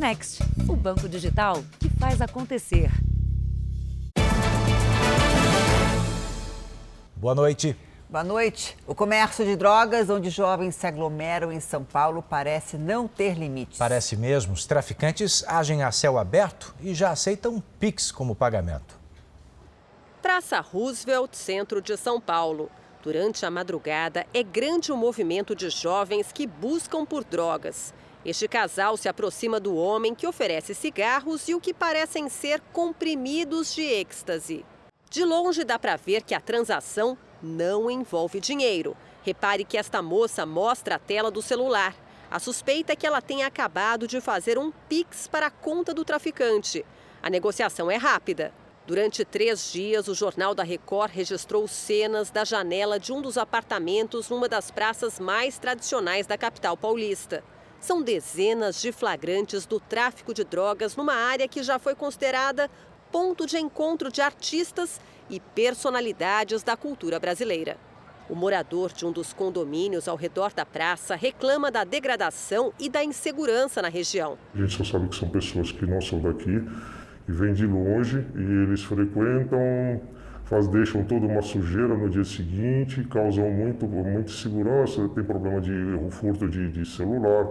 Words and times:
Next, 0.00 0.42
o 0.66 0.74
banco 0.74 1.06
digital 1.06 1.62
que 1.78 1.90
faz 1.90 2.22
acontecer. 2.22 2.90
Boa 7.14 7.34
noite. 7.34 7.76
Boa 8.08 8.24
noite. 8.24 8.78
O 8.86 8.94
comércio 8.94 9.44
de 9.44 9.54
drogas, 9.56 10.08
onde 10.08 10.30
jovens 10.30 10.74
se 10.74 10.86
aglomeram 10.86 11.52
em 11.52 11.60
São 11.60 11.84
Paulo, 11.84 12.22
parece 12.22 12.78
não 12.78 13.06
ter 13.06 13.34
limites. 13.34 13.76
Parece 13.76 14.16
mesmo. 14.16 14.54
Os 14.54 14.64
traficantes 14.64 15.44
agem 15.46 15.82
a 15.82 15.92
céu 15.92 16.16
aberto 16.16 16.74
e 16.80 16.94
já 16.94 17.10
aceitam 17.10 17.62
Pix 17.78 18.10
como 18.10 18.34
pagamento. 18.34 18.98
Praça 20.22 20.60
Roosevelt, 20.60 21.34
centro 21.34 21.82
de 21.82 21.94
São 21.98 22.18
Paulo. 22.18 22.70
Durante 23.02 23.44
a 23.44 23.50
madrugada, 23.50 24.26
é 24.32 24.42
grande 24.42 24.90
o 24.90 24.96
movimento 24.96 25.54
de 25.54 25.68
jovens 25.68 26.32
que 26.32 26.46
buscam 26.46 27.04
por 27.04 27.22
drogas. 27.22 27.92
Este 28.24 28.46
casal 28.46 28.98
se 28.98 29.08
aproxima 29.08 29.58
do 29.58 29.74
homem 29.74 30.14
que 30.14 30.26
oferece 30.26 30.74
cigarros 30.74 31.48
e 31.48 31.54
o 31.54 31.60
que 31.60 31.72
parecem 31.72 32.28
ser 32.28 32.60
comprimidos 32.72 33.74
de 33.74 33.82
êxtase. 33.82 34.64
De 35.08 35.24
longe 35.24 35.64
dá 35.64 35.78
para 35.78 35.96
ver 35.96 36.22
que 36.22 36.34
a 36.34 36.40
transação 36.40 37.16
não 37.42 37.90
envolve 37.90 38.38
dinheiro. 38.38 38.94
Repare 39.22 39.64
que 39.64 39.78
esta 39.78 40.02
moça 40.02 40.44
mostra 40.44 40.96
a 40.96 40.98
tela 40.98 41.30
do 41.30 41.40
celular. 41.40 41.96
A 42.30 42.38
suspeita 42.38 42.92
é 42.92 42.96
que 42.96 43.06
ela 43.06 43.22
tenha 43.22 43.46
acabado 43.46 44.06
de 44.06 44.20
fazer 44.20 44.58
um 44.58 44.70
Pix 44.70 45.26
para 45.26 45.46
a 45.46 45.50
conta 45.50 45.94
do 45.94 46.04
traficante. 46.04 46.84
A 47.22 47.30
negociação 47.30 47.90
é 47.90 47.96
rápida. 47.96 48.52
Durante 48.86 49.24
três 49.24 49.72
dias, 49.72 50.08
o 50.08 50.14
Jornal 50.14 50.54
da 50.54 50.62
Record 50.62 51.10
registrou 51.12 51.66
cenas 51.66 52.30
da 52.30 52.44
janela 52.44 53.00
de 53.00 53.12
um 53.12 53.22
dos 53.22 53.38
apartamentos 53.38 54.28
numa 54.28 54.48
das 54.48 54.70
praças 54.70 55.18
mais 55.18 55.58
tradicionais 55.58 56.26
da 56.26 56.36
capital 56.36 56.76
paulista. 56.76 57.42
São 57.80 58.02
dezenas 58.02 58.80
de 58.80 58.92
flagrantes 58.92 59.64
do 59.64 59.80
tráfico 59.80 60.34
de 60.34 60.44
drogas 60.44 60.94
numa 60.96 61.14
área 61.14 61.48
que 61.48 61.62
já 61.62 61.78
foi 61.78 61.94
considerada 61.94 62.70
ponto 63.10 63.46
de 63.46 63.58
encontro 63.58 64.12
de 64.12 64.20
artistas 64.20 65.00
e 65.30 65.40
personalidades 65.40 66.62
da 66.62 66.76
cultura 66.76 67.18
brasileira. 67.18 67.78
O 68.28 68.34
morador 68.34 68.92
de 68.92 69.04
um 69.04 69.10
dos 69.10 69.32
condomínios 69.32 70.06
ao 70.06 70.14
redor 70.14 70.52
da 70.52 70.64
praça 70.64 71.16
reclama 71.16 71.70
da 71.70 71.82
degradação 71.82 72.72
e 72.78 72.88
da 72.88 73.02
insegurança 73.02 73.82
na 73.82 73.88
região. 73.88 74.38
A 74.54 74.58
gente 74.58 74.76
só 74.76 74.84
sabe 74.84 75.08
que 75.08 75.16
são 75.16 75.28
pessoas 75.30 75.72
que 75.72 75.84
não 75.84 76.00
são 76.00 76.20
daqui 76.20 76.62
e 77.28 77.32
vêm 77.32 77.54
de 77.54 77.66
longe 77.66 78.24
e 78.36 78.68
eles 78.68 78.82
frequentam, 78.82 80.00
faz, 80.50 80.66
deixam 80.66 81.04
toda 81.04 81.26
uma 81.26 81.40
sujeira 81.40 81.96
no 81.96 82.10
dia 82.10 82.24
seguinte, 82.24 83.04
causam 83.04 83.48
muito, 83.48 83.86
muita 83.86 84.32
insegurança, 84.32 85.08
tem 85.10 85.22
problema 85.22 85.60
de 85.60 85.72
furto 86.10 86.48
de, 86.48 86.72
de 86.72 86.84
celular, 86.84 87.46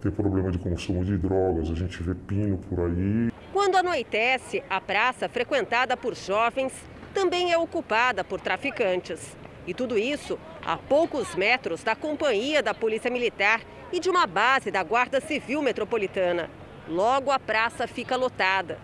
tem 0.00 0.10
problema 0.10 0.50
de 0.50 0.58
consumo 0.58 1.04
de 1.04 1.18
drogas, 1.18 1.70
a 1.70 1.74
gente 1.74 2.02
vê 2.02 2.14
pino 2.14 2.56
por 2.56 2.80
aí. 2.80 3.30
Quando 3.52 3.76
anoitece, 3.76 4.62
a 4.70 4.80
praça 4.80 5.28
frequentada 5.28 5.94
por 5.94 6.14
jovens 6.14 6.72
também 7.12 7.52
é 7.52 7.58
ocupada 7.58 8.24
por 8.24 8.40
traficantes. 8.40 9.36
E 9.66 9.74
tudo 9.74 9.98
isso 9.98 10.38
a 10.64 10.78
poucos 10.78 11.34
metros 11.34 11.82
da 11.82 11.94
companhia 11.94 12.62
da 12.62 12.72
Polícia 12.72 13.10
Militar 13.10 13.60
e 13.92 14.00
de 14.00 14.08
uma 14.08 14.26
base 14.26 14.70
da 14.70 14.82
Guarda 14.82 15.20
Civil 15.20 15.60
Metropolitana. 15.60 16.48
Logo 16.88 17.30
a 17.30 17.38
praça 17.38 17.86
fica 17.86 18.16
lotada. 18.16 18.78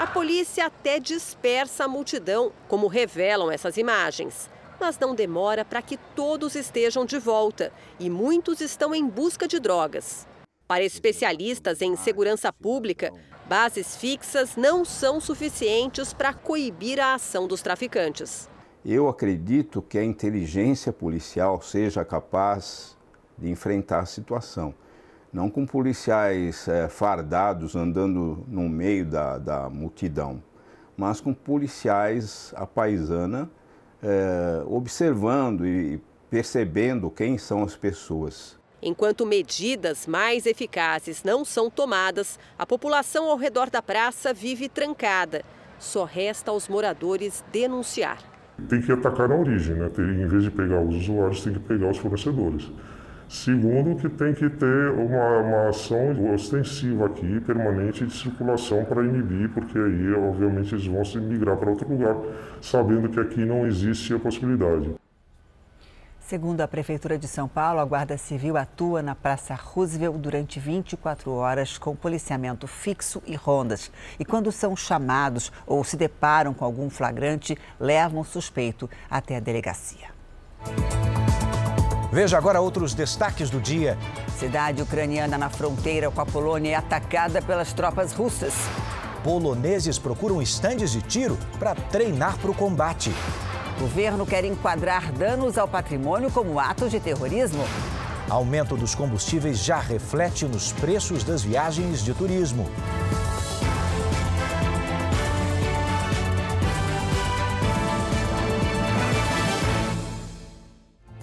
A 0.00 0.06
polícia 0.06 0.64
até 0.64 0.98
dispersa 0.98 1.84
a 1.84 1.88
multidão, 1.88 2.50
como 2.66 2.86
revelam 2.86 3.50
essas 3.50 3.76
imagens. 3.76 4.48
Mas 4.80 4.98
não 4.98 5.14
demora 5.14 5.62
para 5.62 5.82
que 5.82 5.98
todos 6.16 6.54
estejam 6.54 7.04
de 7.04 7.18
volta 7.18 7.70
e 7.98 8.08
muitos 8.08 8.62
estão 8.62 8.94
em 8.94 9.06
busca 9.06 9.46
de 9.46 9.60
drogas. 9.60 10.26
Para 10.66 10.82
especialistas 10.82 11.82
em 11.82 11.96
segurança 11.96 12.50
pública, 12.50 13.12
bases 13.46 13.94
fixas 13.94 14.56
não 14.56 14.86
são 14.86 15.20
suficientes 15.20 16.14
para 16.14 16.32
coibir 16.32 16.98
a 16.98 17.12
ação 17.12 17.46
dos 17.46 17.60
traficantes. 17.60 18.48
Eu 18.82 19.06
acredito 19.06 19.82
que 19.82 19.98
a 19.98 20.02
inteligência 20.02 20.94
policial 20.94 21.60
seja 21.60 22.06
capaz 22.06 22.96
de 23.36 23.50
enfrentar 23.50 23.98
a 23.98 24.06
situação. 24.06 24.74
Não 25.32 25.48
com 25.48 25.64
policiais 25.64 26.66
é, 26.66 26.88
fardados 26.88 27.76
andando 27.76 28.44
no 28.48 28.68
meio 28.68 29.06
da, 29.06 29.38
da 29.38 29.70
multidão, 29.70 30.42
mas 30.96 31.20
com 31.20 31.32
policiais 31.32 32.52
à 32.56 32.66
paisana, 32.66 33.48
é, 34.02 34.62
observando 34.66 35.64
e 35.66 36.02
percebendo 36.28 37.10
quem 37.10 37.38
são 37.38 37.62
as 37.62 37.76
pessoas. 37.76 38.58
Enquanto 38.82 39.26
medidas 39.26 40.06
mais 40.06 40.46
eficazes 40.46 41.22
não 41.22 41.44
são 41.44 41.68
tomadas, 41.70 42.38
a 42.58 42.64
população 42.64 43.30
ao 43.30 43.36
redor 43.36 43.68
da 43.68 43.82
praça 43.82 44.32
vive 44.32 44.68
trancada. 44.68 45.42
Só 45.78 46.04
resta 46.04 46.50
aos 46.50 46.68
moradores 46.68 47.44
denunciar. 47.52 48.18
Tem 48.68 48.80
que 48.80 48.90
atacar 48.90 49.28
na 49.28 49.36
origem, 49.36 49.76
né? 49.76 49.90
Em 49.98 50.26
vez 50.26 50.44
de 50.44 50.50
pegar 50.50 50.80
os 50.80 50.94
usuários, 50.96 51.42
tem 51.42 51.52
que 51.52 51.60
pegar 51.60 51.90
os 51.90 51.98
fornecedores. 51.98 52.70
Segundo, 53.30 53.94
que 53.94 54.08
tem 54.08 54.34
que 54.34 54.50
ter 54.50 54.90
uma, 54.90 55.38
uma 55.38 55.68
ação 55.68 56.34
ostensiva 56.34 57.06
aqui, 57.06 57.40
permanente, 57.40 58.04
de 58.04 58.12
circulação 58.12 58.84
para 58.84 59.04
inibir, 59.04 59.48
porque 59.50 59.78
aí, 59.78 60.12
obviamente, 60.14 60.74
eles 60.74 60.84
vão 60.84 61.04
se 61.04 61.16
migrar 61.18 61.56
para 61.56 61.70
outro 61.70 61.88
lugar, 61.88 62.16
sabendo 62.60 63.08
que 63.08 63.20
aqui 63.20 63.44
não 63.44 63.64
existe 63.64 64.12
a 64.12 64.18
possibilidade. 64.18 64.96
Segundo 66.18 66.60
a 66.60 66.66
Prefeitura 66.66 67.16
de 67.16 67.28
São 67.28 67.46
Paulo, 67.46 67.78
a 67.78 67.84
Guarda 67.84 68.18
Civil 68.18 68.56
atua 68.56 69.00
na 69.00 69.14
Praça 69.14 69.54
Roosevelt 69.54 70.16
durante 70.16 70.58
24 70.58 71.30
horas 71.30 71.78
com 71.78 71.94
policiamento 71.94 72.66
fixo 72.66 73.22
e 73.24 73.36
rondas. 73.36 73.92
E 74.18 74.24
quando 74.24 74.50
são 74.50 74.74
chamados 74.74 75.52
ou 75.68 75.84
se 75.84 75.96
deparam 75.96 76.52
com 76.52 76.64
algum 76.64 76.90
flagrante, 76.90 77.56
levam 77.78 78.22
o 78.22 78.24
suspeito 78.24 78.90
até 79.08 79.36
a 79.36 79.40
delegacia. 79.40 80.08
Veja 82.12 82.36
agora 82.36 82.60
outros 82.60 82.92
destaques 82.92 83.50
do 83.50 83.60
dia. 83.60 83.96
Cidade 84.36 84.82
ucraniana 84.82 85.38
na 85.38 85.48
fronteira 85.48 86.10
com 86.10 86.20
a 86.20 86.26
Polônia 86.26 86.72
é 86.72 86.74
atacada 86.74 87.40
pelas 87.40 87.72
tropas 87.72 88.12
russas. 88.12 88.52
Poloneses 89.22 89.96
procuram 89.96 90.42
estandes 90.42 90.90
de 90.90 91.02
tiro 91.02 91.38
para 91.58 91.74
treinar 91.74 92.36
para 92.38 92.50
o 92.50 92.54
combate. 92.54 93.12
Governo 93.78 94.26
quer 94.26 94.44
enquadrar 94.44 95.12
danos 95.12 95.56
ao 95.56 95.68
patrimônio 95.68 96.30
como 96.32 96.58
atos 96.58 96.90
de 96.90 96.98
terrorismo. 96.98 97.64
Aumento 98.28 98.76
dos 98.76 98.94
combustíveis 98.94 99.58
já 99.58 99.78
reflete 99.78 100.46
nos 100.46 100.72
preços 100.72 101.22
das 101.22 101.42
viagens 101.42 102.02
de 102.02 102.12
turismo. 102.12 102.68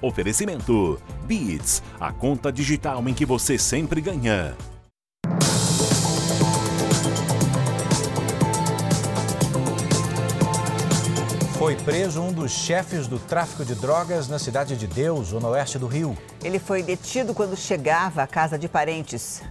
Oferecimento: 0.01 1.01
Beats, 1.25 1.81
a 1.99 2.11
conta 2.11 2.51
digital 2.51 3.07
em 3.07 3.13
que 3.13 3.25
você 3.25 3.57
sempre 3.57 4.01
ganha. 4.01 4.55
Foi 11.57 11.75
preso 11.75 12.21
um 12.21 12.31
dos 12.31 12.51
chefes 12.51 13.07
do 13.07 13.17
tráfico 13.17 13.65
de 13.65 13.73
drogas 13.73 14.27
na 14.27 14.37
Cidade 14.37 14.77
de 14.77 14.85
Deus, 14.85 15.31
no 15.31 15.47
oeste 15.49 15.79
do 15.79 15.87
Rio. 15.87 16.15
Ele 16.43 16.59
foi 16.59 16.83
detido 16.83 17.33
quando 17.33 17.57
chegava 17.57 18.21
à 18.21 18.27
casa 18.27 18.59
de 18.59 18.69
parentes. 18.69 19.41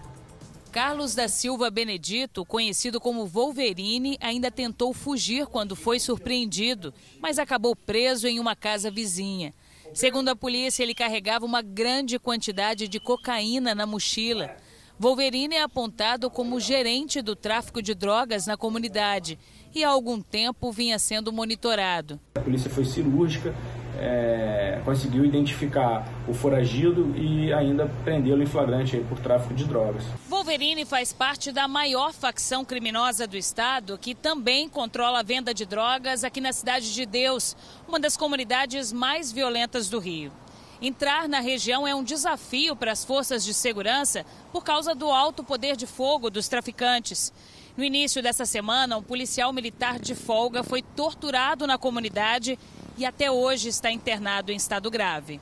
Carlos 0.71 1.13
da 1.13 1.27
Silva 1.27 1.69
Benedito, 1.69 2.45
conhecido 2.45 3.01
como 3.01 3.25
Wolverine, 3.25 4.17
ainda 4.21 4.49
tentou 4.49 4.93
fugir 4.93 5.47
quando 5.47 5.75
foi 5.75 5.99
surpreendido, 5.99 6.93
mas 7.19 7.37
acabou 7.37 7.75
preso 7.75 8.25
em 8.25 8.39
uma 8.39 8.55
casa 8.55 8.89
vizinha. 8.89 9.53
Segundo 9.93 10.29
a 10.29 10.35
polícia, 10.35 10.83
ele 10.83 10.93
carregava 10.93 11.45
uma 11.45 11.61
grande 11.61 12.19
quantidade 12.19 12.87
de 12.87 12.99
cocaína 12.99 13.73
na 13.73 13.85
mochila. 13.85 14.55
Wolverine 14.99 15.55
é 15.55 15.61
apontado 15.61 16.29
como 16.29 16.59
gerente 16.59 17.21
do 17.21 17.35
tráfico 17.35 17.81
de 17.81 17.93
drogas 17.93 18.47
na 18.47 18.57
comunidade 18.57 19.37
e 19.73 19.83
há 19.83 19.89
algum 19.89 20.19
tempo 20.19 20.71
vinha 20.71 20.97
sendo 20.97 21.31
monitorado. 21.31 22.19
A 22.35 22.39
polícia 22.39 22.69
foi 22.69 22.83
cirúrgica, 22.83 23.53
é, 23.99 24.81
conseguiu 24.85 25.25
identificar 25.25 26.07
o 26.27 26.33
foragido 26.33 27.13
e 27.15 27.51
ainda 27.53 27.91
prendê-lo 28.03 28.41
em 28.41 28.45
flagrante 28.45 28.97
por 29.09 29.19
tráfico 29.19 29.53
de 29.53 29.65
drogas. 29.65 30.03
Wolverine 30.29 30.85
faz 30.85 31.11
parte 31.11 31.51
da 31.51 31.67
maior 31.67 32.13
facção 32.13 32.63
criminosa 32.63 33.27
do 33.27 33.37
estado, 33.37 33.97
que 33.97 34.15
também 34.15 34.69
controla 34.69 35.19
a 35.19 35.23
venda 35.23 35.53
de 35.53 35.65
drogas 35.65 36.23
aqui 36.23 36.39
na 36.39 36.53
Cidade 36.53 36.93
de 36.93 37.05
Deus, 37.05 37.55
uma 37.87 37.99
das 37.99 38.15
comunidades 38.15 38.93
mais 38.93 39.31
violentas 39.31 39.89
do 39.89 39.99
Rio. 39.99 40.31
Entrar 40.79 41.27
na 41.27 41.39
região 41.39 41.87
é 41.87 41.95
um 41.95 42.03
desafio 42.03 42.75
para 42.75 42.91
as 42.91 43.03
forças 43.03 43.43
de 43.43 43.51
segurança 43.51 44.23
por 44.51 44.63
causa 44.63 44.93
do 44.93 45.09
alto 45.09 45.43
poder 45.43 45.75
de 45.75 45.87
fogo 45.87 46.29
dos 46.29 46.47
traficantes. 46.47 47.33
No 47.75 47.83
início 47.83 48.21
dessa 48.21 48.45
semana, 48.45 48.97
um 48.97 49.01
policial 49.01 49.51
militar 49.51 49.99
de 49.99 50.13
folga 50.13 50.63
foi 50.63 50.83
torturado 50.83 51.65
na 51.65 51.77
comunidade 51.79 52.59
e 52.97 53.05
até 53.05 53.31
hoje 53.31 53.69
está 53.69 53.91
internado 53.91 54.51
em 54.51 54.55
estado 54.55 54.89
grave. 54.89 55.39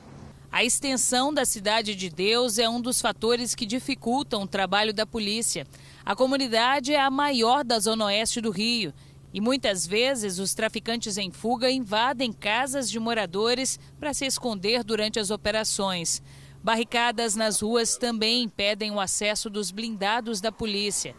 A 0.52 0.62
extensão 0.62 1.32
da 1.32 1.44
Cidade 1.44 1.94
de 1.94 2.08
Deus 2.08 2.58
é 2.58 2.68
um 2.68 2.80
dos 2.80 3.00
fatores 3.00 3.54
que 3.54 3.66
dificultam 3.66 4.42
o 4.42 4.46
trabalho 4.46 4.92
da 4.92 5.06
polícia. 5.06 5.66
A 6.04 6.14
comunidade 6.14 6.92
é 6.92 7.00
a 7.00 7.10
maior 7.10 7.64
da 7.64 7.78
zona 7.78 8.06
oeste 8.06 8.40
do 8.40 8.50
Rio 8.50 8.92
e 9.32 9.40
muitas 9.40 9.86
vezes 9.86 10.38
os 10.38 10.54
traficantes 10.54 11.18
em 11.18 11.30
fuga 11.30 11.70
invadem 11.70 12.32
casas 12.32 12.90
de 12.90 12.98
moradores 12.98 13.78
para 13.98 14.14
se 14.14 14.24
esconder 14.24 14.84
durante 14.84 15.18
as 15.18 15.30
operações. 15.30 16.22
Barricadas 16.62 17.34
nas 17.34 17.60
ruas 17.60 17.96
também 17.96 18.42
impedem 18.42 18.90
o 18.90 19.00
acesso 19.00 19.50
dos 19.50 19.70
blindados 19.70 20.40
da 20.40 20.50
polícia. 20.50 21.14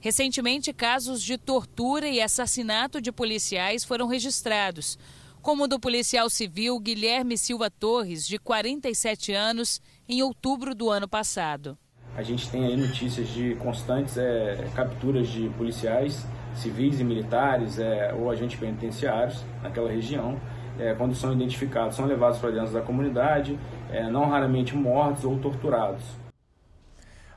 Recentemente, 0.00 0.72
casos 0.72 1.22
de 1.22 1.36
tortura 1.36 2.08
e 2.08 2.20
assassinato 2.20 3.00
de 3.00 3.12
policiais 3.12 3.84
foram 3.84 4.06
registrados, 4.06 4.98
como 5.42 5.64
o 5.64 5.68
do 5.68 5.80
policial 5.80 6.28
civil 6.28 6.78
Guilherme 6.78 7.36
Silva 7.36 7.70
Torres, 7.70 8.26
de 8.26 8.38
47 8.38 9.32
anos, 9.32 9.80
em 10.08 10.22
outubro 10.22 10.74
do 10.74 10.90
ano 10.90 11.08
passado. 11.08 11.78
A 12.16 12.22
gente 12.22 12.50
tem 12.50 12.66
aí 12.66 12.76
notícias 12.76 13.28
de 13.28 13.54
constantes 13.56 14.16
é, 14.18 14.68
capturas 14.74 15.28
de 15.28 15.48
policiais 15.50 16.26
civis 16.54 17.00
e 17.00 17.04
militares 17.04 17.78
é, 17.78 18.12
ou 18.12 18.30
agentes 18.30 18.58
penitenciários 18.58 19.42
naquela 19.62 19.90
região. 19.90 20.38
É, 20.78 20.94
quando 20.94 21.14
são 21.14 21.32
identificados, 21.32 21.96
são 21.96 22.06
levados 22.06 22.38
para 22.38 22.50
dentro 22.50 22.72
da 22.72 22.80
comunidade, 22.80 23.58
é, 23.90 24.08
não 24.10 24.28
raramente 24.28 24.74
mortos 24.74 25.24
ou 25.24 25.38
torturados. 25.38 26.02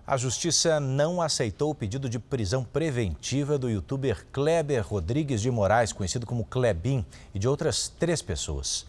A 0.05 0.17
justiça 0.17 0.81
não 0.81 1.21
aceitou 1.21 1.71
o 1.71 1.75
pedido 1.75 2.09
de 2.09 2.19
prisão 2.19 2.61
preventiva 2.61 3.57
do 3.57 3.69
youtuber 3.69 4.25
Kleber 4.33 4.85
Rodrigues 4.85 5.39
de 5.39 5.50
Moraes, 5.50 5.94
conhecido 5.94 6.25
como 6.25 6.44
Klebin, 6.44 7.05
e 7.33 7.39
de 7.39 7.47
outras 7.47 7.88
três 7.88 8.21
pessoas. 8.21 8.85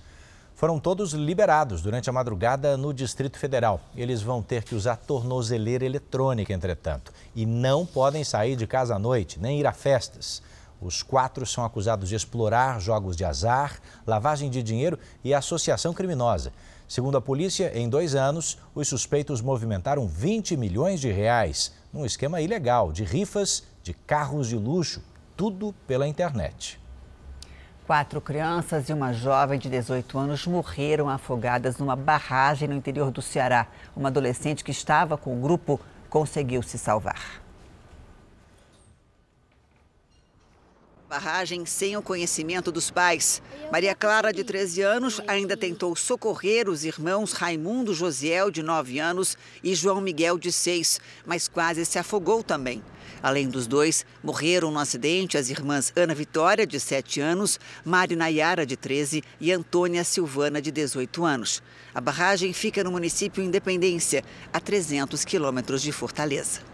Foram 0.57 0.81
todos 0.81 1.13
liberados 1.13 1.83
durante 1.83 2.11
a 2.11 2.13
madrugada 2.13 2.77
no 2.77 2.93
Distrito 2.93 3.39
Federal. 3.39 3.81
Eles 3.95 4.23
vão 4.23 4.43
ter 4.43 4.65
que 4.65 4.75
usar 4.75 4.97
tornozeleira 4.97 5.85
eletrônica, 5.85 6.53
entretanto, 6.53 7.13
e 7.33 7.47
não 7.47 7.87
podem 7.87 8.25
sair 8.25 8.57
de 8.57 8.67
casa 8.67 8.97
à 8.97 8.99
noite, 8.99 9.39
nem 9.39 9.61
ir 9.61 9.69
a 9.69 9.73
festas. 9.73 10.43
Os 10.81 11.01
quatro 11.01 11.47
são 11.47 11.65
acusados 11.65 12.09
de 12.09 12.17
explorar 12.17 12.81
jogos 12.81 13.17
de 13.17 13.25
azar, 13.25 13.79
lavagem 14.05 14.51
de 14.51 14.65
dinheiro 14.65 14.99
e 15.23 15.33
associação 15.33 15.95
criminosa. 15.95 16.53
Segundo 16.87 17.17
a 17.17 17.21
polícia, 17.21 17.73
em 17.75 17.89
dois 17.89 18.15
anos, 18.15 18.59
os 18.75 18.89
suspeitos 18.89 19.41
movimentaram 19.41 20.07
20 20.07 20.57
milhões 20.57 21.01
de 21.01 21.11
reais 21.11 21.73
num 21.93 22.05
esquema 22.05 22.41
ilegal 22.41 22.93
de 22.93 23.05
rifas 23.05 23.65
de 23.83 23.95
carros 23.95 24.49
de 24.49 24.57
luxo, 24.57 25.03
tudo 25.37 25.75
pela 25.87 26.07
internet. 26.07 26.81
Quatro 27.87 28.21
crianças 28.21 28.89
e 28.89 28.93
uma 28.93 29.13
jovem 29.13 29.59
de 29.59 29.69
18 29.69 30.19
anos 30.19 30.47
morreram 30.47 31.09
afogadas 31.09 31.77
numa 31.77 31.95
barragem 31.95 32.67
no 32.67 32.75
interior 32.75 33.11
do 33.11 33.21
Ceará. 33.21 33.67
Uma 33.95 34.09
adolescente 34.09 34.65
que 34.65 34.71
estava 34.71 35.19
com 35.19 35.37
o 35.37 35.41
grupo 35.41 35.79
conseguiu 36.09 36.63
se 36.63 36.79
salvar. 36.79 37.44
Barragem 41.15 41.65
sem 41.65 41.97
o 41.97 42.03
conhecimento 42.03 42.73
dos 42.73 42.91
pais. 42.91 43.41
Maria 43.71 43.95
Clara, 43.95 44.33
de 44.33 44.43
13 44.43 44.83
anos, 44.83 45.21
ainda 45.29 45.57
tentou 45.57 45.95
socorrer 45.95 46.69
os 46.69 46.85
irmãos 46.85 47.33
Raimundo 47.33 47.95
Josiel, 47.95 48.51
de 48.51 48.65
9 48.65 48.99
anos, 48.99 49.39
e 49.63 49.77
João 49.77 50.01
Miguel, 50.01 50.37
de 50.37 50.51
6, 50.51 51.01
mas 51.25 51.47
quase 51.47 51.85
se 51.85 52.01
afogou 52.01 52.43
também. 52.43 52.83
Além 53.23 53.49
dos 53.49 53.69
dois, 53.69 54.05
morreram 54.25 54.73
no 54.73 54.79
acidente 54.81 55.39
as 55.39 55.51
irmãs 55.51 55.93
Ana 55.95 56.17
Vitória, 56.17 56.67
de 56.67 56.81
7 56.81 57.21
anos, 57.21 57.61
Mari 57.85 58.17
Nayara, 58.17 58.67
de 58.67 58.77
13 58.77 59.23
e 59.41 59.53
Antônia 59.53 60.03
Silvana, 60.03 60.61
de 60.61 60.73
18 60.73 61.25
anos. 61.25 61.63
A 61.95 62.01
barragem 62.01 62.53
fica 62.53 62.83
no 62.83 62.91
município 62.91 63.41
Independência, 63.41 64.25
a 64.53 64.59
300 64.59 65.25
quilômetros 65.25 65.81
de 65.81 65.93
Fortaleza. 65.93 66.74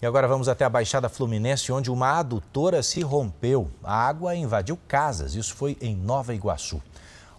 E 0.00 0.06
agora 0.06 0.28
vamos 0.28 0.48
até 0.48 0.64
a 0.64 0.70
Baixada 0.70 1.08
Fluminense, 1.08 1.72
onde 1.72 1.90
uma 1.90 2.20
adutora 2.20 2.84
se 2.84 3.00
rompeu. 3.00 3.68
A 3.82 4.06
água 4.06 4.32
invadiu 4.32 4.78
casas, 4.86 5.34
isso 5.34 5.56
foi 5.56 5.76
em 5.80 5.96
Nova 5.96 6.32
Iguaçu. 6.32 6.80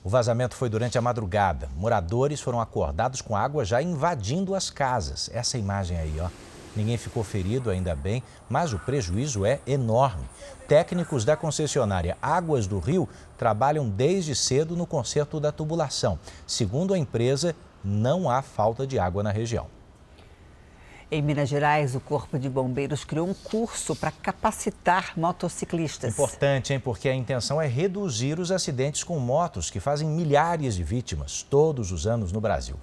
O 0.04 0.10
vazamento 0.10 0.56
foi 0.56 0.68
durante 0.68 0.98
a 0.98 1.02
madrugada. 1.02 1.70
Moradores 1.78 2.42
foram 2.42 2.60
acordados 2.60 3.22
com 3.22 3.34
água 3.34 3.64
já 3.64 3.82
invadindo 3.82 4.56
as 4.56 4.70
casas. 4.70 5.30
Essa 5.34 5.58
imagem 5.58 5.98
aí, 5.98 6.20
ó. 6.20 6.28
Ninguém 6.76 6.98
ficou 6.98 7.24
ferido, 7.24 7.70
ainda 7.70 7.96
bem, 7.96 8.22
mas 8.50 8.74
o 8.74 8.80
prejuízo 8.80 9.46
é 9.46 9.62
enorme. 9.66 10.26
Técnicos 10.68 11.24
da 11.24 11.38
concessionária 11.38 12.18
Águas 12.22 12.68
do 12.68 12.80
Rio 12.80 13.08
trabalham 13.38 13.90
desde 13.90 14.36
cedo 14.36 14.76
no 14.76 14.86
conserto 14.86 15.40
da 15.40 15.52
tubulação. 15.52 16.20
Segundo 16.46 16.94
a 16.94 16.98
empresa, 16.98 17.56
não 17.82 18.30
há 18.30 18.42
falta 18.42 18.86
de 18.86 19.00
água 19.00 19.24
na 19.24 19.32
região. 19.32 19.79
Em 21.12 21.24
Minas 21.24 21.50
Gerais, 21.50 21.96
o 21.96 22.00
Corpo 22.00 22.38
de 22.38 22.48
Bombeiros 22.48 23.04
criou 23.04 23.28
um 23.28 23.34
curso 23.34 23.96
para 23.96 24.12
capacitar 24.12 25.14
motociclistas. 25.18 26.14
Importante, 26.14 26.72
hein? 26.72 26.80
Porque 26.80 27.10
a 27.10 27.16
intenção 27.16 27.60
é 27.60 27.66
reduzir 27.66 28.40
os 28.40 28.52
acidentes 28.52 29.04
com 29.04 29.18
motos 29.18 29.72
que 29.72 29.80
fazem 29.80 30.08
milhares 30.08 30.76
de 30.76 30.84
vítimas 30.84 31.42
todos 31.42 31.92
os 31.92 32.06
anos 32.06 32.32
no 32.32 32.40
Brasil. 32.40 32.76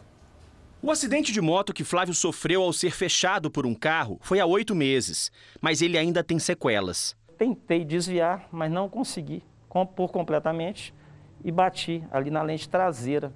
O 0.82 0.90
acidente 0.90 1.31
de 1.31 1.40
moto 1.40 1.73
que 1.73 1.84
Flávio 1.84 2.14
sofreu 2.14 2.62
ao 2.62 2.73
ser 2.73 2.90
fechado 2.90 3.49
por 3.49 3.64
um 3.64 3.75
carro 3.76 4.19
foi 4.20 4.40
há 4.40 4.46
oito 4.46 4.75
meses, 4.75 5.31
mas 5.61 5.81
ele 5.81 5.96
ainda 5.96 6.25
tem 6.25 6.40
sequelas. 6.40 7.17
Tentei 7.38 7.84
desviar, 7.84 8.49
mas 8.50 8.73
não 8.73 8.88
consegui 8.88 9.40
compor 9.69 10.11
completamente 10.11 10.93
e 11.44 11.52
bati 11.52 12.02
ali 12.11 12.28
na 12.28 12.43
lente 12.43 12.69
traseira 12.69 13.32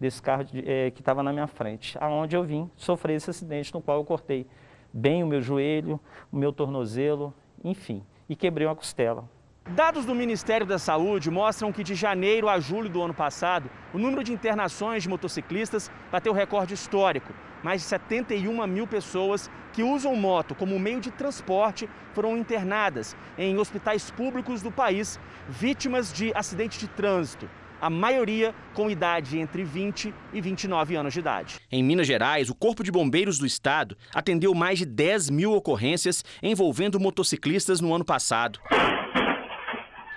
desse 0.00 0.22
carro 0.22 0.44
de, 0.44 0.62
é, 0.68 0.90
que 0.90 1.00
estava 1.00 1.22
na 1.22 1.32
minha 1.32 1.46
frente, 1.46 1.96
aonde 2.00 2.36
eu 2.36 2.42
vim 2.44 2.70
sofrer 2.76 3.16
esse 3.16 3.30
acidente 3.30 3.72
no 3.74 3.80
qual 3.80 3.98
eu 3.98 4.04
cortei 4.04 4.46
bem 4.92 5.22
o 5.22 5.26
meu 5.26 5.40
joelho, 5.40 6.00
o 6.32 6.36
meu 6.36 6.52
tornozelo, 6.52 7.34
enfim, 7.64 8.04
e 8.28 8.36
quebrei 8.36 8.66
uma 8.66 8.76
costela. 8.76 9.28
Dados 9.70 10.06
do 10.06 10.14
Ministério 10.14 10.66
da 10.66 10.78
Saúde 10.78 11.30
mostram 11.30 11.70
que 11.70 11.84
de 11.84 11.94
janeiro 11.94 12.48
a 12.48 12.58
julho 12.58 12.88
do 12.88 13.02
ano 13.02 13.12
passado, 13.12 13.68
o 13.92 13.98
número 13.98 14.24
de 14.24 14.32
internações 14.32 15.02
de 15.02 15.10
motociclistas 15.10 15.90
bateu 16.10 16.32
recorde 16.32 16.72
histórico. 16.72 17.34
Mais 17.62 17.82
de 17.82 17.88
71 17.88 18.66
mil 18.66 18.86
pessoas 18.86 19.50
que 19.74 19.82
usam 19.82 20.16
moto 20.16 20.54
como 20.54 20.78
meio 20.78 21.00
de 21.00 21.10
transporte 21.10 21.88
foram 22.14 22.36
internadas 22.36 23.14
em 23.36 23.58
hospitais 23.58 24.10
públicos 24.10 24.62
do 24.62 24.72
país, 24.72 25.20
vítimas 25.48 26.12
de 26.12 26.32
acidente 26.34 26.78
de 26.78 26.88
trânsito. 26.88 27.48
A 27.80 27.88
maioria 27.88 28.52
com 28.74 28.90
idade 28.90 29.38
entre 29.38 29.62
20 29.62 30.12
e 30.32 30.40
29 30.40 30.96
anos 30.96 31.14
de 31.14 31.20
idade. 31.20 31.60
Em 31.70 31.82
Minas 31.82 32.08
Gerais, 32.08 32.50
o 32.50 32.54
Corpo 32.54 32.82
de 32.82 32.90
Bombeiros 32.90 33.38
do 33.38 33.46
Estado 33.46 33.96
atendeu 34.12 34.52
mais 34.52 34.80
de 34.80 34.84
10 34.84 35.30
mil 35.30 35.52
ocorrências 35.52 36.24
envolvendo 36.42 36.98
motociclistas 36.98 37.80
no 37.80 37.94
ano 37.94 38.04
passado. 38.04 38.58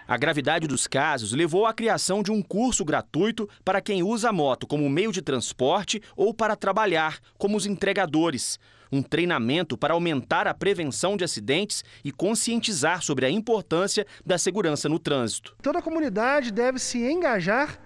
A 0.07 0.17
gravidade 0.17 0.67
dos 0.67 0.87
casos 0.87 1.33
levou 1.33 1.67
à 1.67 1.73
criação 1.73 2.23
de 2.23 2.31
um 2.31 2.41
curso 2.41 2.83
gratuito 2.83 3.47
para 3.63 3.79
quem 3.79 4.01
usa 4.01 4.29
a 4.29 4.33
moto 4.33 4.65
como 4.65 4.89
meio 4.89 5.11
de 5.11 5.21
transporte 5.21 6.01
ou 6.17 6.33
para 6.33 6.55
trabalhar, 6.55 7.19
como 7.37 7.55
os 7.55 7.67
entregadores. 7.67 8.59
Um 8.91 9.01
treinamento 9.01 9.77
para 9.77 9.93
aumentar 9.93 10.47
a 10.47 10.53
prevenção 10.53 11.15
de 11.15 11.23
acidentes 11.23 11.83
e 12.03 12.11
conscientizar 12.11 13.01
sobre 13.01 13.25
a 13.25 13.29
importância 13.29 14.05
da 14.25 14.37
segurança 14.37 14.89
no 14.89 14.99
trânsito. 14.99 15.55
Toda 15.61 15.79
a 15.79 15.81
comunidade 15.81 16.51
deve 16.51 16.77
se 16.79 16.99
engajar 16.99 17.79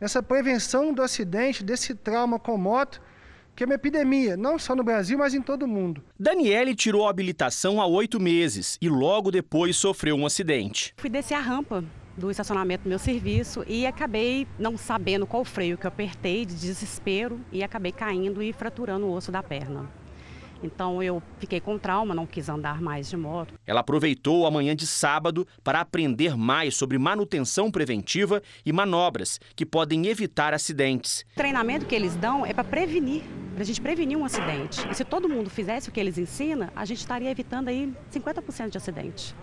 nessa 0.00 0.22
prevenção 0.22 0.92
do 0.94 1.02
acidente, 1.02 1.62
desse 1.62 1.94
trauma 1.94 2.38
com 2.38 2.56
moto 2.56 3.00
que 3.58 3.64
é 3.64 3.66
uma 3.66 3.74
epidemia, 3.74 4.36
não 4.36 4.56
só 4.56 4.76
no 4.76 4.84
Brasil, 4.84 5.18
mas 5.18 5.34
em 5.34 5.42
todo 5.42 5.64
o 5.64 5.66
mundo. 5.68 6.00
Daniele 6.16 6.76
tirou 6.76 7.08
a 7.08 7.10
habilitação 7.10 7.80
há 7.80 7.86
oito 7.88 8.20
meses 8.20 8.78
e 8.80 8.88
logo 8.88 9.32
depois 9.32 9.76
sofreu 9.76 10.14
um 10.14 10.24
acidente. 10.24 10.94
Fui 10.96 11.10
descer 11.10 11.34
a 11.34 11.40
rampa 11.40 11.82
do 12.16 12.30
estacionamento 12.30 12.84
do 12.84 12.88
meu 12.88 13.00
serviço 13.00 13.64
e 13.66 13.84
acabei 13.84 14.46
não 14.60 14.78
sabendo 14.78 15.26
qual 15.26 15.44
freio 15.44 15.76
que 15.76 15.86
eu 15.86 15.88
apertei 15.88 16.46
de 16.46 16.54
desespero 16.54 17.40
e 17.50 17.64
acabei 17.64 17.90
caindo 17.90 18.40
e 18.40 18.52
fraturando 18.52 19.06
o 19.06 19.12
osso 19.12 19.32
da 19.32 19.42
perna. 19.42 19.90
Então 20.62 21.02
eu 21.02 21.22
fiquei 21.38 21.60
com 21.60 21.78
trauma, 21.78 22.14
não 22.14 22.26
quis 22.26 22.48
andar 22.48 22.80
mais 22.80 23.08
de 23.08 23.16
moto. 23.16 23.54
Ela 23.66 23.80
aproveitou 23.80 24.46
a 24.46 24.50
manhã 24.50 24.74
de 24.74 24.86
sábado 24.86 25.46
para 25.62 25.80
aprender 25.80 26.36
mais 26.36 26.76
sobre 26.76 26.98
manutenção 26.98 27.70
preventiva 27.70 28.42
e 28.64 28.72
manobras 28.72 29.40
que 29.54 29.64
podem 29.64 30.06
evitar 30.06 30.54
acidentes. 30.54 31.24
O 31.32 31.36
treinamento 31.36 31.86
que 31.86 31.94
eles 31.94 32.16
dão 32.16 32.44
é 32.44 32.52
para 32.52 32.64
prevenir, 32.64 33.22
para 33.54 33.62
a 33.62 33.66
gente 33.66 33.80
prevenir 33.80 34.16
um 34.16 34.24
acidente. 34.24 34.86
E 34.90 34.94
se 34.94 35.04
todo 35.04 35.28
mundo 35.28 35.50
fizesse 35.50 35.88
o 35.88 35.92
que 35.92 36.00
eles 36.00 36.18
ensinam, 36.18 36.68
a 36.74 36.84
gente 36.84 36.98
estaria 36.98 37.30
evitando 37.30 37.68
aí 37.68 37.92
50% 38.12 38.70
de 38.70 38.78
acidente. 38.78 39.34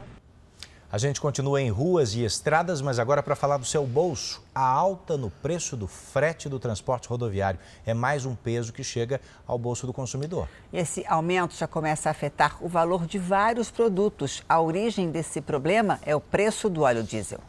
A 0.92 1.00
gente 1.00 1.20
continua 1.20 1.60
em 1.60 1.70
ruas 1.70 2.14
e 2.14 2.24
estradas, 2.24 2.80
mas 2.80 3.00
agora 3.00 3.24
para 3.24 3.36
falar 3.36 3.58
do 3.58 3.66
seu 3.66 3.86
bolso. 3.88 4.44
A 4.54 4.66
alta 4.66 5.18
no 5.18 5.30
preço 5.30 5.76
do 5.76 5.88
frete 5.88 6.48
do 6.48 6.60
transporte 6.60 7.10
rodoviário 7.10 7.60
é 7.86 7.94
mais 7.94 8.26
um 8.26 8.36
peso 8.36 8.72
que 8.72 8.84
chega 8.84 9.20
ao 9.48 9.58
bolso 9.58 9.88
do 9.88 9.94
consumidor. 9.94 10.48
Esse 10.72 11.04
aumento 11.08 11.56
já 11.56 11.68
começa 11.68 12.08
a 12.08 12.12
afetar 12.12 12.64
o 12.64 12.70
valor 12.70 13.08
de 13.08 13.18
vários 13.18 13.72
produtos. 13.72 14.44
A 14.48 14.62
origem 14.62 15.10
desse 15.10 15.42
problema 15.42 16.00
é 16.04 16.16
o 16.16 16.22
preço 16.22 16.70
do 16.70 16.82
óleo 16.82 17.04
diesel. 17.04 17.40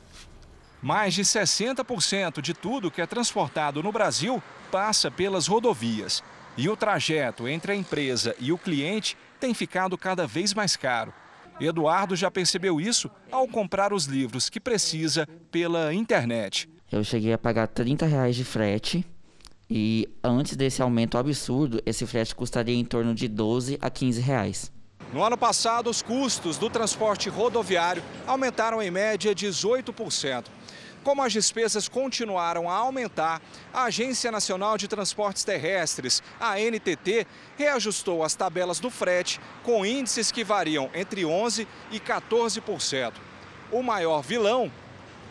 Mais 0.80 1.12
de 1.14 1.22
60% 1.22 2.40
de 2.40 2.54
tudo 2.54 2.90
que 2.90 3.02
é 3.02 3.06
transportado 3.06 3.82
no 3.82 3.92
Brasil 3.92 4.42
passa 4.72 5.10
pelas 5.10 5.46
rodovias. 5.46 6.22
E 6.56 6.70
o 6.70 6.76
trajeto 6.76 7.46
entre 7.46 7.72
a 7.72 7.76
empresa 7.76 8.34
e 8.40 8.50
o 8.50 8.56
cliente 8.56 9.16
tem 9.38 9.52
ficado 9.52 9.96
cada 9.98 10.26
vez 10.26 10.54
mais 10.54 10.74
caro. 10.74 11.12
Eduardo 11.60 12.14
já 12.14 12.30
percebeu 12.30 12.80
isso 12.80 13.10
ao 13.30 13.48
comprar 13.48 13.92
os 13.92 14.04
livros 14.04 14.48
que 14.48 14.60
precisa 14.60 15.26
pela 15.50 15.92
internet. 15.94 16.68
Eu 16.90 17.02
cheguei 17.02 17.32
a 17.32 17.38
pagar 17.38 17.66
30 17.66 18.06
reais 18.06 18.36
de 18.36 18.44
frete 18.44 19.04
e 19.68 20.08
antes 20.22 20.56
desse 20.56 20.80
aumento 20.80 21.18
absurdo, 21.18 21.82
esse 21.84 22.06
frete 22.06 22.34
custaria 22.34 22.76
em 22.76 22.84
torno 22.84 23.14
de 23.14 23.26
12 23.26 23.78
a 23.80 23.90
15 23.90 24.20
reais. 24.20 24.72
No 25.12 25.22
ano 25.22 25.36
passado, 25.36 25.88
os 25.88 26.02
custos 26.02 26.58
do 26.58 26.68
transporte 26.68 27.28
rodoviário 27.28 28.02
aumentaram 28.26 28.82
em 28.82 28.90
média 28.90 29.34
18%. 29.34 30.44
Como 31.06 31.22
as 31.22 31.32
despesas 31.32 31.88
continuaram 31.88 32.68
a 32.68 32.74
aumentar, 32.74 33.40
a 33.72 33.84
Agência 33.84 34.32
Nacional 34.32 34.76
de 34.76 34.88
Transportes 34.88 35.44
Terrestres, 35.44 36.20
a 36.40 36.58
NTT, 36.58 37.24
reajustou 37.56 38.24
as 38.24 38.34
tabelas 38.34 38.80
do 38.80 38.90
frete 38.90 39.40
com 39.62 39.86
índices 39.86 40.32
que 40.32 40.42
variam 40.42 40.90
entre 40.92 41.22
11% 41.22 41.64
e 41.92 42.00
14%. 42.00 43.12
O 43.70 43.84
maior 43.84 44.20
vilão 44.20 44.68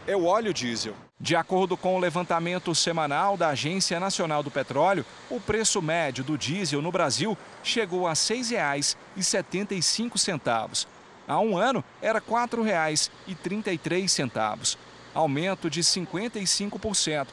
é 0.08 0.16
o 0.16 0.24
óleo 0.24 0.54
diesel. 0.54 0.96
De 1.20 1.36
acordo 1.36 1.76
com 1.76 1.98
o 1.98 2.00
levantamento 2.00 2.74
semanal 2.74 3.36
da 3.36 3.50
Agência 3.50 4.00
Nacional 4.00 4.42
do 4.42 4.50
Petróleo, 4.50 5.06
o 5.30 5.42
preço 5.42 5.82
médio 5.82 6.24
do 6.24 6.38
diesel 6.38 6.82
no 6.82 6.90
Brasil 6.90 7.38
chegou 7.62 8.08
a 8.08 8.12
R$ 8.12 8.16
6,75. 8.16 10.88
Há 11.28 11.40
um 11.40 11.58
ano 11.58 11.84
era 12.02 12.20
R$ 12.20 12.26
4,33 12.26 14.78
aumento 15.16 15.70
de 15.70 15.82
55%. 15.82 17.28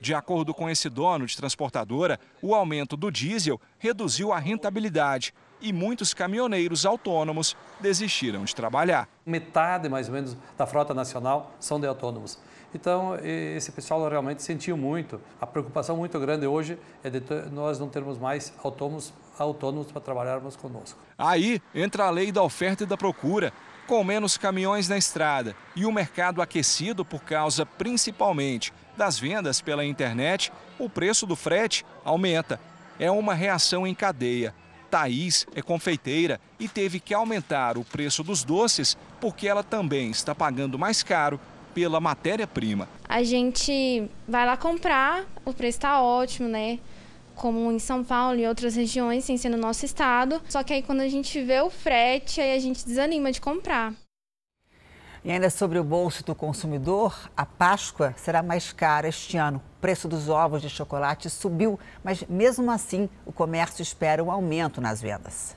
De 0.00 0.14
acordo 0.14 0.54
com 0.54 0.68
esse 0.70 0.88
dono 0.88 1.26
de 1.26 1.36
transportadora, 1.36 2.20
o 2.40 2.54
aumento 2.54 2.96
do 2.96 3.10
diesel 3.10 3.60
reduziu 3.78 4.32
a 4.32 4.38
rentabilidade 4.38 5.34
e 5.60 5.72
muitos 5.72 6.12
caminhoneiros 6.12 6.84
autônomos 6.84 7.56
desistiram 7.80 8.44
de 8.44 8.54
trabalhar. 8.54 9.08
Metade, 9.24 9.88
mais 9.88 10.08
ou 10.08 10.14
menos, 10.14 10.36
da 10.58 10.66
frota 10.66 10.92
nacional 10.92 11.52
são 11.58 11.80
de 11.80 11.86
autônomos. 11.86 12.38
Então, 12.74 13.16
esse 13.22 13.70
pessoal 13.72 14.06
realmente 14.08 14.42
sentiu 14.42 14.76
muito. 14.76 15.20
A 15.40 15.46
preocupação 15.46 15.96
muito 15.96 16.18
grande 16.18 16.46
hoje 16.46 16.76
é 17.02 17.08
de 17.08 17.22
nós 17.52 17.78
não 17.78 17.88
termos 17.88 18.18
mais 18.18 18.52
autônomos, 18.62 19.12
autônomos 19.38 19.90
para 19.92 20.00
trabalharmos 20.00 20.56
conosco. 20.56 20.98
Aí 21.16 21.62
entra 21.72 22.06
a 22.06 22.10
lei 22.10 22.32
da 22.32 22.42
oferta 22.42 22.82
e 22.82 22.86
da 22.86 22.96
procura. 22.96 23.52
Com 23.86 24.02
menos 24.02 24.38
caminhões 24.38 24.88
na 24.88 24.96
estrada 24.96 25.54
e 25.76 25.84
o 25.84 25.92
mercado 25.92 26.40
aquecido 26.40 27.04
por 27.04 27.22
causa 27.22 27.66
principalmente 27.66 28.72
das 28.96 29.18
vendas 29.18 29.60
pela 29.60 29.84
internet, 29.84 30.50
o 30.78 30.88
preço 30.88 31.26
do 31.26 31.36
frete 31.36 31.84
aumenta. 32.02 32.58
É 32.98 33.10
uma 33.10 33.34
reação 33.34 33.86
em 33.86 33.94
cadeia. 33.94 34.54
Thaís 34.90 35.46
é 35.54 35.60
confeiteira 35.60 36.40
e 36.58 36.66
teve 36.66 36.98
que 36.98 37.12
aumentar 37.12 37.76
o 37.76 37.84
preço 37.84 38.22
dos 38.22 38.42
doces 38.42 38.96
porque 39.20 39.46
ela 39.46 39.62
também 39.62 40.10
está 40.10 40.34
pagando 40.34 40.78
mais 40.78 41.02
caro 41.02 41.38
pela 41.74 42.00
matéria-prima. 42.00 42.88
A 43.06 43.22
gente 43.22 44.08
vai 44.26 44.46
lá 44.46 44.56
comprar, 44.56 45.24
o 45.44 45.52
preço 45.52 45.78
está 45.78 46.00
ótimo, 46.00 46.48
né? 46.48 46.78
Como 47.34 47.70
em 47.70 47.78
São 47.78 48.02
Paulo 48.02 48.38
e 48.38 48.46
outras 48.46 48.76
regiões, 48.76 49.24
sem 49.24 49.36
ser 49.36 49.48
no 49.48 49.56
nosso 49.56 49.84
estado. 49.84 50.40
Só 50.48 50.62
que 50.62 50.72
aí 50.72 50.82
quando 50.82 51.00
a 51.00 51.08
gente 51.08 51.42
vê 51.42 51.60
o 51.60 51.70
frete, 51.70 52.40
aí 52.40 52.56
a 52.56 52.58
gente 52.58 52.86
desanima 52.86 53.30
de 53.32 53.40
comprar. 53.40 53.92
E 55.24 55.30
ainda 55.30 55.48
sobre 55.48 55.78
o 55.78 55.84
bolso 55.84 56.22
do 56.22 56.34
consumidor, 56.34 57.30
a 57.34 57.46
Páscoa 57.46 58.14
será 58.16 58.42
mais 58.42 58.74
cara 58.74 59.08
este 59.08 59.38
ano. 59.38 59.62
O 59.78 59.80
preço 59.80 60.06
dos 60.06 60.28
ovos 60.28 60.60
de 60.60 60.68
chocolate 60.68 61.30
subiu, 61.30 61.80
mas 62.02 62.22
mesmo 62.28 62.70
assim 62.70 63.08
o 63.24 63.32
comércio 63.32 63.82
espera 63.82 64.22
um 64.22 64.30
aumento 64.30 64.82
nas 64.82 65.00
vendas. 65.00 65.56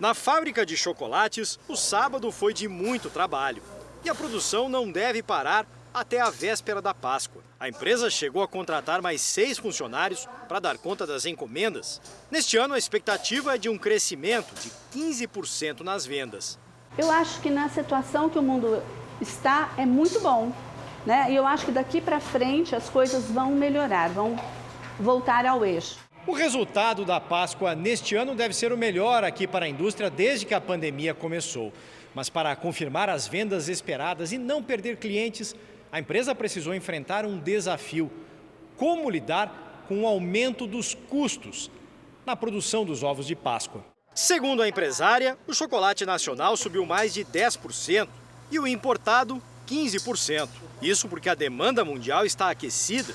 Na 0.00 0.14
fábrica 0.14 0.64
de 0.64 0.78
chocolates, 0.78 1.58
o 1.68 1.76
sábado 1.76 2.32
foi 2.32 2.54
de 2.54 2.68
muito 2.68 3.10
trabalho. 3.10 3.62
E 4.02 4.08
a 4.08 4.14
produção 4.14 4.68
não 4.68 4.90
deve 4.90 5.22
parar 5.22 5.66
até 5.96 6.20
a 6.20 6.28
véspera 6.28 6.82
da 6.82 6.92
Páscoa. 6.92 7.42
A 7.58 7.70
empresa 7.70 8.10
chegou 8.10 8.42
a 8.42 8.48
contratar 8.48 9.00
mais 9.00 9.22
seis 9.22 9.56
funcionários 9.56 10.28
para 10.46 10.60
dar 10.60 10.76
conta 10.76 11.06
das 11.06 11.24
encomendas. 11.24 12.02
Neste 12.30 12.58
ano, 12.58 12.74
a 12.74 12.78
expectativa 12.78 13.54
é 13.54 13.58
de 13.58 13.70
um 13.70 13.78
crescimento 13.78 14.52
de 14.60 14.70
15% 14.94 15.80
nas 15.80 16.04
vendas. 16.04 16.58
Eu 16.98 17.10
acho 17.10 17.40
que 17.40 17.48
na 17.48 17.70
situação 17.70 18.28
que 18.28 18.38
o 18.38 18.42
mundo 18.42 18.82
está, 19.22 19.72
é 19.78 19.86
muito 19.86 20.20
bom. 20.20 20.52
Né? 21.06 21.28
E 21.30 21.36
eu 21.36 21.46
acho 21.46 21.64
que 21.64 21.72
daqui 21.72 21.98
para 21.98 22.20
frente 22.20 22.76
as 22.76 22.90
coisas 22.90 23.30
vão 23.30 23.52
melhorar, 23.52 24.10
vão 24.10 24.38
voltar 25.00 25.46
ao 25.46 25.64
eixo. 25.64 25.96
O 26.26 26.32
resultado 26.34 27.06
da 27.06 27.20
Páscoa 27.20 27.74
neste 27.74 28.14
ano 28.16 28.34
deve 28.34 28.52
ser 28.52 28.70
o 28.70 28.76
melhor 28.76 29.24
aqui 29.24 29.46
para 29.46 29.64
a 29.64 29.68
indústria 29.68 30.10
desde 30.10 30.44
que 30.44 30.52
a 30.52 30.60
pandemia 30.60 31.14
começou. 31.14 31.72
Mas 32.14 32.28
para 32.28 32.54
confirmar 32.56 33.08
as 33.08 33.26
vendas 33.26 33.68
esperadas 33.68 34.32
e 34.32 34.38
não 34.38 34.62
perder 34.62 34.96
clientes, 34.96 35.54
a 35.90 35.98
empresa 35.98 36.34
precisou 36.34 36.74
enfrentar 36.74 37.24
um 37.24 37.38
desafio: 37.38 38.10
como 38.76 39.10
lidar 39.10 39.84
com 39.88 40.02
o 40.02 40.06
aumento 40.06 40.66
dos 40.66 40.94
custos 40.94 41.70
na 42.24 42.34
produção 42.34 42.84
dos 42.84 43.02
ovos 43.02 43.26
de 43.26 43.36
Páscoa. 43.36 43.84
Segundo 44.14 44.62
a 44.62 44.68
empresária, 44.68 45.36
o 45.46 45.54
chocolate 45.54 46.04
nacional 46.06 46.56
subiu 46.56 46.84
mais 46.86 47.12
de 47.12 47.24
10% 47.24 48.08
e 48.50 48.58
o 48.58 48.66
importado 48.66 49.42
15%. 49.68 50.48
Isso 50.80 51.08
porque 51.08 51.28
a 51.28 51.34
demanda 51.34 51.84
mundial 51.84 52.24
está 52.24 52.50
aquecida. 52.50 53.14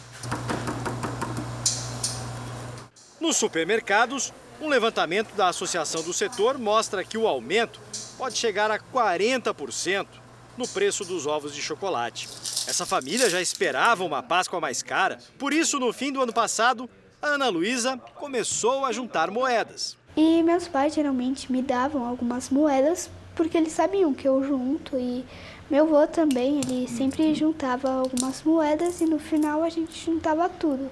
Nos 3.19 3.37
supermercados, 3.37 4.31
um 4.61 4.67
levantamento 4.67 5.33
da 5.35 5.47
Associação 5.47 6.03
do 6.03 6.13
Setor 6.13 6.57
mostra 6.57 7.03
que 7.03 7.17
o 7.17 7.27
aumento 7.27 7.79
pode 8.17 8.37
chegar 8.37 8.69
a 8.69 8.79
40% 8.79 10.20
no 10.57 10.67
preço 10.67 11.03
dos 11.05 11.25
ovos 11.25 11.53
de 11.53 11.61
chocolate. 11.61 12.27
Essa 12.67 12.85
família 12.85 13.29
já 13.29 13.41
esperava 13.41 14.03
uma 14.03 14.21
Páscoa 14.21 14.59
mais 14.59 14.81
cara, 14.83 15.17
por 15.37 15.53
isso, 15.53 15.79
no 15.79 15.91
fim 15.91 16.11
do 16.11 16.21
ano 16.21 16.33
passado, 16.33 16.89
a 17.21 17.27
Ana 17.27 17.49
Luísa 17.49 17.97
começou 18.15 18.85
a 18.85 18.91
juntar 18.91 19.29
moedas. 19.31 19.97
E 20.15 20.43
meus 20.43 20.67
pais 20.67 20.93
geralmente 20.93 21.51
me 21.51 21.61
davam 21.61 22.05
algumas 22.05 22.49
moedas 22.49 23.09
porque 23.35 23.57
eles 23.57 23.71
sabiam 23.73 24.13
que 24.13 24.27
eu 24.27 24.43
junto 24.43 24.97
e 24.97 25.25
meu 25.69 25.85
avô 25.85 26.05
também, 26.05 26.59
ele 26.59 26.87
sempre 26.87 27.33
juntava 27.33 27.89
algumas 27.89 28.43
moedas 28.43 28.99
e 28.99 29.05
no 29.05 29.17
final 29.17 29.63
a 29.63 29.69
gente 29.69 30.03
juntava 30.03 30.49
tudo. 30.49 30.91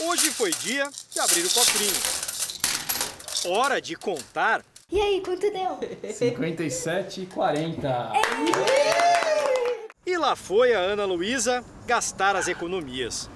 Hoje 0.00 0.30
foi 0.30 0.52
dia 0.52 0.88
de 1.10 1.18
abrir 1.18 1.44
o 1.44 1.50
cofrinho. 1.50 1.92
Hora 3.44 3.80
de 3.80 3.96
contar 3.96 4.64
e 4.92 5.00
aí, 5.00 5.20
quanto 5.22 5.50
deu? 5.50 5.78
57,40. 6.12 8.12
E 10.04 10.18
lá 10.18 10.36
foi 10.36 10.74
a 10.74 10.78
Ana 10.78 11.06
Luísa 11.06 11.64
gastar 11.86 12.36
as 12.36 12.46
economias. 12.46 13.30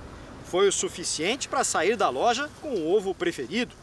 Foi 0.45 0.69
o 0.69 0.73
suficiente 0.73 1.49
para 1.49 1.65
sair 1.65 1.97
da 1.97 2.11
loja 2.11 2.51
com 2.61 2.69
o 2.69 2.95
ovo 2.95 3.15
preferido 3.15 3.75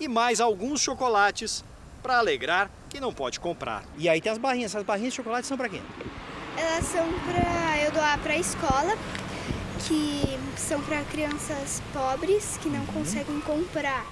e 0.00 0.08
mais 0.08 0.40
alguns 0.40 0.80
chocolates 0.80 1.64
para 2.02 2.18
alegrar 2.18 2.68
quem 2.90 3.00
não 3.00 3.14
pode 3.14 3.38
comprar. 3.38 3.84
E 3.96 4.08
aí 4.08 4.20
tem 4.20 4.32
as 4.32 4.38
barrinhas. 4.38 4.72
Essas 4.72 4.84
barrinhas 4.84 5.12
de 5.12 5.18
chocolate 5.18 5.46
são 5.46 5.56
para 5.56 5.68
quem? 5.68 5.82
Elas 6.56 6.84
são 6.86 7.06
para 7.06 7.84
eu 7.84 7.92
doar 7.92 8.18
para 8.18 8.32
a 8.32 8.38
escola, 8.38 8.98
que 9.86 10.22
são 10.58 10.82
para 10.82 11.04
crianças 11.04 11.80
pobres 11.92 12.58
que 12.60 12.68
não 12.68 12.80
uhum. 12.80 12.86
conseguem 12.86 13.40
comprar. 13.42 14.04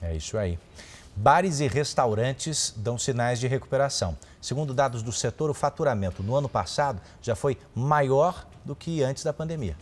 É 0.00 0.14
isso 0.14 0.38
aí. 0.38 0.56
Bares 1.20 1.58
e 1.58 1.66
restaurantes 1.66 2.72
dão 2.76 2.96
sinais 2.96 3.40
de 3.40 3.48
recuperação. 3.48 4.16
Segundo 4.40 4.72
dados 4.72 5.02
do 5.02 5.10
setor, 5.10 5.50
o 5.50 5.54
faturamento 5.54 6.22
no 6.22 6.36
ano 6.36 6.48
passado 6.48 7.02
já 7.20 7.34
foi 7.34 7.58
maior 7.74 8.46
do 8.64 8.76
que 8.76 9.02
antes 9.02 9.24
da 9.24 9.32
pandemia. 9.32 9.76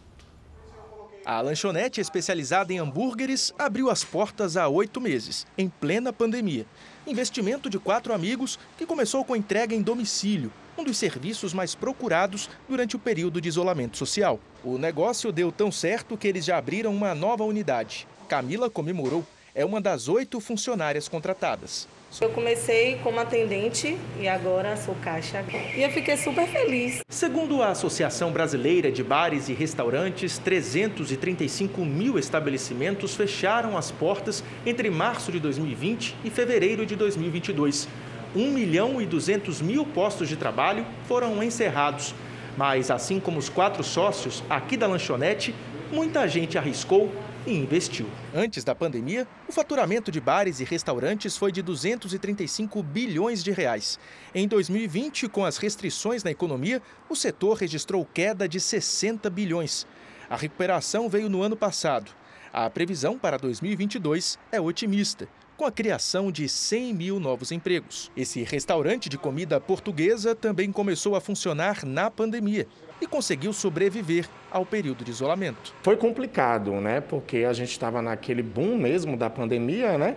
A 1.27 1.43
lanchonete 1.43 2.01
especializada 2.01 2.73
em 2.73 2.79
hambúrgueres 2.79 3.53
abriu 3.59 3.91
as 3.91 4.03
portas 4.03 4.57
há 4.57 4.67
oito 4.67 4.99
meses, 4.99 5.47
em 5.59 5.69
plena 5.69 6.11
pandemia. 6.11 6.65
Investimento 7.07 7.69
de 7.69 7.79
quatro 7.79 8.15
amigos 8.15 8.59
que 8.79 8.87
começou 8.87 9.23
com 9.23 9.37
entrega 9.37 9.75
em 9.75 9.83
domicílio, 9.83 10.51
um 10.79 10.85
dos 10.85 10.97
serviços 10.97 11.53
mais 11.53 11.75
procurados 11.75 12.49
durante 12.67 12.97
o 12.97 12.99
período 12.99 13.43
de 13.43 13.49
isolamento 13.51 13.99
social. 13.99 14.41
O 14.65 14.79
negócio 14.79 15.31
deu 15.31 15.53
tão 15.53 15.71
certo 15.71 16.17
que 16.17 16.27
eles 16.27 16.47
já 16.47 16.57
abriram 16.57 16.95
uma 16.95 17.15
nova 17.15 17.45
unidade. 17.45 18.09
Camila 18.27 18.71
comemorou 18.71 19.23
é 19.57 19.65
uma 19.65 19.81
das 19.81 20.07
oito 20.07 20.39
funcionárias 20.39 21.09
contratadas. 21.09 21.89
Eu 22.21 22.29
comecei 22.29 22.97
como 23.03 23.19
atendente 23.19 23.97
e 24.21 24.29
agora 24.29 24.77
sou 24.77 24.95
caixa. 24.97 25.43
E 25.75 25.83
eu 25.83 25.91
fiquei 25.91 26.17
super 26.17 26.47
feliz. 26.47 27.01
Segundo 27.09 27.63
a 27.63 27.71
Associação 27.71 28.31
Brasileira 28.31 28.93
de 28.93 29.03
Bares 29.03 29.49
e 29.49 29.55
Restaurantes, 29.55 30.39
335 30.39 31.85
mil 31.85 32.19
estabelecimentos 32.19 33.15
fecharam 33.15 33.79
as 33.79 33.91
portas 33.91 34.45
entre 34.65 34.91
março 34.91 35.33
de 35.33 35.41
2020 35.41 36.17
e 36.23 36.31
fevereiro 36.31 36.85
de 36.85 36.95
2022. 36.95 37.89
1 38.35 38.51
milhão 38.51 39.01
e 39.01 39.07
200 39.07 39.63
mil 39.63 39.87
postos 39.87 40.29
de 40.29 40.37
trabalho 40.37 40.87
foram 41.09 41.43
encerrados. 41.43 42.15
Mas, 42.59 42.91
assim 42.91 43.19
como 43.19 43.39
os 43.39 43.49
quatro 43.49 43.83
sócios 43.83 44.45
aqui 44.51 44.77
da 44.77 44.87
lanchonete, 44.87 45.55
muita 45.91 46.29
gente 46.29 46.59
arriscou 46.59 47.11
e 47.47 47.55
investiu. 47.55 48.07
Antes 48.35 48.65
da 48.65 48.75
pandemia, 48.75 49.27
o 49.49 49.53
faturamento 49.53 50.11
de 50.11 50.21
bares 50.21 50.59
e 50.59 50.65
restaurantes 50.65 51.37
foi 51.37 51.53
de 51.53 51.63
235 51.63 52.83
bilhões 52.83 53.43
de 53.45 53.53
reais. 53.53 53.99
Em 54.35 54.49
2020, 54.49 55.29
com 55.29 55.45
as 55.45 55.57
restrições 55.57 56.25
na 56.25 56.31
economia, 56.31 56.83
o 57.09 57.15
setor 57.15 57.57
registrou 57.59 58.05
queda 58.05 58.49
de 58.49 58.59
60 58.59 59.31
bilhões. 59.31 59.87
A 60.29 60.37
recuperação 60.37 61.09
veio 61.09 61.29
no 61.29 61.43
ano 61.43 61.57
passado. 61.57 62.11
A 62.53 62.69
previsão 62.69 63.19
para 63.19 63.37
2022 63.37 64.39
é 64.51 64.61
otimista, 64.61 65.29
com 65.57 65.65
a 65.65 65.73
criação 65.73 66.31
de 66.31 66.49
100 66.49 66.95
mil 66.95 67.21
novos 67.21 67.51
empregos. 67.51 68.11
Esse 68.17 68.43
restaurante 68.43 69.09
de 69.09 69.17
comida 69.17 69.59
portuguesa 69.59 70.35
também 70.35 70.71
começou 70.71 71.17
a 71.17 71.21
funcionar 71.21 71.85
na 71.85 72.11
pandemia 72.11 72.67
e 73.01 73.07
conseguiu 73.07 73.53
sobreviver 73.53 74.29
ao 74.51 74.67
período 74.67 75.05
de 75.05 75.11
isolamento. 75.11 75.75
Foi 75.83 75.97
complicado, 75.97 76.73
né? 76.73 77.01
Porque 77.01 77.39
a 77.39 77.53
gente 77.53 77.71
estava 77.71 78.03
naquele 78.03 78.43
boom 78.43 78.77
mesmo 78.77 79.17
da 79.17 79.31
pandemia, 79.31 79.97
né? 79.97 80.17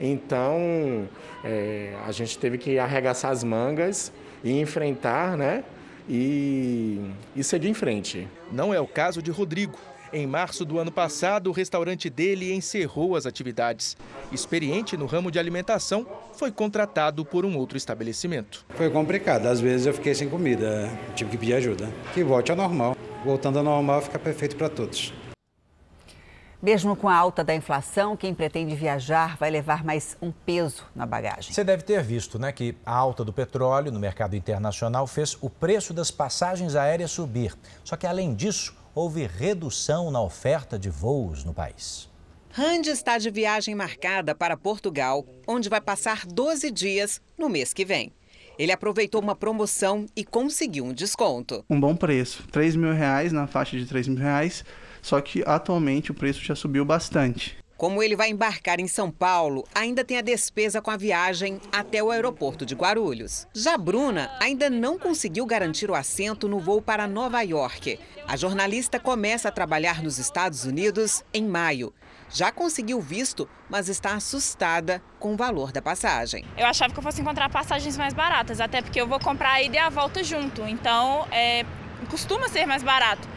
Então 0.00 1.08
é, 1.44 1.94
a 2.06 2.12
gente 2.12 2.38
teve 2.38 2.58
que 2.58 2.78
arregaçar 2.78 3.30
as 3.30 3.42
mangas 3.42 4.12
e 4.44 4.60
enfrentar, 4.60 5.36
né? 5.36 5.64
E, 6.08 7.00
e 7.34 7.42
seguir 7.42 7.68
em 7.68 7.74
frente. 7.74 8.28
Não 8.52 8.72
é 8.72 8.80
o 8.80 8.86
caso 8.86 9.20
de 9.20 9.30
Rodrigo. 9.30 9.78
Em 10.12 10.26
março 10.26 10.64
do 10.64 10.78
ano 10.78 10.92
passado, 10.92 11.50
o 11.50 11.52
restaurante 11.52 12.08
dele 12.08 12.52
encerrou 12.52 13.16
as 13.16 13.26
atividades. 13.26 13.96
Experiente 14.30 14.96
no 14.96 15.06
ramo 15.06 15.30
de 15.30 15.38
alimentação, 15.38 16.06
foi 16.34 16.52
contratado 16.52 17.24
por 17.24 17.44
um 17.44 17.56
outro 17.56 17.76
estabelecimento. 17.76 18.64
Foi 18.76 18.88
complicado, 18.88 19.46
às 19.46 19.60
vezes 19.60 19.86
eu 19.86 19.92
fiquei 19.92 20.14
sem 20.14 20.28
comida, 20.28 20.88
tive 21.14 21.30
que 21.30 21.38
pedir 21.38 21.54
ajuda. 21.54 21.90
Que 22.14 22.22
volte 22.22 22.50
ao 22.50 22.56
normal. 22.56 22.96
Voltando 23.24 23.58
ao 23.58 23.64
normal, 23.64 24.00
fica 24.00 24.18
perfeito 24.18 24.54
para 24.56 24.68
todos. 24.68 25.12
Mesmo 26.62 26.96
com 26.96 27.08
a 27.08 27.14
alta 27.14 27.44
da 27.44 27.54
inflação, 27.54 28.16
quem 28.16 28.32
pretende 28.34 28.74
viajar 28.74 29.36
vai 29.36 29.50
levar 29.50 29.84
mais 29.84 30.16
um 30.22 30.32
peso 30.32 30.84
na 30.94 31.04
bagagem. 31.04 31.52
Você 31.52 31.62
deve 31.62 31.82
ter 31.82 32.02
visto 32.02 32.38
né, 32.38 32.50
que 32.50 32.74
a 32.84 32.94
alta 32.94 33.24
do 33.24 33.32
petróleo 33.32 33.92
no 33.92 34.00
mercado 34.00 34.34
internacional 34.34 35.06
fez 35.06 35.36
o 35.40 35.50
preço 35.50 35.92
das 35.92 36.10
passagens 36.10 36.74
aéreas 36.74 37.10
subir. 37.10 37.54
Só 37.84 37.94
que, 37.94 38.06
além 38.06 38.34
disso, 38.34 38.74
houve 38.96 39.26
redução 39.26 40.10
na 40.10 40.22
oferta 40.22 40.78
de 40.78 40.88
voos 40.88 41.44
no 41.44 41.52
país. 41.52 42.08
Randy 42.50 42.88
está 42.88 43.18
de 43.18 43.30
viagem 43.30 43.74
marcada 43.74 44.34
para 44.34 44.56
Portugal, 44.56 45.26
onde 45.46 45.68
vai 45.68 45.82
passar 45.82 46.24
12 46.24 46.70
dias 46.70 47.20
no 47.36 47.50
mês 47.50 47.74
que 47.74 47.84
vem. 47.84 48.10
Ele 48.58 48.72
aproveitou 48.72 49.20
uma 49.20 49.36
promoção 49.36 50.06
e 50.16 50.24
conseguiu 50.24 50.86
um 50.86 50.94
desconto. 50.94 51.62
Um 51.68 51.78
bom 51.78 51.94
preço, 51.94 52.48
3 52.50 52.74
mil 52.74 52.94
reais, 52.94 53.32
na 53.32 53.46
faixa 53.46 53.76
de 53.76 53.84
3 53.84 54.08
mil 54.08 54.18
reais, 54.18 54.64
só 55.02 55.20
que 55.20 55.44
atualmente 55.46 56.10
o 56.10 56.14
preço 56.14 56.42
já 56.42 56.54
subiu 56.54 56.82
bastante. 56.82 57.54
Como 57.76 58.02
ele 58.02 58.16
vai 58.16 58.30
embarcar 58.30 58.80
em 58.80 58.88
São 58.88 59.10
Paulo, 59.10 59.62
ainda 59.74 60.02
tem 60.02 60.16
a 60.16 60.22
despesa 60.22 60.80
com 60.80 60.90
a 60.90 60.96
viagem 60.96 61.60
até 61.70 62.02
o 62.02 62.10
aeroporto 62.10 62.64
de 62.64 62.74
Guarulhos. 62.74 63.46
Já 63.52 63.76
Bruna 63.76 64.30
ainda 64.40 64.70
não 64.70 64.98
conseguiu 64.98 65.44
garantir 65.44 65.90
o 65.90 65.94
assento 65.94 66.48
no 66.48 66.58
voo 66.58 66.80
para 66.80 67.06
Nova 67.06 67.42
York. 67.42 68.00
A 68.26 68.34
jornalista 68.34 68.98
começa 68.98 69.50
a 69.50 69.52
trabalhar 69.52 70.02
nos 70.02 70.16
Estados 70.16 70.64
Unidos 70.64 71.22
em 71.34 71.44
maio. 71.46 71.92
Já 72.30 72.50
conseguiu 72.50 72.98
visto, 72.98 73.46
mas 73.68 73.90
está 73.90 74.14
assustada 74.14 75.02
com 75.18 75.34
o 75.34 75.36
valor 75.36 75.70
da 75.70 75.82
passagem. 75.82 76.46
Eu 76.56 76.66
achava 76.66 76.94
que 76.94 76.98
eu 76.98 77.02
fosse 77.02 77.20
encontrar 77.20 77.50
passagens 77.50 77.98
mais 77.98 78.14
baratas, 78.14 78.58
até 78.58 78.80
porque 78.80 78.98
eu 78.98 79.06
vou 79.06 79.20
comprar 79.20 79.52
a 79.52 79.62
ida 79.62 79.76
e 79.76 79.78
a 79.78 79.90
volta 79.90 80.24
junto. 80.24 80.62
Então, 80.62 81.28
é, 81.30 81.66
costuma 82.08 82.48
ser 82.48 82.64
mais 82.64 82.82
barato 82.82 83.28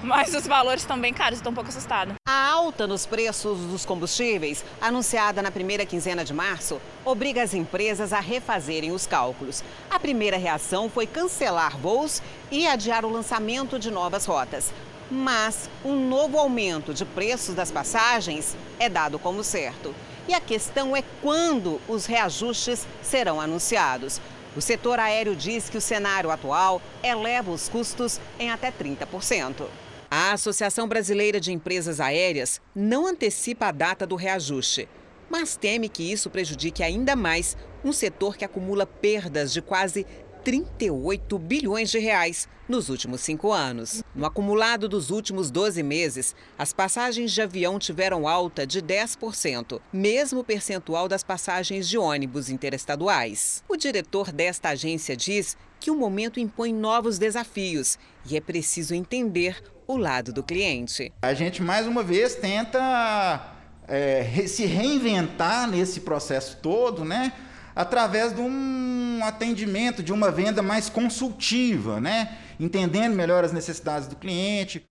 mas 0.04 0.34
os 0.34 0.46
valores 0.46 0.82
estão 0.82 0.98
bem 0.98 1.12
caros, 1.12 1.38
estou 1.38 1.52
um 1.52 1.54
pouco 1.54 1.70
assustada. 1.70 2.14
A 2.26 2.48
alta 2.50 2.86
nos 2.86 3.06
preços 3.06 3.58
dos 3.58 3.84
combustíveis, 3.84 4.64
anunciada 4.80 5.42
na 5.42 5.50
primeira 5.50 5.84
quinzena 5.84 6.24
de 6.24 6.32
março, 6.32 6.80
obriga 7.04 7.42
as 7.42 7.54
empresas 7.54 8.12
a 8.12 8.20
refazerem 8.20 8.92
os 8.92 9.06
cálculos. 9.06 9.62
A 9.90 9.98
primeira 9.98 10.36
reação 10.36 10.88
foi 10.88 11.06
cancelar 11.06 11.76
voos 11.76 12.22
e 12.50 12.66
adiar 12.66 13.04
o 13.04 13.10
lançamento 13.10 13.78
de 13.78 13.90
novas 13.90 14.24
rotas. 14.24 14.72
Mas 15.10 15.68
um 15.84 16.08
novo 16.08 16.38
aumento 16.38 16.94
de 16.94 17.04
preços 17.04 17.54
das 17.54 17.70
passagens 17.70 18.56
é 18.78 18.88
dado 18.88 19.18
como 19.18 19.42
certo. 19.42 19.94
E 20.28 20.34
a 20.34 20.40
questão 20.40 20.96
é 20.96 21.02
quando 21.20 21.80
os 21.88 22.06
reajustes 22.06 22.86
serão 23.02 23.40
anunciados. 23.40 24.20
O 24.56 24.60
setor 24.60 24.98
aéreo 24.98 25.34
diz 25.34 25.68
que 25.68 25.78
o 25.78 25.80
cenário 25.80 26.30
atual 26.30 26.80
eleva 27.02 27.50
os 27.50 27.68
custos 27.68 28.20
em 28.38 28.50
até 28.50 28.70
30%. 28.70 29.66
A 30.12 30.32
Associação 30.32 30.88
Brasileira 30.88 31.38
de 31.38 31.52
Empresas 31.52 32.00
Aéreas 32.00 32.60
não 32.74 33.06
antecipa 33.06 33.66
a 33.66 33.70
data 33.70 34.04
do 34.04 34.16
reajuste, 34.16 34.88
mas 35.30 35.54
teme 35.54 35.88
que 35.88 36.02
isso 36.02 36.28
prejudique 36.28 36.82
ainda 36.82 37.14
mais 37.14 37.56
um 37.84 37.92
setor 37.92 38.36
que 38.36 38.44
acumula 38.44 38.84
perdas 38.84 39.52
de 39.52 39.62
quase 39.62 40.04
38 40.42 41.38
bilhões 41.38 41.92
de 41.92 42.00
reais 42.00 42.48
nos 42.68 42.88
últimos 42.88 43.20
cinco 43.20 43.52
anos. 43.52 44.02
No 44.12 44.26
acumulado 44.26 44.88
dos 44.88 45.10
últimos 45.10 45.48
12 45.48 45.80
meses, 45.84 46.34
as 46.58 46.72
passagens 46.72 47.30
de 47.30 47.40
avião 47.40 47.78
tiveram 47.78 48.26
alta 48.26 48.66
de 48.66 48.82
10%, 48.82 49.80
mesmo 49.92 50.42
percentual 50.42 51.06
das 51.06 51.22
passagens 51.22 51.88
de 51.88 51.96
ônibus 51.96 52.50
interestaduais. 52.50 53.62
O 53.68 53.76
diretor 53.76 54.32
desta 54.32 54.70
agência 54.70 55.16
diz 55.16 55.56
que 55.78 55.90
o 55.90 55.96
momento 55.96 56.40
impõe 56.40 56.74
novos 56.74 57.16
desafios 57.16 57.96
e 58.28 58.36
é 58.36 58.40
preciso 58.40 58.92
entender 58.92 59.62
o 59.90 59.96
lado 59.96 60.32
do 60.32 60.42
cliente. 60.42 61.12
A 61.22 61.34
gente, 61.34 61.62
mais 61.62 61.86
uma 61.86 62.02
vez, 62.02 62.36
tenta 62.36 63.54
é, 63.88 64.24
se 64.46 64.64
reinventar 64.64 65.68
nesse 65.68 66.00
processo 66.00 66.58
todo, 66.62 67.04
né? 67.04 67.32
Através 67.74 68.34
de 68.34 68.40
um 68.40 69.20
atendimento, 69.22 70.02
de 70.02 70.12
uma 70.12 70.30
venda 70.30 70.62
mais 70.62 70.88
consultiva, 70.88 72.00
né? 72.00 72.38
Entendendo 72.58 73.14
melhor 73.14 73.44
as 73.44 73.52
necessidades 73.52 74.06
do 74.06 74.16
cliente. 74.16 74.84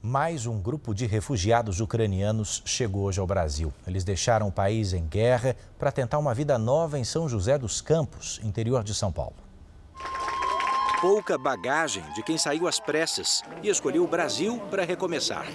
Mais 0.00 0.46
um 0.46 0.60
grupo 0.60 0.94
de 0.94 1.06
refugiados 1.06 1.80
ucranianos 1.80 2.62
chegou 2.64 3.04
hoje 3.04 3.20
ao 3.20 3.26
Brasil. 3.26 3.72
Eles 3.86 4.04
deixaram 4.04 4.48
o 4.48 4.52
país 4.52 4.92
em 4.92 5.04
guerra 5.04 5.56
para 5.78 5.90
tentar 5.90 6.18
uma 6.18 6.32
vida 6.32 6.56
nova 6.56 6.98
em 6.98 7.04
São 7.04 7.28
José 7.28 7.58
dos 7.58 7.80
Campos, 7.80 8.40
interior 8.44 8.84
de 8.84 8.94
São 8.94 9.10
Paulo 9.10 9.34
pouca 11.00 11.38
bagagem 11.38 12.02
de 12.12 12.22
quem 12.24 12.36
saiu 12.36 12.66
às 12.66 12.80
pressas 12.80 13.42
e 13.62 13.68
escolheu 13.68 14.02
o 14.02 14.08
Brasil 14.08 14.60
para 14.68 14.84
recomeçar. 14.84 15.46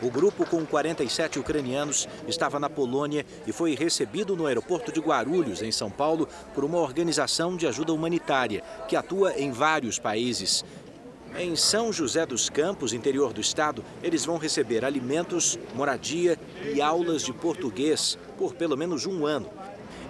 O 0.00 0.10
grupo 0.10 0.46
com 0.46 0.64
47 0.64 1.38
ucranianos 1.38 2.08
estava 2.28 2.60
na 2.60 2.70
Polônia 2.70 3.26
e 3.46 3.52
foi 3.52 3.74
recebido 3.74 4.36
no 4.36 4.46
aeroporto 4.46 4.92
de 4.92 5.00
Guarulhos, 5.00 5.62
em 5.62 5.72
São 5.72 5.90
Paulo, 5.90 6.28
por 6.54 6.64
uma 6.64 6.78
organização 6.78 7.56
de 7.56 7.66
ajuda 7.66 7.92
humanitária 7.92 8.62
que 8.88 8.96
atua 8.96 9.34
em 9.38 9.50
vários 9.50 9.98
países. 9.98 10.64
Em 11.36 11.56
São 11.56 11.92
José 11.92 12.26
dos 12.26 12.50
Campos, 12.50 12.92
interior 12.92 13.32
do 13.32 13.40
estado, 13.40 13.84
eles 14.02 14.24
vão 14.24 14.36
receber 14.36 14.84
alimentos, 14.84 15.58
moradia 15.74 16.38
e 16.74 16.80
aulas 16.80 17.22
de 17.22 17.32
português 17.32 18.18
por 18.36 18.54
pelo 18.54 18.76
menos 18.76 19.06
um 19.06 19.24
ano. 19.24 19.48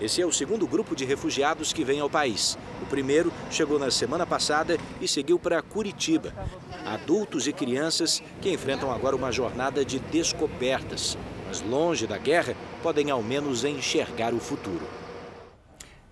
Esse 0.01 0.21
é 0.21 0.27
o 0.27 0.33
segundo 0.33 0.67
grupo 0.67 0.97
de 0.97 1.05
refugiados 1.05 1.73
que 1.73 1.85
vem 1.85 2.01
ao 2.01 2.11
país. 2.11 2.59
O 2.83 2.87
primeiro 2.87 3.33
chegou 3.51 3.79
na 3.79 3.91
semana 3.91 4.27
passada 4.27 4.77
e 5.01 5.07
seguiu 5.07 5.39
para 5.39 5.63
Curitiba. 5.63 6.35
Adultos 6.85 7.47
e 7.47 7.53
crianças 7.53 8.23
que 8.41 8.51
enfrentam 8.51 8.91
agora 8.91 9.15
uma 9.15 9.31
jornada 9.31 9.85
de 9.85 9.99
descobertas. 9.99 11.17
Mas 11.47 11.61
longe 11.61 12.07
da 12.07 12.19
guerra, 12.19 12.55
podem 12.83 13.11
ao 13.11 13.23
menos 13.23 13.65
enxergar 13.65 14.35
o 14.35 14.41
futuro. 14.41 14.87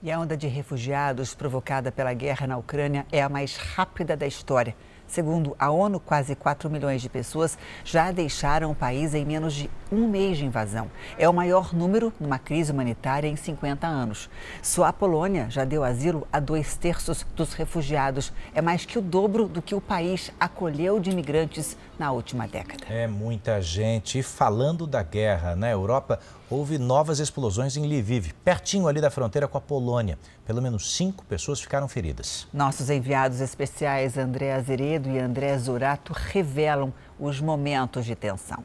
E 0.03 0.11
a 0.11 0.19
onda 0.19 0.37
de 0.37 0.47
refugiados 0.47 1.35
provocada 1.35 1.93
pela 1.93 2.15
guerra 2.15 2.47
na 2.47 2.57
Ucrânia 2.57 3.07
é 3.13 3.23
a 3.23 3.29
mais 3.29 3.57
rápida 3.57 4.17
da 4.17 4.27
história. 4.27 4.75
Segundo 5.07 5.57
a 5.59 5.71
ONU, 5.71 5.99
quase 5.99 6.35
4 6.35 6.71
milhões 6.71 7.03
de 7.03 7.09
pessoas 7.09 7.59
já 7.85 8.13
deixaram 8.13 8.71
o 8.71 8.75
país 8.75 9.13
em 9.13 9.27
menos 9.27 9.53
de 9.53 9.69
um 9.93 10.09
mês 10.09 10.39
de 10.39 10.47
invasão. 10.47 10.91
É 11.19 11.29
o 11.29 11.33
maior 11.33 11.75
número 11.75 12.13
numa 12.21 12.39
crise 12.39 12.73
humanitária 12.73 13.29
em 13.29 13.37
50 13.37 13.87
anos. 13.87 14.31
Só 14.63 14.85
a 14.85 14.93
Polônia 14.93 15.47
já 15.51 15.65
deu 15.65 15.83
asilo 15.85 16.27
a 16.33 16.39
dois 16.39 16.77
terços 16.77 17.27
dos 17.35 17.53
refugiados. 17.53 18.33
É 18.55 18.63
mais 18.63 18.85
que 18.85 18.99
o 18.99 19.03
dobro 19.03 19.49
do 19.49 19.61
que 19.61 19.75
o 19.75 19.81
país 19.81 20.31
acolheu 20.39 21.01
de 21.01 21.11
imigrantes 21.11 21.77
na 21.99 22.13
última 22.13 22.47
década. 22.47 22.85
É 22.89 23.07
muita 23.07 23.61
gente. 23.61 24.19
E 24.19 24.23
falando 24.23 24.87
da 24.87 25.03
guerra 25.03 25.55
na 25.55 25.69
Europa, 25.71 26.19
houve 26.49 26.79
novas 26.79 27.19
explosões 27.19 27.77
em 27.77 27.87
Lviv, 27.87 28.33
pertinho 28.45 28.89
ali 28.89 29.01
da 29.01 29.11
fronteira 29.11 29.47
com 29.47 29.59
a 29.59 29.61
Polônia. 29.61 30.19
Pelo 30.47 30.63
menos 30.63 30.97
cinco 30.97 31.25
pessoas 31.25 31.61
ficaram 31.61 31.87
feridas. 31.87 32.49
Nossos 32.53 32.91
enviados 32.91 33.41
especiais 33.41 34.17
André 34.17 34.53
Azeredo 34.53 35.11
e 35.11 35.19
André 35.19 35.57
Zurato 35.59 36.13
revelam 36.13 36.93
os 37.19 37.41
momentos 37.41 38.05
de 38.05 38.15
tensão. 38.15 38.65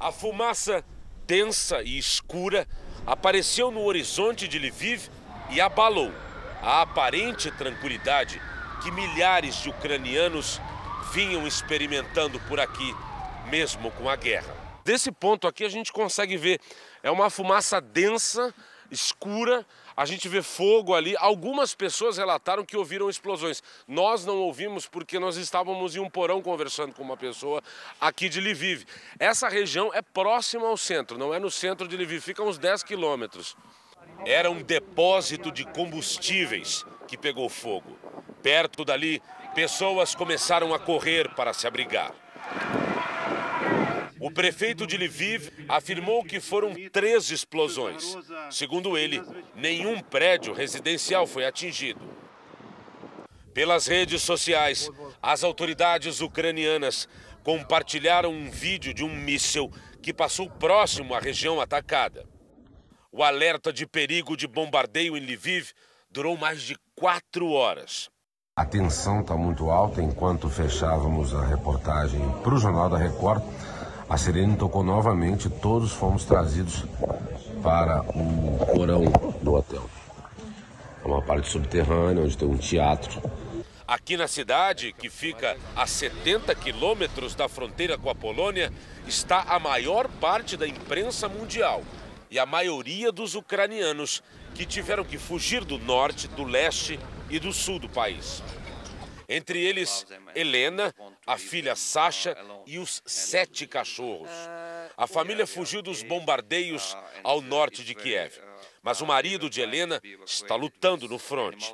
A 0.00 0.10
fumaça 0.10 0.82
densa 1.26 1.82
e 1.82 1.98
escura 1.98 2.66
apareceu 3.06 3.70
no 3.70 3.84
horizonte 3.84 4.48
de 4.48 4.58
Lviv 4.58 5.10
e 5.50 5.60
abalou 5.60 6.10
a 6.62 6.80
aparente 6.80 7.50
tranquilidade 7.50 8.40
que 8.82 8.90
milhares 8.90 9.56
de 9.56 9.68
ucranianos 9.68 10.58
vinham 11.12 11.46
experimentando 11.46 12.40
por 12.48 12.58
aqui, 12.58 12.96
mesmo 13.50 13.90
com 13.90 14.08
a 14.08 14.16
guerra. 14.16 14.56
Desse 14.86 15.12
ponto 15.12 15.46
aqui 15.46 15.66
a 15.66 15.68
gente 15.68 15.92
consegue 15.92 16.38
ver, 16.38 16.62
é 17.02 17.10
uma 17.10 17.28
fumaça 17.28 17.78
densa, 17.78 18.54
escura, 18.90 19.66
a 19.96 20.04
gente 20.04 20.28
vê 20.28 20.42
fogo 20.42 20.94
ali. 20.94 21.14
Algumas 21.18 21.74
pessoas 21.74 22.16
relataram 22.16 22.64
que 22.64 22.76
ouviram 22.76 23.08
explosões. 23.08 23.62
Nós 23.86 24.24
não 24.24 24.38
ouvimos 24.38 24.86
porque 24.86 25.18
nós 25.18 25.36
estávamos 25.36 25.96
em 25.96 26.00
um 26.00 26.08
porão 26.08 26.42
conversando 26.42 26.94
com 26.94 27.02
uma 27.02 27.16
pessoa 27.16 27.62
aqui 28.00 28.28
de 28.28 28.40
Lviv. 28.40 28.84
Essa 29.18 29.48
região 29.48 29.90
é 29.92 30.02
próxima 30.02 30.66
ao 30.66 30.76
centro, 30.76 31.18
não 31.18 31.34
é 31.34 31.38
no 31.38 31.50
centro 31.50 31.86
de 31.86 31.96
Lviv, 31.96 32.20
fica 32.20 32.42
uns 32.42 32.58
10 32.58 32.82
quilômetros. 32.82 33.56
Era 34.26 34.50
um 34.50 34.62
depósito 34.62 35.50
de 35.50 35.64
combustíveis 35.64 36.84
que 37.08 37.16
pegou 37.16 37.48
fogo. 37.48 37.98
Perto 38.42 38.84
dali, 38.84 39.22
pessoas 39.54 40.14
começaram 40.14 40.74
a 40.74 40.78
correr 40.78 41.28
para 41.34 41.52
se 41.52 41.66
abrigar. 41.66 42.12
O 44.20 44.30
prefeito 44.30 44.86
de 44.86 44.98
Lviv 44.98 45.50
afirmou 45.66 46.22
que 46.22 46.40
foram 46.40 46.74
três 46.92 47.30
explosões. 47.30 48.18
Segundo 48.50 48.98
ele, 48.98 49.22
nenhum 49.56 49.98
prédio 50.02 50.52
residencial 50.52 51.26
foi 51.26 51.46
atingido. 51.46 52.00
Pelas 53.54 53.86
redes 53.86 54.20
sociais, 54.20 54.90
as 55.22 55.42
autoridades 55.42 56.20
ucranianas 56.20 57.08
compartilharam 57.42 58.30
um 58.30 58.50
vídeo 58.50 58.92
de 58.92 59.02
um 59.02 59.08
míssil 59.08 59.72
que 60.02 60.12
passou 60.12 60.50
próximo 60.50 61.14
à 61.14 61.18
região 61.18 61.58
atacada. 61.58 62.26
O 63.10 63.24
alerta 63.24 63.72
de 63.72 63.86
perigo 63.86 64.36
de 64.36 64.46
bombardeio 64.46 65.16
em 65.16 65.20
Lviv 65.20 65.70
durou 66.10 66.36
mais 66.36 66.60
de 66.60 66.76
quatro 66.94 67.50
horas. 67.52 68.10
A 68.54 68.66
tensão 68.66 69.22
está 69.22 69.34
muito 69.34 69.70
alta 69.70 70.02
enquanto 70.02 70.50
fechávamos 70.50 71.34
a 71.34 71.46
reportagem 71.46 72.20
para 72.42 72.54
o 72.54 72.58
Jornal 72.58 72.90
da 72.90 72.98
Record. 72.98 73.42
A 74.10 74.16
sirene 74.16 74.56
tocou 74.56 74.82
novamente, 74.82 75.48
todos 75.48 75.92
fomos 75.92 76.24
trazidos 76.24 76.84
para 77.62 78.02
o 78.02 78.66
porão 78.74 79.04
do 79.40 79.54
hotel. 79.54 79.88
É 81.04 81.06
uma 81.06 81.22
parte 81.22 81.48
subterrânea 81.48 82.24
onde 82.24 82.36
tem 82.36 82.48
um 82.48 82.56
teatro. 82.56 83.22
Aqui 83.86 84.16
na 84.16 84.26
cidade, 84.26 84.92
que 84.92 85.08
fica 85.08 85.56
a 85.76 85.86
70 85.86 86.52
quilômetros 86.56 87.36
da 87.36 87.48
fronteira 87.48 87.96
com 87.96 88.10
a 88.10 88.14
Polônia, 88.14 88.72
está 89.06 89.42
a 89.42 89.60
maior 89.60 90.08
parte 90.08 90.56
da 90.56 90.66
imprensa 90.66 91.28
mundial 91.28 91.84
e 92.28 92.36
a 92.36 92.44
maioria 92.44 93.12
dos 93.12 93.36
ucranianos 93.36 94.24
que 94.56 94.66
tiveram 94.66 95.04
que 95.04 95.18
fugir 95.18 95.64
do 95.64 95.78
norte, 95.78 96.26
do 96.26 96.42
leste 96.42 96.98
e 97.30 97.38
do 97.38 97.52
sul 97.52 97.78
do 97.78 97.88
país. 97.88 98.42
Entre 99.28 99.60
eles, 99.60 100.04
Helena, 100.34 100.92
a 101.30 101.38
filha 101.38 101.76
Sasha 101.76 102.36
e 102.66 102.76
os 102.76 103.00
sete 103.06 103.64
cachorros. 103.64 104.28
A 104.96 105.06
família 105.06 105.46
fugiu 105.46 105.80
dos 105.80 106.02
bombardeios 106.02 106.96
ao 107.22 107.40
norte 107.40 107.84
de 107.84 107.94
Kiev. 107.94 108.40
Mas 108.82 109.00
o 109.00 109.06
marido 109.06 109.48
de 109.48 109.60
Helena 109.60 110.00
está 110.26 110.56
lutando 110.56 111.06
no 111.06 111.18
fronte. 111.18 111.72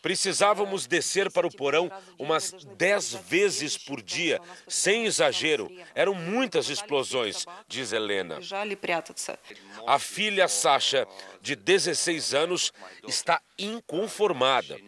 Precisávamos 0.00 0.86
descer 0.86 1.32
para 1.32 1.46
o 1.46 1.56
porão 1.56 1.90
umas 2.18 2.52
dez 2.76 3.14
vezes 3.14 3.76
por 3.76 4.00
dia, 4.00 4.40
sem 4.68 5.06
exagero. 5.06 5.68
Eram 5.94 6.14
muitas 6.14 6.68
explosões, 6.68 7.46
diz 7.66 7.92
Helena. 7.92 8.38
A 9.86 9.98
filha 9.98 10.46
Sasha, 10.46 11.08
de 11.44 11.54
16 11.54 12.32
anos, 12.32 12.72
está 13.06 13.38
inconformada. 13.58 14.78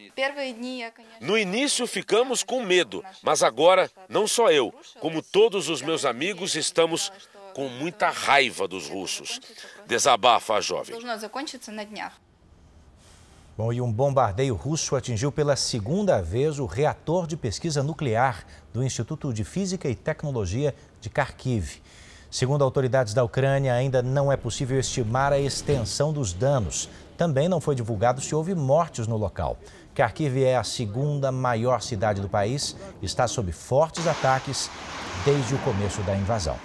No 1.20 1.36
início 1.36 1.86
ficamos 1.86 2.42
com 2.42 2.64
medo, 2.64 3.04
mas 3.22 3.42
agora, 3.42 3.90
não 4.08 4.26
só 4.26 4.50
eu, 4.50 4.74
como 4.98 5.20
todos 5.20 5.68
os 5.68 5.82
meus 5.82 6.06
amigos, 6.06 6.56
estamos 6.56 7.12
com 7.54 7.68
muita 7.68 8.08
raiva 8.08 8.66
dos 8.66 8.88
russos. 8.88 9.38
Desabafa 9.86 10.54
a 10.54 10.60
jovem. 10.62 10.96
Bom, 13.54 13.70
e 13.70 13.80
um 13.80 13.92
bombardeio 13.92 14.54
russo 14.54 14.96
atingiu 14.96 15.30
pela 15.30 15.56
segunda 15.56 16.22
vez 16.22 16.58
o 16.58 16.64
reator 16.64 17.26
de 17.26 17.36
pesquisa 17.36 17.82
nuclear 17.82 18.46
do 18.72 18.82
Instituto 18.82 19.32
de 19.32 19.44
Física 19.44 19.88
e 19.90 19.94
Tecnologia 19.94 20.74
de 21.02 21.10
Kharkiv. 21.10 21.82
Segundo 22.30 22.64
autoridades 22.64 23.14
da 23.14 23.22
Ucrânia, 23.22 23.72
ainda 23.72 24.02
não 24.02 24.30
é 24.30 24.36
possível 24.36 24.78
estimar 24.78 25.32
a 25.32 25.38
extensão 25.38 26.12
dos 26.12 26.32
danos. 26.32 26.88
Também 27.16 27.48
não 27.48 27.60
foi 27.60 27.74
divulgado 27.74 28.20
se 28.20 28.34
houve 28.34 28.54
mortes 28.54 29.06
no 29.06 29.16
local. 29.16 29.56
Kharkiv 29.94 30.42
é 30.42 30.56
a 30.56 30.64
segunda 30.64 31.32
maior 31.32 31.80
cidade 31.80 32.20
do 32.20 32.28
país, 32.28 32.76
está 33.00 33.26
sob 33.26 33.50
fortes 33.52 34.06
ataques 34.06 34.70
desde 35.24 35.54
o 35.54 35.58
começo 35.58 36.02
da 36.02 36.14
invasão. 36.14 36.56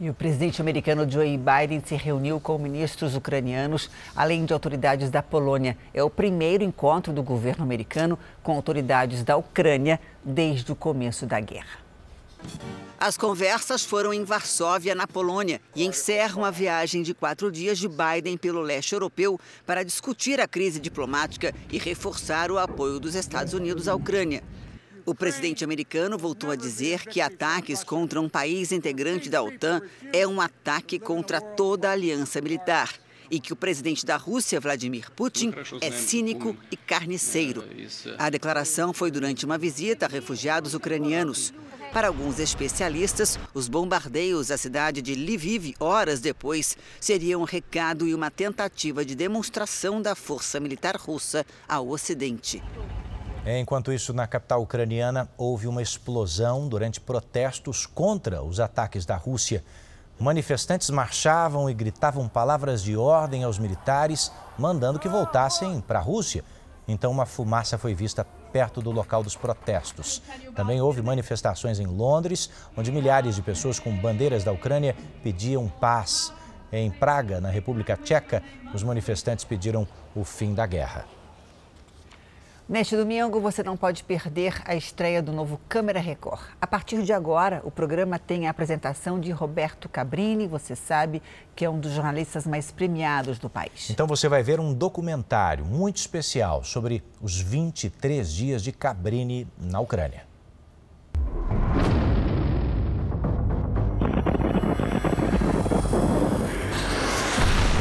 E 0.00 0.10
o 0.10 0.14
presidente 0.14 0.60
americano 0.60 1.08
Joe 1.08 1.38
Biden 1.38 1.80
se 1.84 1.94
reuniu 1.94 2.40
com 2.40 2.58
ministros 2.58 3.14
ucranianos, 3.16 3.88
além 4.14 4.44
de 4.44 4.52
autoridades 4.52 5.08
da 5.08 5.22
Polônia. 5.22 5.76
É 5.92 6.02
o 6.02 6.10
primeiro 6.10 6.64
encontro 6.64 7.12
do 7.12 7.22
governo 7.22 7.62
americano 7.62 8.18
com 8.42 8.54
autoridades 8.54 9.22
da 9.22 9.36
Ucrânia 9.36 10.00
desde 10.24 10.70
o 10.70 10.76
começo 10.76 11.26
da 11.26 11.40
guerra. 11.40 11.83
As 12.98 13.18
conversas 13.18 13.84
foram 13.84 14.14
em 14.14 14.24
Varsóvia, 14.24 14.94
na 14.94 15.06
Polônia, 15.06 15.60
e 15.76 15.84
encerram 15.84 16.44
a 16.44 16.50
viagem 16.50 17.02
de 17.02 17.12
quatro 17.12 17.52
dias 17.52 17.78
de 17.78 17.86
Biden 17.86 18.36
pelo 18.36 18.62
leste 18.62 18.92
europeu 18.92 19.38
para 19.66 19.82
discutir 19.82 20.40
a 20.40 20.48
crise 20.48 20.80
diplomática 20.80 21.54
e 21.70 21.76
reforçar 21.76 22.50
o 22.50 22.58
apoio 22.58 22.98
dos 22.98 23.14
Estados 23.14 23.52
Unidos 23.52 23.88
à 23.88 23.94
Ucrânia. 23.94 24.42
O 25.04 25.14
presidente 25.14 25.62
americano 25.62 26.16
voltou 26.16 26.50
a 26.50 26.56
dizer 26.56 27.00
que 27.00 27.20
ataques 27.20 27.84
contra 27.84 28.18
um 28.18 28.28
país 28.28 28.72
integrante 28.72 29.28
da 29.28 29.42
OTAN 29.42 29.82
é 30.10 30.26
um 30.26 30.40
ataque 30.40 30.98
contra 30.98 31.42
toda 31.42 31.90
a 31.90 31.92
aliança 31.92 32.40
militar 32.40 32.90
e 33.30 33.38
que 33.38 33.52
o 33.52 33.56
presidente 33.56 34.06
da 34.06 34.16
Rússia, 34.16 34.60
Vladimir 34.60 35.10
Putin, 35.10 35.52
é 35.80 35.90
cínico 35.90 36.56
e 36.70 36.76
carniceiro. 36.76 37.64
A 38.16 38.30
declaração 38.30 38.94
foi 38.94 39.10
durante 39.10 39.44
uma 39.44 39.58
visita 39.58 40.06
a 40.06 40.08
refugiados 40.08 40.72
ucranianos. 40.72 41.52
Para 41.94 42.08
alguns 42.08 42.40
especialistas, 42.40 43.38
os 43.54 43.68
bombardeios 43.68 44.50
à 44.50 44.58
cidade 44.58 45.00
de 45.00 45.14
Lviv, 45.14 45.76
horas 45.78 46.20
depois, 46.20 46.76
seriam 47.00 47.42
um 47.42 47.44
recado 47.44 48.08
e 48.08 48.12
uma 48.12 48.32
tentativa 48.32 49.04
de 49.04 49.14
demonstração 49.14 50.02
da 50.02 50.16
força 50.16 50.58
militar 50.58 50.96
russa 50.96 51.46
ao 51.68 51.88
Ocidente. 51.88 52.60
Enquanto 53.46 53.92
isso, 53.92 54.12
na 54.12 54.26
capital 54.26 54.60
ucraniana, 54.60 55.30
houve 55.38 55.68
uma 55.68 55.80
explosão 55.80 56.66
durante 56.68 57.00
protestos 57.00 57.86
contra 57.86 58.42
os 58.42 58.58
ataques 58.58 59.06
da 59.06 59.14
Rússia. 59.14 59.64
Manifestantes 60.18 60.90
marchavam 60.90 61.70
e 61.70 61.74
gritavam 61.74 62.28
palavras 62.28 62.82
de 62.82 62.96
ordem 62.96 63.44
aos 63.44 63.56
militares, 63.56 64.32
mandando 64.58 64.98
que 64.98 65.08
voltassem 65.08 65.80
para 65.80 66.00
a 66.00 66.02
Rússia. 66.02 66.44
Então, 66.88 67.12
uma 67.12 67.24
fumaça 67.24 67.78
foi 67.78 67.94
vista 67.94 68.26
perto 68.54 68.80
do 68.80 68.92
local 68.92 69.20
dos 69.24 69.34
protestos. 69.34 70.22
Também 70.54 70.80
houve 70.80 71.02
manifestações 71.02 71.80
em 71.80 71.86
Londres, 71.86 72.48
onde 72.76 72.92
milhares 72.92 73.34
de 73.34 73.42
pessoas 73.42 73.80
com 73.80 73.90
bandeiras 73.96 74.44
da 74.44 74.52
Ucrânia 74.52 74.94
pediam 75.24 75.68
paz. 75.68 76.32
Em 76.72 76.88
Praga, 76.88 77.40
na 77.40 77.50
República 77.50 77.96
Tcheca, 77.96 78.44
os 78.72 78.84
manifestantes 78.84 79.44
pediram 79.44 79.88
o 80.14 80.22
fim 80.22 80.54
da 80.54 80.66
guerra. 80.66 81.04
Neste 82.66 82.96
domingo, 82.96 83.40
você 83.40 83.62
não 83.62 83.76
pode 83.76 84.02
perder 84.02 84.62
a 84.64 84.74
estreia 84.74 85.22
do 85.22 85.30
novo 85.32 85.60
Câmara 85.68 86.00
Record. 86.00 86.40
A 86.58 86.66
partir 86.66 87.02
de 87.02 87.12
agora, 87.12 87.60
o 87.62 87.70
programa 87.70 88.18
tem 88.18 88.46
a 88.46 88.50
apresentação 88.50 89.20
de 89.20 89.30
Roberto 89.30 89.86
Cabrini, 89.86 90.46
você 90.46 90.74
sabe 90.74 91.22
que 91.54 91.62
é 91.62 91.68
um 91.68 91.78
dos 91.78 91.92
jornalistas 91.92 92.46
mais 92.46 92.72
premiados 92.72 93.38
do 93.38 93.50
país. 93.50 93.90
Então 93.90 94.06
você 94.06 94.30
vai 94.30 94.42
ver 94.42 94.60
um 94.60 94.72
documentário 94.72 95.62
muito 95.62 95.98
especial 95.98 96.64
sobre 96.64 97.04
os 97.20 97.38
23 97.38 98.32
dias 98.32 98.62
de 98.62 98.72
Cabrini 98.72 99.46
na 99.58 99.80
Ucrânia. 99.80 100.22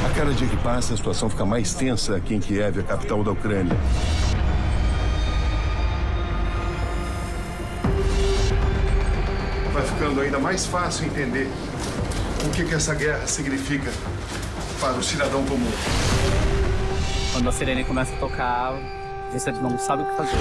A 0.06 0.14
cada 0.14 0.34
dia 0.34 0.48
que 0.50 0.58
passa, 0.58 0.94
a 0.94 0.98
situação 0.98 1.30
fica 1.30 1.46
mais 1.46 1.74
tensa 1.74 2.18
aqui 2.18 2.36
em 2.36 2.42
Kiev, 2.42 2.82
a 2.82 2.84
capital 2.84 3.24
da 3.24 3.32
Ucrânia. 3.32 3.78
Vai 9.74 9.84
ficando 9.84 10.22
ainda 10.22 10.40
mais 10.40 10.68
fácil 10.68 11.08
entender 11.08 11.50
o 12.46 12.50
que, 12.52 12.64
que 12.64 12.76
essa 12.76 12.94
guerra 12.94 13.26
significa 13.26 13.92
para 14.80 14.94
o 14.94 15.04
cidadão 15.04 15.44
comum. 15.46 15.72
Quando 17.32 17.50
a 17.50 17.52
sirene 17.52 17.84
começa 17.84 18.14
a 18.14 18.18
tocar, 18.18 18.74
você 19.32 19.52
não 19.54 19.78
sabe 19.80 20.04
o 20.04 20.06
que 20.06 20.16
fazer. 20.16 20.38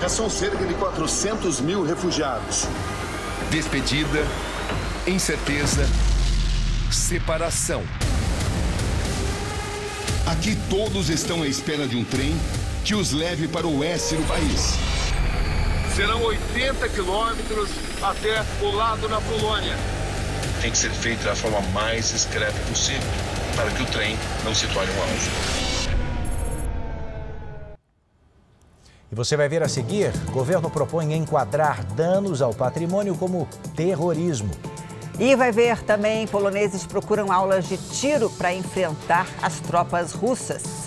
Já 0.00 0.08
são 0.08 0.30
cerca 0.30 0.64
de 0.64 0.74
400 0.74 1.60
mil 1.60 1.84
refugiados. 1.84 2.68
Despedida, 3.50 4.24
incerteza, 5.06 5.88
separação. 6.90 7.82
Aqui 10.24 10.56
todos 10.70 11.10
estão 11.10 11.42
à 11.42 11.48
espera 11.48 11.86
de 11.86 11.96
um 11.96 12.04
trem 12.04 12.36
que 12.84 12.94
os 12.94 13.12
leve 13.12 13.46
para 13.46 13.66
o 13.66 13.78
oeste 13.78 14.16
do 14.16 14.24
país. 14.24 14.76
Serão 15.94 16.22
80 16.22 16.88
quilômetros 16.88 17.70
até 18.02 18.44
o 18.60 18.74
lado 18.74 19.08
da 19.08 19.20
Polônia. 19.20 19.76
Tem 20.60 20.70
que 20.70 20.78
ser 20.78 20.90
feito 20.90 21.22
da 21.24 21.34
forma 21.36 21.60
mais 21.72 22.10
discreta 22.10 22.58
possível, 22.68 23.08
para 23.54 23.70
que 23.70 23.82
o 23.82 23.86
trem 23.86 24.16
não 24.44 24.54
se 24.54 24.66
torne 24.68 24.90
um 24.92 25.00
alvo. 25.00 25.72
E 29.12 29.14
você 29.14 29.36
vai 29.36 29.48
ver 29.48 29.62
a 29.62 29.68
seguir: 29.68 30.10
governo 30.32 30.70
propõe 30.70 31.14
enquadrar 31.14 31.84
danos 31.84 32.42
ao 32.42 32.52
patrimônio 32.52 33.14
como 33.14 33.46
terrorismo. 33.76 34.50
E 35.20 35.36
vai 35.36 35.52
ver 35.52 35.82
também: 35.82 36.26
poloneses 36.26 36.84
procuram 36.84 37.30
aulas 37.30 37.68
de 37.68 37.76
tiro 37.76 38.30
para 38.30 38.52
enfrentar 38.52 39.28
as 39.40 39.60
tropas 39.60 40.12
russas. 40.12 40.81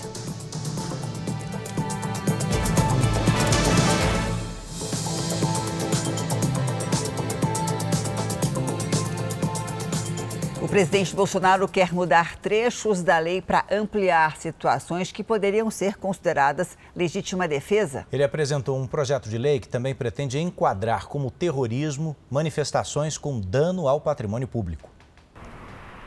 Presidente 10.76 11.16
Bolsonaro 11.16 11.70
quer 11.70 11.94
mudar 11.94 12.36
trechos 12.36 13.02
da 13.02 13.18
lei 13.18 13.42
para 13.42 13.64
ampliar 13.72 14.36
situações 14.36 15.10
que 15.10 15.24
poderiam 15.24 15.72
ser 15.72 15.96
consideradas 15.96 16.78
legítima 16.94 17.48
defesa. 17.48 18.06
Ele 18.12 18.26
apresentou 18.26 18.78
um 18.78 18.86
projeto 18.86 19.30
de 19.30 19.38
lei 19.38 19.62
que 19.62 19.70
também 19.70 19.96
pretende 19.96 20.38
enquadrar 20.38 21.08
como 21.08 21.32
terrorismo 21.32 22.14
manifestações 22.30 23.18
com 23.18 23.40
dano 23.40 23.88
ao 23.88 24.02
patrimônio 24.02 24.50
público. 24.50 24.90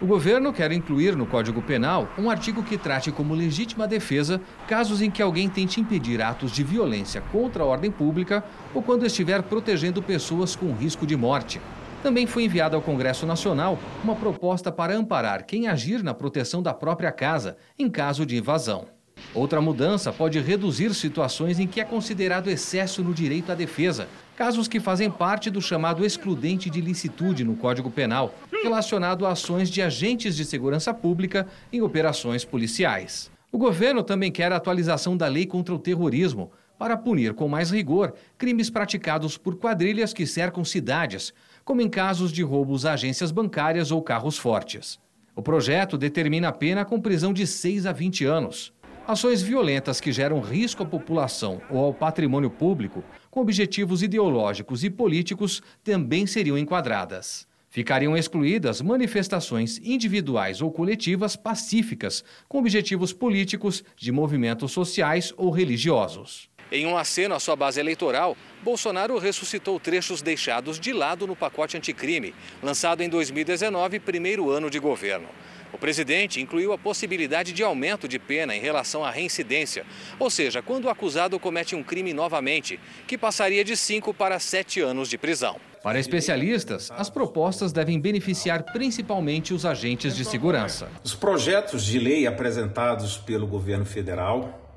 O 0.03 0.07
governo 0.07 0.53
quer 0.53 0.71
incluir 0.71 1.17
no 1.17 1.25
Código 1.25 1.63
Penal 1.63 2.07
um 2.19 2.29
artigo 2.29 2.63
que 2.63 2.77
trate 2.77 3.11
como 3.11 3.35
legítima 3.35 3.89
defesa 3.89 4.39
casos 4.69 5.01
em 5.01 5.11
que 5.11 5.23
alguém 5.23 5.49
tente 5.49 5.81
impedir 5.81 6.21
atos 6.21 6.53
de 6.53 6.63
violência 6.63 7.23
contra 7.33 7.63
a 7.63 7.67
ordem 7.67 7.91
pública 7.91 8.45
ou 8.75 8.83
quando 8.83 9.07
estiver 9.07 9.43
protegendo 9.45 10.03
pessoas 10.03 10.55
com 10.55 10.75
risco 10.75 11.07
de 11.07 11.17
morte. 11.17 11.59
Também 12.03 12.27
foi 12.27 12.45
enviada 12.45 12.77
ao 12.77 12.83
Congresso 12.83 13.27
Nacional 13.27 13.79
uma 14.05 14.15
proposta 14.15 14.71
para 14.71 14.95
amparar 14.95 15.45
quem 15.45 15.67
agir 15.67 16.03
na 16.03 16.15
proteção 16.15 16.63
da 16.63 16.73
própria 16.73 17.11
casa 17.11 17.57
em 17.79 17.91
caso 17.91 18.25
de 18.25 18.37
invasão. 18.37 18.87
Outra 19.35 19.61
mudança 19.61 20.13
pode 20.13 20.39
reduzir 20.39 20.95
situações 20.95 21.59
em 21.59 21.67
que 21.67 21.81
é 21.81 21.85
considerado 21.85 22.49
excesso 22.49 23.03
no 23.03 23.13
direito 23.13 23.51
à 23.51 23.55
defesa, 23.55 24.09
casos 24.37 24.69
que 24.69 24.79
fazem 24.79 25.11
parte 25.11 25.51
do 25.51 25.61
chamado 25.61 26.07
excludente 26.07 26.71
de 26.71 26.81
licitude 26.81 27.43
no 27.43 27.57
Código 27.57 27.91
Penal, 27.91 28.33
relacionado 28.63 29.27
a 29.27 29.33
ações 29.33 29.69
de 29.69 29.83
agentes 29.83 30.37
de 30.37 30.45
segurança 30.45 30.95
pública 30.95 31.49
em 31.73 31.83
operações 31.83 32.45
policiais. 32.45 33.29
O 33.51 33.59
governo 33.59 34.05
também 34.05 34.31
quer 34.31 34.53
a 34.53 34.57
atualização 34.57 35.17
da 35.17 35.27
lei 35.27 35.47
contra 35.47 35.75
o 35.75 35.79
terrorismo, 35.79 36.53
para 36.79 36.97
punir 36.97 37.35
com 37.35 37.49
mais 37.49 37.73
rigor 37.73 38.15
crimes 38.39 38.71
praticados 38.71 39.37
por 39.37 39.57
quadrilhas 39.57 40.13
que 40.13 40.25
cercam 40.25 40.65
cidades, 40.65 41.35
como 41.69 41.83
em 41.83 41.89
casos 41.91 42.33
de 42.33 42.43
roubos 42.43 42.87
a 42.87 42.95
agências 42.95 43.31
bancárias 43.31 43.93
ou 43.93 44.01
carros 44.01 44.39
fortes. 44.39 44.99
O 45.37 45.43
projeto 45.43 45.99
determina 45.99 46.49
a 46.49 46.53
pena 46.53 46.83
com 46.83 46.99
prisão 46.99 47.31
de 47.31 47.47
6 47.47 47.85
a 47.85 47.93
20 47.93 48.25
anos. 48.25 48.73
Ações 49.07 49.43
violentas 49.43 50.01
que 50.01 50.11
geram 50.11 50.41
risco 50.41 50.83
à 50.83 50.87
população 50.87 51.61
ou 51.69 51.85
ao 51.85 51.93
patrimônio 51.93 52.49
público, 52.49 53.05
com 53.31 53.43
objetivos 53.43 54.03
ideológicos 54.03 54.83
e 54.83 54.89
políticos, 54.89 55.61
também 55.85 56.27
seriam 56.27 56.57
enquadradas. 56.57 57.47
Ficariam 57.69 58.17
excluídas 58.17 58.81
manifestações 58.81 59.79
individuais 59.85 60.63
ou 60.63 60.73
coletivas 60.73 61.37
pacíficas, 61.37 62.25
com 62.49 62.61
objetivos 62.61 63.13
políticos, 63.13 63.85
de 63.95 64.11
movimentos 64.11 64.73
sociais 64.73 65.35
ou 65.37 65.51
religiosos. 65.51 66.49
Em 66.71 66.87
um 66.87 66.99
aceno 66.99 67.35
à 67.35 67.41
sua 67.41 67.57
base 67.57 67.81
eleitoral, 67.81 68.37
Bolsonaro 68.63 69.17
ressuscitou 69.19 69.81
trechos 69.81 70.21
deixados 70.21 70.79
de 70.79 70.93
lado 70.93 71.27
no 71.27 71.35
pacote 71.35 71.79
anticrime, 71.79 72.35
lançado 72.63 73.03
em 73.03 73.09
2019, 73.09 73.99
primeiro 74.01 74.51
ano 74.51 74.69
de 74.69 74.79
governo. 74.79 75.29
O 75.73 75.79
presidente 75.79 76.41
incluiu 76.41 76.73
a 76.73 76.79
possibilidade 76.79 77.53
de 77.53 77.63
aumento 77.63 78.07
de 78.07 78.19
pena 78.19 78.55
em 78.55 78.61
relação 78.61 79.05
à 79.05 79.11
reincidência, 79.11 79.85
ou 80.19 80.29
seja, 80.31 80.61
quando 80.63 80.87
o 80.87 80.91
acusado 80.91 81.39
comete 81.39 81.75
um 81.75 81.83
crime 81.83 82.13
novamente, 82.13 82.79
que 83.07 83.17
passaria 83.17 83.65
de 83.65 83.77
5 83.77 84.13
para 84.13 84.39
7 84.39 84.81
anos 84.81 85.09
de 85.09 85.17
prisão. 85.17 85.57
Para 85.83 85.99
especialistas, 85.99 86.91
as 86.91 87.09
propostas 87.09 87.73
devem 87.73 88.01
beneficiar 88.01 88.65
principalmente 88.73 89.55
os 89.55 89.65
agentes 89.65 90.17
de 90.17 90.25
segurança. 90.25 90.91
Os 91.05 91.15
projetos 91.15 91.85
de 91.85 91.99
lei 91.99 92.27
apresentados 92.27 93.17
pelo 93.17 93.47
governo 93.47 93.87
federal 93.87 94.68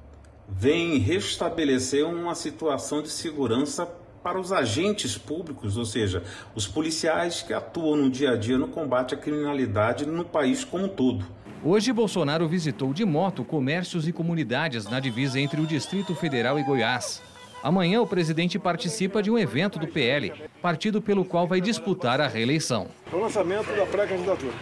vem 0.51 0.97
restabelecer 0.97 2.05
uma 2.05 2.35
situação 2.35 3.01
de 3.01 3.09
segurança 3.09 3.87
para 4.23 4.39
os 4.39 4.51
agentes 4.51 5.17
públicos, 5.17 5.77
ou 5.77 5.85
seja, 5.85 6.23
os 6.53 6.67
policiais 6.67 7.41
que 7.41 7.53
atuam 7.53 7.95
no 7.95 8.09
dia 8.09 8.31
a 8.31 8.35
dia 8.35 8.57
no 8.57 8.67
combate 8.67 9.15
à 9.15 9.17
criminalidade 9.17 10.05
no 10.05 10.23
país 10.23 10.63
como 10.63 10.85
um 10.85 10.89
todo. 10.89 11.25
Hoje, 11.63 11.93
Bolsonaro 11.93 12.47
visitou 12.47 12.93
de 12.93 13.05
moto 13.05 13.43
comércios 13.43 14.07
e 14.07 14.11
comunidades 14.11 14.85
na 14.85 14.99
divisa 14.99 15.39
entre 15.39 15.61
o 15.61 15.67
Distrito 15.67 16.13
Federal 16.15 16.59
e 16.59 16.63
Goiás. 16.63 17.21
Amanhã, 17.63 18.01
o 18.01 18.07
presidente 18.07 18.57
participa 18.57 19.21
de 19.21 19.29
um 19.29 19.37
evento 19.37 19.77
do 19.77 19.87
PL, 19.87 20.33
partido 20.61 21.01
pelo 21.01 21.23
qual 21.23 21.47
vai 21.47 21.61
disputar 21.61 22.19
a 22.19 22.27
reeleição. 22.27 22.87
O 23.11 23.17
lançamento 23.17 23.75
da 23.75 23.85
pré-candidatura. 23.85 24.53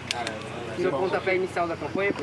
Seu 0.77 0.91
pontapé 0.91 1.35
inicial 1.35 1.67
da 1.67 1.75
campanha? 1.75 2.13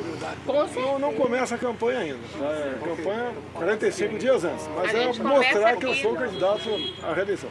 Não, 0.74 0.98
não 0.98 1.14
começa 1.14 1.54
a 1.54 1.58
campanha 1.58 1.98
ainda. 2.00 2.18
É, 2.42 2.78
campanha 2.82 3.32
45 3.54 4.18
dias 4.18 4.44
antes. 4.44 4.68
Mas 4.74 4.94
é 4.94 5.06
mostrar 5.22 5.76
que 5.76 5.86
eu 5.86 5.94
sou 5.94 6.14
candidato 6.14 6.68
à 7.02 7.12
reeleição. 7.12 7.50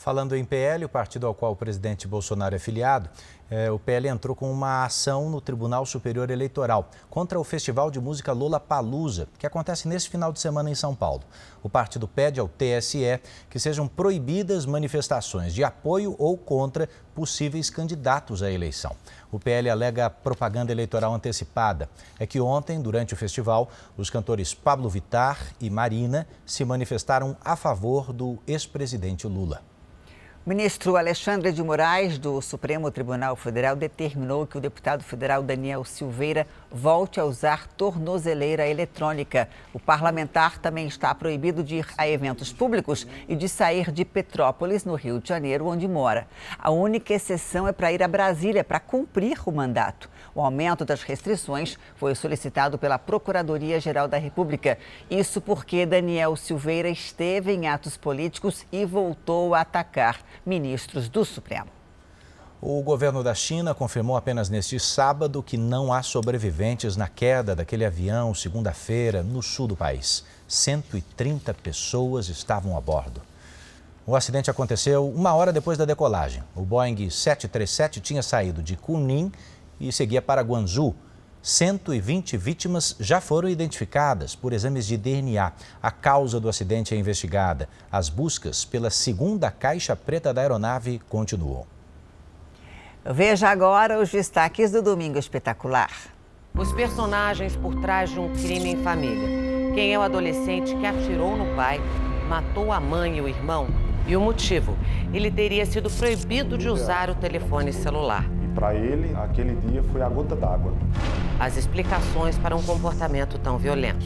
Falando 0.00 0.34
em 0.34 0.46
PL, 0.46 0.86
o 0.86 0.88
partido 0.88 1.26
ao 1.26 1.34
qual 1.34 1.52
o 1.52 1.56
presidente 1.56 2.08
Bolsonaro 2.08 2.56
é 2.56 2.58
filiado, 2.58 3.10
é, 3.50 3.70
o 3.70 3.78
PL 3.78 4.08
entrou 4.08 4.34
com 4.34 4.50
uma 4.50 4.86
ação 4.86 5.28
no 5.28 5.42
Tribunal 5.42 5.84
Superior 5.84 6.30
Eleitoral 6.30 6.88
contra 7.10 7.38
o 7.38 7.44
Festival 7.44 7.90
de 7.90 8.00
Música 8.00 8.32
Lola 8.32 8.58
Palusa, 8.58 9.28
que 9.38 9.46
acontece 9.46 9.86
nesse 9.86 10.08
final 10.08 10.32
de 10.32 10.40
semana 10.40 10.70
em 10.70 10.74
São 10.74 10.94
Paulo. 10.94 11.20
O 11.62 11.68
partido 11.68 12.08
pede 12.08 12.40
ao 12.40 12.48
TSE 12.48 13.20
que 13.50 13.58
sejam 13.58 13.86
proibidas 13.86 14.64
manifestações 14.64 15.52
de 15.52 15.62
apoio 15.62 16.16
ou 16.18 16.34
contra 16.34 16.88
possíveis 17.14 17.68
candidatos 17.68 18.42
à 18.42 18.50
eleição. 18.50 18.96
O 19.30 19.38
PL 19.38 19.68
alega 19.68 20.08
propaganda 20.08 20.72
eleitoral 20.72 21.12
antecipada. 21.12 21.90
É 22.18 22.26
que 22.26 22.40
ontem, 22.40 22.80
durante 22.80 23.12
o 23.12 23.18
festival, 23.18 23.68
os 23.98 24.08
cantores 24.08 24.54
Pablo 24.54 24.88
Vitar 24.88 25.38
e 25.60 25.68
Marina 25.68 26.26
se 26.46 26.64
manifestaram 26.64 27.36
a 27.44 27.54
favor 27.54 28.14
do 28.14 28.38
ex-presidente 28.46 29.26
Lula. 29.26 29.68
O 30.42 30.48
ministro 30.48 30.96
Alexandre 30.96 31.52
de 31.52 31.62
Moraes, 31.62 32.16
do 32.16 32.40
Supremo 32.40 32.90
Tribunal 32.90 33.36
Federal, 33.36 33.76
determinou 33.76 34.46
que 34.46 34.56
o 34.56 34.60
deputado 34.60 35.04
federal 35.04 35.42
Daniel 35.42 35.84
Silveira 35.84 36.46
volte 36.70 37.20
a 37.20 37.26
usar 37.26 37.66
tornozeleira 37.66 38.66
eletrônica. 38.66 39.50
O 39.74 39.78
parlamentar 39.78 40.56
também 40.56 40.86
está 40.86 41.14
proibido 41.14 41.62
de 41.62 41.76
ir 41.76 41.86
a 41.98 42.08
eventos 42.08 42.54
públicos 42.54 43.06
e 43.28 43.36
de 43.36 43.50
sair 43.50 43.92
de 43.92 44.02
Petrópolis, 44.02 44.82
no 44.82 44.94
Rio 44.94 45.20
de 45.20 45.28
Janeiro, 45.28 45.66
onde 45.66 45.86
mora. 45.86 46.26
A 46.58 46.70
única 46.70 47.12
exceção 47.12 47.68
é 47.68 47.72
para 47.72 47.92
ir 47.92 48.02
a 48.02 48.08
Brasília 48.08 48.64
para 48.64 48.80
cumprir 48.80 49.38
o 49.44 49.52
mandato. 49.52 50.08
O 50.34 50.40
aumento 50.40 50.86
das 50.86 51.02
restrições 51.02 51.78
foi 51.96 52.14
solicitado 52.14 52.78
pela 52.78 52.98
Procuradoria-Geral 52.98 54.08
da 54.08 54.16
República. 54.16 54.78
Isso 55.10 55.38
porque 55.38 55.84
Daniel 55.84 56.34
Silveira 56.34 56.88
esteve 56.88 57.52
em 57.52 57.68
atos 57.68 57.98
políticos 57.98 58.64
e 58.72 58.86
voltou 58.86 59.54
a 59.54 59.60
atacar 59.60 60.30
ministros 60.44 61.08
do 61.08 61.24
Supremo. 61.24 61.70
O 62.62 62.82
governo 62.82 63.22
da 63.22 63.34
China 63.34 63.74
confirmou 63.74 64.16
apenas 64.16 64.50
neste 64.50 64.78
sábado 64.78 65.42
que 65.42 65.56
não 65.56 65.92
há 65.92 66.02
sobreviventes 66.02 66.94
na 66.94 67.08
queda 67.08 67.56
daquele 67.56 67.86
avião 67.86 68.34
segunda-feira 68.34 69.22
no 69.22 69.42
sul 69.42 69.66
do 69.66 69.74
país. 69.74 70.24
130 70.46 71.54
pessoas 71.54 72.28
estavam 72.28 72.76
a 72.76 72.80
bordo. 72.80 73.22
O 74.06 74.14
acidente 74.14 74.50
aconteceu 74.50 75.08
uma 75.08 75.34
hora 75.34 75.52
depois 75.52 75.78
da 75.78 75.84
decolagem. 75.84 76.42
O 76.54 76.62
Boeing 76.62 77.08
737 77.08 78.00
tinha 78.00 78.22
saído 78.22 78.62
de 78.62 78.76
Kunming 78.76 79.32
e 79.80 79.90
seguia 79.90 80.20
para 80.20 80.42
Guangzhou. 80.42 80.94
120 81.42 82.36
vítimas 82.36 82.94
já 83.00 83.20
foram 83.20 83.48
identificadas 83.48 84.34
por 84.34 84.52
exames 84.52 84.86
de 84.86 84.96
DNA. 84.96 85.52
A 85.82 85.90
causa 85.90 86.38
do 86.38 86.48
acidente 86.48 86.94
é 86.94 86.98
investigada. 86.98 87.68
As 87.90 88.08
buscas 88.08 88.64
pela 88.64 88.90
segunda 88.90 89.50
caixa 89.50 89.96
preta 89.96 90.34
da 90.34 90.42
aeronave 90.42 91.00
continuam. 91.08 91.66
Veja 93.04 93.48
agora 93.48 93.98
os 93.98 94.10
destaques 94.10 94.70
do 94.70 94.82
Domingo 94.82 95.18
Espetacular. 95.18 95.90
Os 96.54 96.72
personagens 96.72 97.56
por 97.56 97.74
trás 97.80 98.10
de 98.10 98.20
um 98.20 98.30
crime 98.34 98.72
em 98.72 98.82
família. 98.82 99.72
Quem 99.74 99.94
é 99.94 99.98
o 99.98 100.02
adolescente 100.02 100.76
que 100.76 100.84
atirou 100.84 101.36
no 101.36 101.56
pai, 101.56 101.80
matou 102.28 102.70
a 102.70 102.78
mãe 102.78 103.16
e 103.16 103.20
o 103.22 103.28
irmão? 103.28 103.68
E 104.06 104.14
o 104.14 104.20
motivo? 104.20 104.76
Ele 105.14 105.30
teria 105.30 105.64
sido 105.64 105.88
proibido 105.88 106.58
de 106.58 106.68
usar 106.68 107.08
o 107.08 107.14
telefone 107.14 107.72
celular. 107.72 108.39
Para 108.50 108.74
ele, 108.74 109.14
aquele 109.16 109.54
dia 109.68 109.82
foi 109.92 110.02
a 110.02 110.08
gota 110.08 110.36
d'água. 110.36 110.72
As 111.38 111.56
explicações 111.56 112.36
para 112.38 112.54
um 112.54 112.62
comportamento 112.62 113.38
tão 113.38 113.58
violento. 113.58 114.04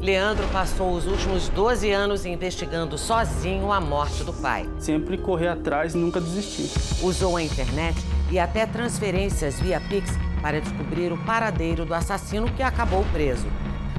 Leandro 0.00 0.46
passou 0.52 0.92
os 0.92 1.06
últimos 1.06 1.48
12 1.48 1.90
anos 1.90 2.24
investigando 2.24 2.96
sozinho 2.96 3.72
a 3.72 3.80
morte 3.80 4.22
do 4.22 4.32
pai. 4.32 4.68
Sempre 4.78 5.18
correr 5.18 5.48
atrás 5.48 5.94
e 5.94 5.98
nunca 5.98 6.20
desistir. 6.20 6.70
Usou 7.04 7.36
a 7.36 7.42
internet 7.42 7.96
e 8.30 8.38
até 8.38 8.66
transferências 8.66 9.58
via 9.58 9.80
Pix 9.80 10.16
para 10.40 10.60
descobrir 10.60 11.12
o 11.12 11.18
paradeiro 11.24 11.84
do 11.84 11.92
assassino 11.92 12.48
que 12.52 12.62
acabou 12.62 13.04
preso. 13.12 13.46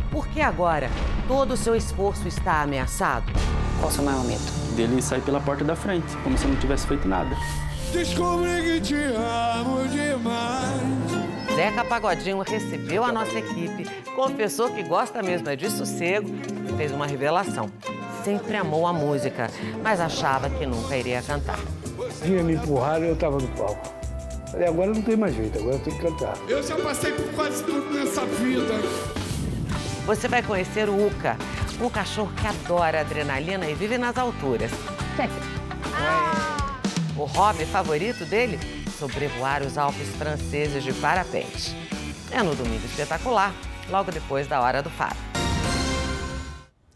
Por 0.09 0.27
que 0.27 0.39
agora 0.39 0.89
todo 1.27 1.55
o 1.55 1.57
seu 1.57 1.75
esforço 1.75 2.27
está 2.27 2.61
ameaçado? 2.61 3.25
Qual 3.79 3.89
o 3.89 3.91
seu 3.91 4.03
maior 4.03 4.23
medo? 4.23 4.41
Dele 4.75 5.01
sair 5.01 5.21
pela 5.21 5.41
porta 5.41 5.65
da 5.65 5.75
frente, 5.75 6.15
como 6.23 6.37
se 6.37 6.47
não 6.47 6.55
tivesse 6.55 6.87
feito 6.87 7.07
nada. 7.07 7.35
Descobri 7.91 8.63
que 8.63 8.81
te 8.81 8.95
amo 8.95 9.87
demais. 9.87 11.07
Zeca 11.55 11.83
Pagodinho 11.85 12.41
recebeu 12.41 13.03
a 13.03 13.11
nossa 13.11 13.39
equipe, 13.39 13.85
confessou 14.15 14.69
que 14.69 14.83
gosta 14.83 15.23
mesmo 15.23 15.49
é 15.49 15.55
de 15.55 15.69
sossego 15.69 16.29
e 16.69 16.77
fez 16.77 16.91
uma 16.91 17.07
revelação. 17.07 17.71
Sempre 18.23 18.57
amou 18.57 18.85
a 18.85 18.93
música, 18.93 19.49
mas 19.81 19.99
achava 19.99 20.49
que 20.49 20.65
nunca 20.65 20.95
iria 20.95 21.21
cantar. 21.21 21.59
Vinha 22.21 22.43
me 22.43 22.53
empurrar 22.53 23.01
e 23.01 23.07
eu 23.07 23.13
estava 23.13 23.37
no 23.37 23.47
palco. 23.49 23.91
Falei, 24.51 24.67
agora 24.67 24.93
não 24.93 25.01
tem 25.01 25.15
mais 25.15 25.33
jeito, 25.35 25.57
agora 25.57 25.75
eu 25.75 25.79
tenho 25.79 25.97
que 25.97 26.03
cantar. 26.03 26.37
Eu 26.47 26.61
já 26.61 26.75
passei 26.75 27.11
por 27.13 27.31
quase 27.33 27.63
tudo 27.63 27.91
nessa 27.93 28.25
vida. 28.25 28.73
Você 30.05 30.27
vai 30.27 30.43
conhecer 30.43 30.89
o 30.89 31.07
Uca, 31.07 31.37
um 31.81 31.89
cachorro 31.89 32.31
que 32.39 32.47
adora 32.47 33.01
adrenalina 33.01 33.65
e 33.65 33.73
vive 33.73 33.97
nas 33.97 34.17
alturas. 34.17 34.71
O 37.17 37.25
hobby 37.25 37.65
favorito 37.65 38.25
dele? 38.25 38.59
Sobrevoar 38.99 39.63
os 39.63 39.75
Alpes 39.75 40.07
franceses 40.09 40.83
de 40.83 40.93
parapente. 40.93 41.75
É 42.31 42.43
no 42.43 42.53
Domingo 42.53 42.85
Espetacular, 42.85 43.55
logo 43.89 44.11
depois 44.11 44.47
da 44.47 44.61
Hora 44.61 44.83
do 44.83 44.89
Faro. 44.91 45.17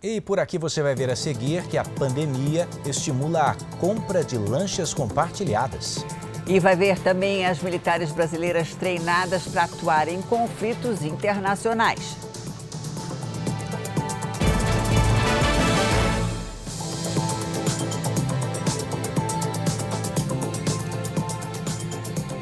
E 0.04 0.22
por 0.22 0.40
aqui 0.40 0.60
você 0.60 0.84
vai 0.84 0.94
ver 0.94 1.10
a 1.10 1.16
seguir 1.16 1.64
que 1.68 1.78
a 1.78 1.84
pandemia 1.84 2.68
estimula 2.86 3.52
a 3.52 3.56
compra 3.78 4.24
de 4.24 4.38
lanchas 4.38 4.94
compartilhadas. 4.94 6.06
E 6.46 6.60
vai 6.60 6.76
ver 6.76 7.00
também 7.00 7.46
as 7.46 7.60
militares 7.60 8.12
brasileiras 8.12 8.76
treinadas 8.76 9.48
para 9.48 9.64
atuar 9.64 10.08
em 10.08 10.22
conflitos 10.22 11.04
internacionais. 11.04 12.16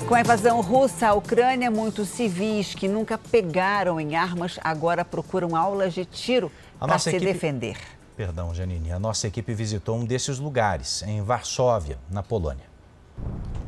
Com 0.10 0.16
a 0.16 0.22
invasão 0.22 0.60
russa 0.60 1.10
à 1.10 1.14
Ucrânia, 1.14 1.70
muitos 1.70 2.10
civis 2.10 2.74
que 2.74 2.88
nunca 2.88 3.16
pegaram 3.16 4.02
em 4.02 4.16
armas 4.16 4.58
agora 4.64 5.06
procuram 5.06 5.56
aulas 5.56 5.94
de 5.94 6.04
tiro 6.04 6.52
para 6.80 6.98
se 6.98 7.12
equipe... 7.12 7.26
defender. 7.26 7.78
Perdão, 8.18 8.52
Janine. 8.52 8.92
A 8.92 8.98
nossa 8.98 9.28
equipe 9.28 9.54
visitou 9.54 9.96
um 9.96 10.04
desses 10.04 10.40
lugares, 10.40 11.04
em 11.04 11.22
Varsóvia, 11.22 12.00
na 12.10 12.24
Polônia. 12.24 12.66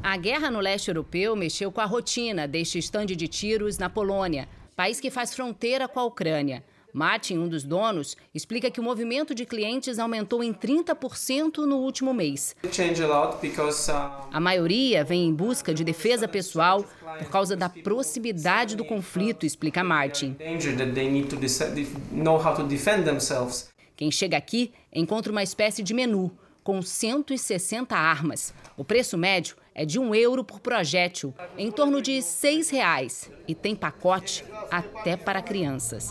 A 0.01 0.17
guerra 0.17 0.49
no 0.49 0.59
leste 0.59 0.87
europeu 0.87 1.35
mexeu 1.35 1.71
com 1.71 1.79
a 1.79 1.85
rotina 1.85 2.47
deste 2.47 2.79
estande 2.79 3.15
de 3.15 3.27
tiros 3.27 3.77
na 3.77 3.87
Polônia, 3.87 4.49
país 4.75 4.99
que 4.99 5.11
faz 5.11 5.35
fronteira 5.35 5.87
com 5.87 5.99
a 5.99 6.05
Ucrânia. 6.05 6.63
Martin, 6.93 7.37
um 7.37 7.47
dos 7.47 7.63
donos, 7.63 8.17
explica 8.33 8.69
que 8.69 8.79
o 8.79 8.83
movimento 8.83 9.33
de 9.33 9.45
clientes 9.45 9.99
aumentou 9.99 10.43
em 10.43 10.53
30% 10.53 11.65
no 11.65 11.77
último 11.77 12.13
mês. 12.13 12.55
A 14.31 14.39
maioria 14.39 15.03
vem 15.03 15.27
em 15.27 15.33
busca 15.33 15.73
de 15.73 15.83
defesa 15.83 16.27
pessoal 16.27 16.85
por 17.19 17.29
causa 17.29 17.55
da 17.55 17.69
proximidade 17.69 18.75
do 18.75 18.85
conflito, 18.85 19.45
explica 19.45 19.83
Martin. 19.83 20.35
Quem 23.95 24.11
chega 24.11 24.37
aqui 24.37 24.71
encontra 24.91 25.31
uma 25.31 25.43
espécie 25.43 25.83
de 25.83 25.93
menu 25.93 26.31
com 26.63 26.81
160 26.81 27.95
armas. 27.95 28.53
O 28.77 28.83
preço 28.83 29.17
médio 29.17 29.55
é 29.73 29.85
de 29.85 29.99
um 29.99 30.13
euro 30.13 30.43
por 30.43 30.59
projétil, 30.59 31.33
em 31.57 31.71
torno 31.71 32.01
de 32.01 32.21
seis 32.21 32.69
reais, 32.69 33.31
e 33.47 33.55
tem 33.55 33.75
pacote 33.75 34.45
até 34.69 35.15
para 35.15 35.41
crianças. 35.41 36.09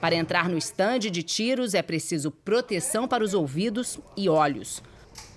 Para 0.00 0.14
entrar 0.14 0.48
no 0.48 0.58
estande 0.58 1.10
de 1.10 1.22
tiros 1.22 1.74
é 1.74 1.82
preciso 1.82 2.30
proteção 2.30 3.06
para 3.06 3.22
os 3.22 3.34
ouvidos 3.34 4.00
e 4.16 4.28
olhos. 4.28 4.82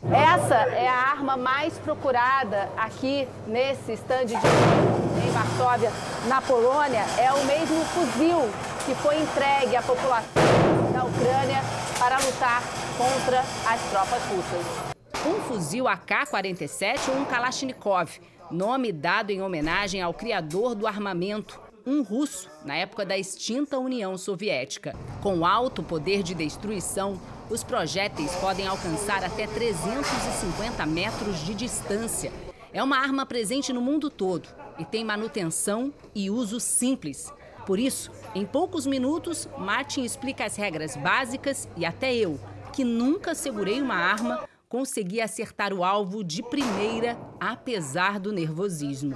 Essa 0.03 0.55
é 0.55 0.87
a 0.87 0.93
arma 0.93 1.35
mais 1.35 1.77
procurada 1.79 2.69
aqui 2.77 3.27
nesse 3.47 3.91
estande 3.91 4.33
de 4.33 4.41
tiros 4.41 5.23
em 5.23 5.31
Varsóvia, 5.31 5.91
na 6.27 6.41
Polônia. 6.41 7.03
É 7.19 7.31
o 7.33 7.45
mesmo 7.45 7.83
fuzil 7.85 8.39
que 8.85 8.95
foi 8.95 9.19
entregue 9.19 9.75
à 9.75 9.81
população 9.81 10.91
da 10.93 11.03
Ucrânia 11.03 11.61
para 11.99 12.17
lutar 12.17 12.63
contra 12.97 13.39
as 13.39 13.81
tropas 13.89 14.21
russas 14.23 14.94
um 15.23 15.39
fuzil 15.41 15.87
AK-47 15.87 17.09
ou 17.09 17.21
um 17.21 17.25
Kalashnikov, 17.25 18.19
nome 18.51 18.91
dado 18.91 19.31
em 19.31 19.41
homenagem 19.41 20.01
ao 20.01 20.13
criador 20.13 20.75
do 20.75 20.85
armamento, 20.85 21.59
um 21.85 22.01
russo, 22.01 22.49
na 22.65 22.75
época 22.75 23.05
da 23.05 23.17
extinta 23.17 23.77
União 23.77 24.17
Soviética. 24.17 24.95
Com 25.21 25.45
alto 25.45 25.83
poder 25.83 26.23
de 26.23 26.33
destruição, 26.33 27.19
os 27.49 27.63
projéteis 27.63 28.33
podem 28.35 28.67
alcançar 28.67 29.23
até 29.23 29.47
350 29.47 30.85
metros 30.85 31.45
de 31.45 31.53
distância. 31.53 32.31
É 32.73 32.83
uma 32.83 32.97
arma 32.97 33.25
presente 33.25 33.71
no 33.71 33.81
mundo 33.81 34.09
todo 34.09 34.49
e 34.77 34.83
tem 34.83 35.05
manutenção 35.05 35.93
e 36.13 36.29
uso 36.29 36.59
simples. 36.59 37.31
Por 37.65 37.79
isso, 37.79 38.11
em 38.33 38.45
poucos 38.45 38.85
minutos, 38.85 39.47
Martin 39.57 40.03
explica 40.03 40.45
as 40.45 40.55
regras 40.55 40.95
básicas 40.97 41.67
e 41.77 41.85
até 41.85 42.13
eu, 42.13 42.39
que 42.73 42.83
nunca 42.83 43.33
segurei 43.33 43.81
uma 43.81 43.95
arma, 43.95 44.47
consegui 44.75 45.21
acertar 45.21 45.71
o 45.71 45.85
alvo 45.85 46.21
de 46.21 46.43
primeira, 46.43 47.17
apesar 47.39 48.19
do 48.19 48.33
nervosismo. 48.33 49.15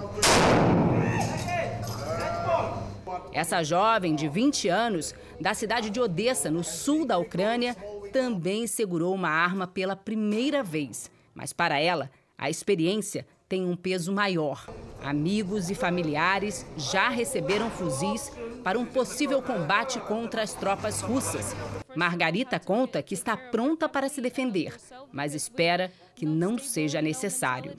Essa 3.33 3.61
jovem 3.61 4.15
de 4.15 4.29
20 4.29 4.69
anos, 4.69 5.13
da 5.37 5.53
cidade 5.53 5.89
de 5.89 5.99
Odessa, 5.99 6.49
no 6.49 6.63
sul 6.63 7.05
da 7.05 7.17
Ucrânia, 7.17 7.75
também 8.13 8.67
segurou 8.67 9.13
uma 9.13 9.27
arma 9.27 9.67
pela 9.67 9.97
primeira 9.97 10.63
vez. 10.63 11.11
Mas 11.35 11.51
para 11.51 11.77
ela, 11.77 12.09
a 12.37 12.49
experiência 12.49 13.27
tem 13.49 13.65
um 13.65 13.75
peso 13.75 14.13
maior. 14.13 14.67
Amigos 15.03 15.71
e 15.71 15.75
familiares 15.75 16.65
já 16.77 17.09
receberam 17.09 17.71
fuzis 17.71 18.31
para 18.63 18.77
um 18.77 18.85
possível 18.85 19.41
combate 19.41 19.99
contra 20.01 20.43
as 20.43 20.53
tropas 20.53 21.01
russas. 21.01 21.55
Margarita 21.95 22.59
conta 22.59 23.01
que 23.01 23.15
está 23.15 23.35
pronta 23.35 23.89
para 23.89 24.07
se 24.07 24.21
defender, 24.21 24.77
mas 25.11 25.33
espera 25.33 25.91
que 26.15 26.25
não 26.25 26.59
seja 26.59 27.01
necessário. 27.01 27.73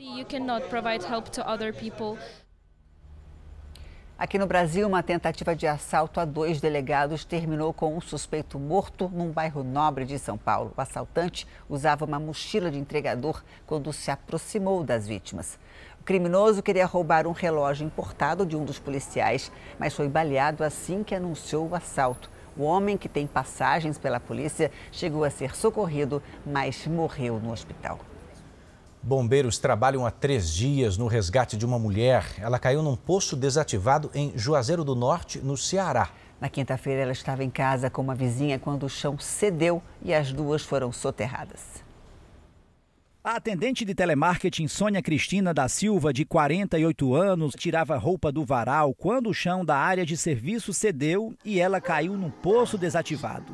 Aqui 4.21 4.39
no 4.39 4.47
Brasil, 4.47 4.87
uma 4.87 5.03
tentativa 5.03 5.57
de 5.57 5.67
assalto 5.67 6.21
a 6.21 6.27
dois 6.27 6.61
delegados 6.61 7.25
terminou 7.25 7.73
com 7.73 7.97
um 7.97 8.03
suspeito 8.03 8.59
morto 8.59 9.09
num 9.09 9.31
bairro 9.31 9.65
nobre 9.65 10.05
de 10.05 10.19
São 10.19 10.37
Paulo. 10.37 10.75
O 10.77 10.81
assaltante 10.83 11.47
usava 11.71 12.05
uma 12.05 12.21
mochila 12.21 12.71
de 12.71 12.79
entregador 12.79 13.43
quando 13.67 13.91
se 13.95 14.11
aproximou 14.11 14.85
das 14.85 15.09
vítimas. 15.09 15.59
O 15.99 16.05
criminoso 16.05 16.63
queria 16.63 16.85
roubar 16.85 17.27
um 17.27 17.33
relógio 17.33 17.87
importado 17.87 18.45
de 18.45 18.59
um 18.59 18.63
dos 18.63 18.79
policiais, 18.79 19.51
mas 19.79 19.95
foi 19.95 20.07
baleado 20.07 20.63
assim 20.63 21.03
que 21.03 21.15
anunciou 21.15 21.67
o 21.67 21.75
assalto. 21.75 22.31
O 22.59 22.65
homem, 22.65 22.99
que 22.99 23.09
tem 23.09 23.27
passagens 23.27 23.97
pela 23.97 24.21
polícia, 24.21 24.71
chegou 24.93 25.25
a 25.25 25.31
ser 25.31 25.57
socorrido, 25.57 26.23
mas 26.45 26.87
morreu 26.87 27.41
no 27.41 27.51
hospital. 27.51 27.99
Bombeiros 29.03 29.59
trabalham 29.59 30.05
há 30.05 30.11
três 30.11 30.53
dias 30.53 30.99
no 30.99 31.07
resgate 31.07 31.57
de 31.57 31.65
uma 31.65 31.79
mulher. 31.79 32.25
Ela 32.39 32.59
caiu 32.59 32.83
num 32.83 32.97
poço 32.97 33.35
desativado 33.35 34.11
em 34.15 34.33
Juazeiro 34.37 34.85
do 34.85 34.95
Norte, 34.95 35.39
no 35.39 35.57
Ceará. 35.57 36.11
Na 36.39 36.49
quinta-feira, 36.49 37.03
ela 37.03 37.13
estava 37.13 37.43
em 37.43 37.51
casa 37.51 37.89
com 37.89 38.03
uma 38.03 38.15
vizinha 38.15 38.59
quando 38.59 38.85
o 38.85 38.89
chão 38.89 39.19
cedeu 39.19 39.83
e 40.03 40.13
as 40.13 40.33
duas 40.33 40.63
foram 40.63 40.93
soterradas. 40.93 41.83
A 43.23 43.37
atendente 43.37 43.85
de 43.85 43.95
telemarketing 43.95 44.67
Sônia 44.67 45.03
Cristina 45.03 45.53
da 45.53 45.69
Silva, 45.69 46.13
de 46.13 46.25
48 46.25 47.15
anos, 47.15 47.53
tirava 47.55 47.99
roupa 47.99 48.33
do 48.33 48.45
varal 48.45 48.95
quando 48.95 49.29
o 49.29 49.35
chão 49.35 49.63
da 49.63 49.77
área 49.77 50.07
de 50.07 50.17
serviço 50.17 50.73
cedeu 50.73 51.35
e 51.45 51.61
ela 51.61 51.81
caiu 51.83 52.15
num 52.15 52.31
poço 52.31 52.79
desativado. 52.79 53.53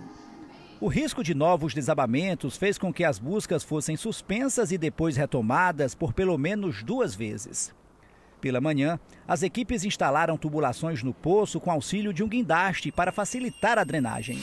O 0.78 0.88
risco 0.88 1.24
de 1.24 1.34
novos 1.34 1.72
desabamentos 1.72 2.58
fez 2.58 2.76
com 2.76 2.92
que 2.92 3.02
as 3.02 3.18
buscas 3.18 3.64
fossem 3.64 3.96
suspensas 3.96 4.70
e 4.70 4.76
depois 4.76 5.16
retomadas 5.16 5.94
por 5.94 6.12
pelo 6.12 6.36
menos 6.36 6.82
duas 6.82 7.14
vezes. 7.14 7.74
Pela 8.42 8.60
manhã, 8.60 9.00
as 9.26 9.42
equipes 9.42 9.84
instalaram 9.84 10.36
tubulações 10.36 11.02
no 11.02 11.14
poço 11.14 11.58
com 11.58 11.70
auxílio 11.70 12.12
de 12.12 12.22
um 12.22 12.28
guindaste 12.28 12.92
para 12.92 13.10
facilitar 13.10 13.78
a 13.78 13.84
drenagem. 13.84 14.38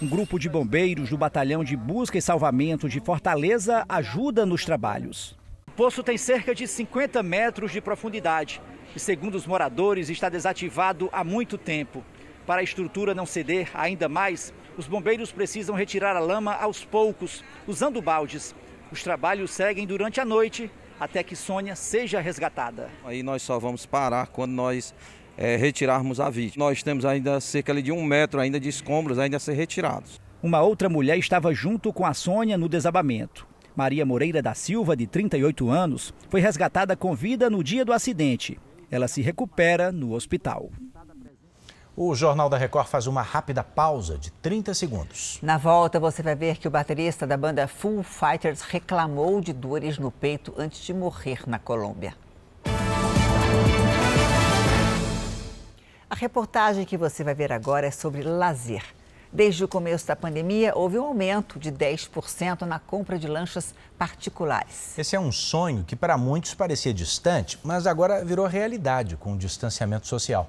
Um 0.00 0.08
grupo 0.08 0.38
de 0.38 0.48
bombeiros 0.48 1.10
do 1.10 1.18
Batalhão 1.18 1.62
de 1.62 1.76
Busca 1.76 2.16
e 2.16 2.22
Salvamento 2.22 2.88
de 2.88 3.00
Fortaleza 3.00 3.84
ajuda 3.86 4.46
nos 4.46 4.64
trabalhos. 4.64 5.36
poço 5.76 6.02
tem 6.02 6.16
cerca 6.16 6.54
de 6.54 6.66
50 6.66 7.22
metros 7.22 7.70
de 7.70 7.82
profundidade 7.82 8.62
e, 8.96 8.98
segundo 8.98 9.34
os 9.34 9.46
moradores, 9.46 10.08
está 10.08 10.30
desativado 10.30 11.10
há 11.12 11.22
muito 11.22 11.58
tempo. 11.58 12.02
Para 12.46 12.62
a 12.62 12.64
estrutura 12.64 13.14
não 13.14 13.26
ceder 13.26 13.70
ainda 13.74 14.08
mais, 14.08 14.54
os 14.80 14.88
bombeiros 14.88 15.30
precisam 15.30 15.76
retirar 15.76 16.16
a 16.16 16.20
lama 16.20 16.54
aos 16.54 16.82
poucos, 16.86 17.44
usando 17.68 18.00
baldes. 18.00 18.54
Os 18.90 19.02
trabalhos 19.02 19.50
seguem 19.50 19.86
durante 19.86 20.22
a 20.22 20.24
noite 20.24 20.70
até 20.98 21.22
que 21.22 21.36
Sônia 21.36 21.76
seja 21.76 22.18
resgatada. 22.18 22.88
Aí 23.04 23.22
nós 23.22 23.42
só 23.42 23.58
vamos 23.58 23.84
parar 23.84 24.28
quando 24.28 24.52
nós 24.52 24.94
é, 25.36 25.54
retirarmos 25.56 26.18
a 26.18 26.30
vítima. 26.30 26.64
Nós 26.64 26.82
temos 26.82 27.04
ainda 27.04 27.38
cerca 27.40 27.74
de 27.82 27.92
um 27.92 28.02
metro 28.02 28.40
ainda 28.40 28.58
de 28.58 28.70
escombros 28.70 29.18
ainda 29.18 29.36
a 29.36 29.40
ser 29.40 29.52
retirados. 29.52 30.18
Uma 30.42 30.62
outra 30.62 30.88
mulher 30.88 31.18
estava 31.18 31.52
junto 31.52 31.92
com 31.92 32.06
a 32.06 32.14
Sônia 32.14 32.56
no 32.56 32.66
desabamento. 32.66 33.46
Maria 33.76 34.06
Moreira 34.06 34.40
da 34.40 34.54
Silva, 34.54 34.96
de 34.96 35.06
38 35.06 35.68
anos, 35.68 36.14
foi 36.30 36.40
resgatada 36.40 36.96
com 36.96 37.14
vida 37.14 37.50
no 37.50 37.62
dia 37.62 37.84
do 37.84 37.92
acidente. 37.92 38.58
Ela 38.90 39.08
se 39.08 39.20
recupera 39.20 39.92
no 39.92 40.14
hospital. 40.14 40.70
O 42.02 42.14
Jornal 42.14 42.48
da 42.48 42.56
Record 42.56 42.86
faz 42.86 43.06
uma 43.06 43.20
rápida 43.20 43.62
pausa 43.62 44.16
de 44.16 44.30
30 44.30 44.72
segundos. 44.72 45.38
Na 45.42 45.58
volta, 45.58 46.00
você 46.00 46.22
vai 46.22 46.34
ver 46.34 46.56
que 46.56 46.66
o 46.66 46.70
baterista 46.70 47.26
da 47.26 47.36
banda 47.36 47.68
Full 47.68 48.02
Fighters 48.02 48.62
reclamou 48.62 49.38
de 49.38 49.52
dores 49.52 49.98
no 49.98 50.10
peito 50.10 50.54
antes 50.56 50.80
de 50.80 50.94
morrer 50.94 51.42
na 51.46 51.58
Colômbia. 51.58 52.14
A 56.08 56.14
reportagem 56.14 56.86
que 56.86 56.96
você 56.96 57.22
vai 57.22 57.34
ver 57.34 57.52
agora 57.52 57.88
é 57.88 57.90
sobre 57.90 58.22
lazer. 58.22 58.82
Desde 59.30 59.62
o 59.62 59.68
começo 59.68 60.06
da 60.06 60.16
pandemia, 60.16 60.72
houve 60.74 60.98
um 60.98 61.04
aumento 61.04 61.58
de 61.58 61.70
10% 61.70 62.62
na 62.62 62.78
compra 62.78 63.18
de 63.18 63.28
lanchas 63.28 63.74
particulares. 63.98 64.98
Esse 64.98 65.16
é 65.16 65.20
um 65.20 65.30
sonho 65.30 65.84
que 65.84 65.94
para 65.94 66.16
muitos 66.16 66.54
parecia 66.54 66.94
distante, 66.94 67.58
mas 67.62 67.86
agora 67.86 68.24
virou 68.24 68.46
realidade 68.46 69.18
com 69.18 69.34
o 69.34 69.36
distanciamento 69.36 70.06
social. 70.06 70.48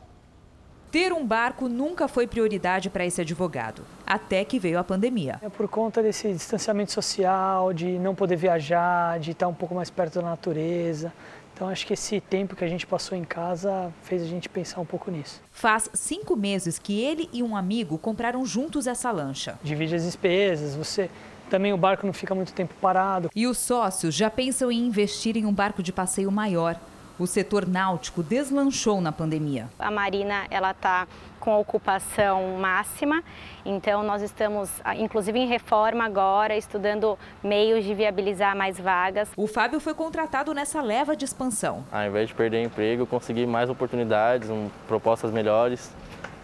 Ter 0.91 1.13
um 1.13 1.25
barco 1.25 1.69
nunca 1.69 2.05
foi 2.09 2.27
prioridade 2.27 2.89
para 2.89 3.05
esse 3.05 3.21
advogado, 3.21 3.83
até 4.05 4.43
que 4.43 4.59
veio 4.59 4.77
a 4.77 4.83
pandemia. 4.83 5.39
É 5.41 5.47
por 5.47 5.65
conta 5.69 6.03
desse 6.03 6.33
distanciamento 6.33 6.91
social, 6.91 7.71
de 7.71 7.97
não 7.97 8.13
poder 8.13 8.35
viajar, 8.35 9.17
de 9.17 9.31
estar 9.31 9.47
um 9.47 9.53
pouco 9.53 9.73
mais 9.73 9.89
perto 9.89 10.15
da 10.15 10.27
natureza. 10.27 11.13
Então, 11.53 11.69
acho 11.69 11.87
que 11.87 11.93
esse 11.93 12.19
tempo 12.19 12.57
que 12.57 12.65
a 12.65 12.67
gente 12.67 12.85
passou 12.85 13.17
em 13.17 13.23
casa 13.23 13.89
fez 14.03 14.21
a 14.21 14.25
gente 14.25 14.49
pensar 14.49 14.81
um 14.81 14.85
pouco 14.85 15.09
nisso. 15.09 15.41
Faz 15.49 15.89
cinco 15.93 16.35
meses 16.35 16.77
que 16.77 16.99
ele 16.99 17.29
e 17.31 17.41
um 17.41 17.55
amigo 17.55 17.97
compraram 17.97 18.45
juntos 18.45 18.85
essa 18.85 19.11
lancha. 19.11 19.57
Divide 19.63 19.95
as 19.95 20.03
despesas, 20.03 20.75
você 20.75 21.09
também 21.49 21.71
o 21.71 21.77
barco 21.77 22.05
não 22.05 22.13
fica 22.13 22.35
muito 22.35 22.51
tempo 22.51 22.73
parado. 22.81 23.29
E 23.33 23.47
os 23.47 23.57
sócios 23.57 24.13
já 24.13 24.29
pensam 24.29 24.69
em 24.69 24.87
investir 24.87 25.37
em 25.37 25.45
um 25.45 25.53
barco 25.53 25.81
de 25.81 25.93
passeio 25.93 26.31
maior. 26.31 26.77
O 27.19 27.27
setor 27.27 27.67
náutico 27.67 28.23
deslanchou 28.23 28.99
na 29.01 29.11
pandemia. 29.11 29.69
A 29.77 29.91
Marina 29.91 30.45
ela 30.49 30.71
está 30.71 31.07
com 31.39 31.59
ocupação 31.59 32.57
máxima, 32.59 33.23
então 33.65 34.03
nós 34.03 34.21
estamos, 34.21 34.69
inclusive 34.97 35.39
em 35.39 35.47
reforma 35.47 36.05
agora, 36.05 36.55
estudando 36.55 37.17
meios 37.43 37.83
de 37.83 37.93
viabilizar 37.95 38.55
mais 38.55 38.79
vagas. 38.79 39.29
O 39.35 39.47
Fábio 39.47 39.79
foi 39.79 39.93
contratado 39.93 40.53
nessa 40.53 40.81
leva 40.81 41.15
de 41.15 41.25
expansão. 41.25 41.83
Ao 41.91 42.05
invés 42.05 42.27
de 42.27 42.35
perder 42.35 42.63
emprego, 42.63 43.05
consegui 43.05 43.45
mais 43.45 43.69
oportunidades, 43.69 44.49
um, 44.49 44.69
propostas 44.87 45.31
melhores 45.31 45.91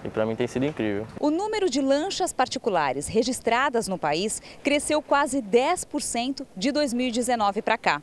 e 0.04 0.10
para 0.10 0.26
mim 0.26 0.36
tem 0.36 0.48
sido 0.48 0.66
incrível. 0.66 1.06
O 1.20 1.30
número 1.30 1.70
de 1.70 1.82
lanchas 1.82 2.32
particulares 2.32 3.08
registradas 3.08 3.88
no 3.88 3.98
país 3.98 4.42
cresceu 4.64 5.02
quase 5.02 5.42
10% 5.42 6.46
de 6.56 6.72
2019 6.72 7.62
para 7.62 7.78
cá. 7.78 8.02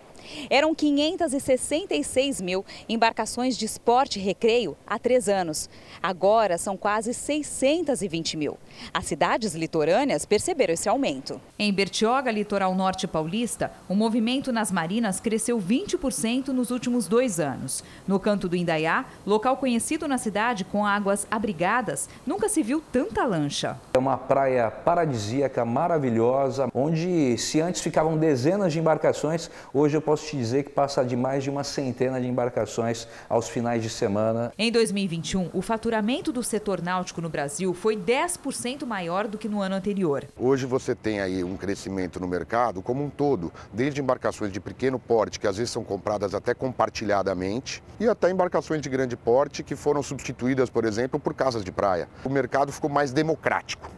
Eram 0.48 0.74
566 0.74 2.40
mil 2.40 2.64
embarcações 2.88 3.56
de 3.56 3.64
esporte 3.64 4.18
e 4.18 4.22
recreio 4.22 4.76
há 4.86 4.98
três 4.98 5.28
anos. 5.28 5.68
Agora 6.02 6.58
são 6.58 6.76
quase 6.76 7.12
620 7.12 8.36
mil. 8.36 8.58
As 8.92 9.06
cidades 9.06 9.54
litorâneas 9.54 10.24
perceberam 10.24 10.74
esse 10.74 10.88
aumento. 10.88 11.40
Em 11.58 11.72
Bertioga, 11.72 12.30
litoral 12.30 12.74
norte 12.74 13.06
paulista, 13.06 13.72
o 13.88 13.94
movimento 13.94 14.52
nas 14.52 14.70
marinas 14.70 15.20
cresceu 15.20 15.58
20% 15.58 16.48
nos 16.48 16.70
últimos 16.70 17.08
dois 17.08 17.40
anos. 17.40 17.82
No 18.06 18.20
canto 18.20 18.48
do 18.48 18.56
Indaiá, 18.56 19.04
local 19.26 19.56
conhecido 19.56 20.06
na 20.06 20.18
cidade 20.18 20.64
com 20.64 20.86
águas 20.86 21.26
abrigadas, 21.30 22.08
nunca 22.26 22.48
se 22.48 22.62
viu 22.62 22.82
tanta 22.92 23.24
lancha. 23.24 23.78
É 23.94 23.98
uma 23.98 24.16
praia 24.16 24.70
paradisíaca, 24.70 25.64
maravilhosa, 25.64 26.68
onde 26.74 27.36
se 27.38 27.60
antes 27.60 27.80
ficavam 27.80 28.16
dezenas 28.16 28.72
de 28.72 28.78
embarcações, 28.78 29.50
hoje 29.72 29.96
eu 29.96 30.02
posso 30.02 30.13
posso 30.14 30.28
te 30.28 30.36
dizer 30.36 30.62
que 30.62 30.70
passa 30.70 31.04
de 31.04 31.16
mais 31.16 31.42
de 31.42 31.50
uma 31.50 31.64
centena 31.64 32.20
de 32.20 32.28
embarcações 32.28 33.08
aos 33.28 33.48
finais 33.48 33.82
de 33.82 33.90
semana. 33.90 34.52
Em 34.56 34.70
2021, 34.70 35.50
o 35.52 35.60
faturamento 35.60 36.32
do 36.32 36.40
setor 36.40 36.80
náutico 36.80 37.20
no 37.20 37.28
Brasil 37.28 37.74
foi 37.74 37.96
10% 37.96 38.86
maior 38.86 39.26
do 39.26 39.36
que 39.36 39.48
no 39.48 39.60
ano 39.60 39.74
anterior. 39.74 40.24
Hoje 40.38 40.66
você 40.66 40.94
tem 40.94 41.18
aí 41.18 41.42
um 41.42 41.56
crescimento 41.56 42.20
no 42.20 42.28
mercado 42.28 42.80
como 42.80 43.02
um 43.02 43.10
todo, 43.10 43.52
desde 43.72 44.00
embarcações 44.00 44.52
de 44.52 44.60
pequeno 44.60 45.00
porte, 45.00 45.40
que 45.40 45.48
às 45.48 45.56
vezes 45.56 45.72
são 45.72 45.82
compradas 45.82 46.32
até 46.32 46.54
compartilhadamente, 46.54 47.82
e 47.98 48.06
até 48.06 48.30
embarcações 48.30 48.80
de 48.80 48.88
grande 48.88 49.16
porte 49.16 49.64
que 49.64 49.74
foram 49.74 50.00
substituídas, 50.00 50.70
por 50.70 50.84
exemplo, 50.84 51.18
por 51.18 51.34
casas 51.34 51.64
de 51.64 51.72
praia. 51.72 52.08
O 52.24 52.28
mercado 52.28 52.70
ficou 52.70 52.88
mais 52.88 53.12
democrático. 53.12 53.90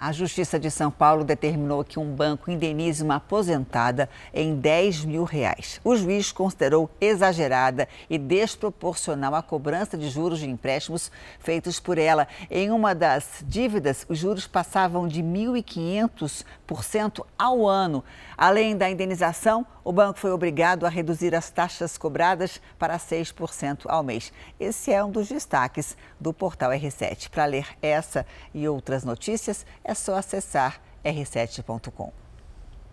A 0.00 0.12
Justiça 0.12 0.58
de 0.58 0.70
São 0.70 0.90
Paulo 0.90 1.24
determinou 1.24 1.84
que 1.84 1.98
um 1.98 2.14
banco 2.14 2.50
indenize 2.50 3.02
uma 3.02 3.16
aposentada 3.16 4.08
em 4.32 4.56
10 4.56 5.04
mil 5.04 5.24
reais. 5.24 5.78
O 5.84 5.94
juiz 5.94 6.32
considerou 6.32 6.88
exagerada 6.98 7.86
e 8.08 8.16
desproporcional 8.16 9.34
a 9.34 9.42
cobrança 9.42 9.98
de 9.98 10.08
juros 10.08 10.38
de 10.38 10.48
empréstimos 10.48 11.12
feitos 11.38 11.78
por 11.78 11.98
ela. 11.98 12.26
Em 12.50 12.70
uma 12.70 12.94
das 12.94 13.44
dívidas, 13.46 14.06
os 14.08 14.16
juros 14.16 14.46
passavam 14.46 15.06
de 15.06 15.22
1.500% 15.22 17.22
ao 17.38 17.68
ano. 17.68 18.02
Além 18.38 18.78
da 18.78 18.88
indenização, 18.88 19.66
o 19.82 19.92
banco 19.92 20.18
foi 20.18 20.30
obrigado 20.30 20.84
a 20.84 20.88
reduzir 20.88 21.34
as 21.34 21.50
taxas 21.50 21.96
cobradas 21.96 22.60
para 22.78 22.98
6% 22.98 23.82
ao 23.86 24.02
mês. 24.02 24.32
Esse 24.58 24.92
é 24.92 25.02
um 25.02 25.10
dos 25.10 25.28
destaques 25.28 25.96
do 26.18 26.32
portal 26.32 26.70
R7. 26.70 27.30
Para 27.30 27.46
ler 27.46 27.66
essa 27.80 28.26
e 28.52 28.68
outras 28.68 29.04
notícias, 29.04 29.64
é 29.82 29.94
só 29.94 30.16
acessar 30.16 30.80
r7.com. 31.04 32.12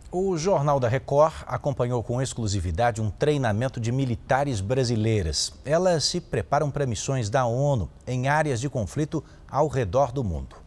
O 0.09 0.37
Jornal 0.37 0.79
da 0.79 0.87
Record 0.87 1.33
acompanhou 1.45 2.01
com 2.01 2.21
exclusividade 2.21 3.01
um 3.01 3.11
treinamento 3.11 3.77
de 3.77 3.91
militares 3.91 4.61
brasileiras. 4.61 5.53
Elas 5.65 6.05
se 6.05 6.21
preparam 6.21 6.71
para 6.71 6.85
missões 6.85 7.29
da 7.29 7.45
ONU 7.45 7.89
em 8.07 8.29
áreas 8.29 8.61
de 8.61 8.69
conflito 8.69 9.21
ao 9.51 9.67
redor 9.67 10.13
do 10.13 10.23
mundo. 10.23 10.66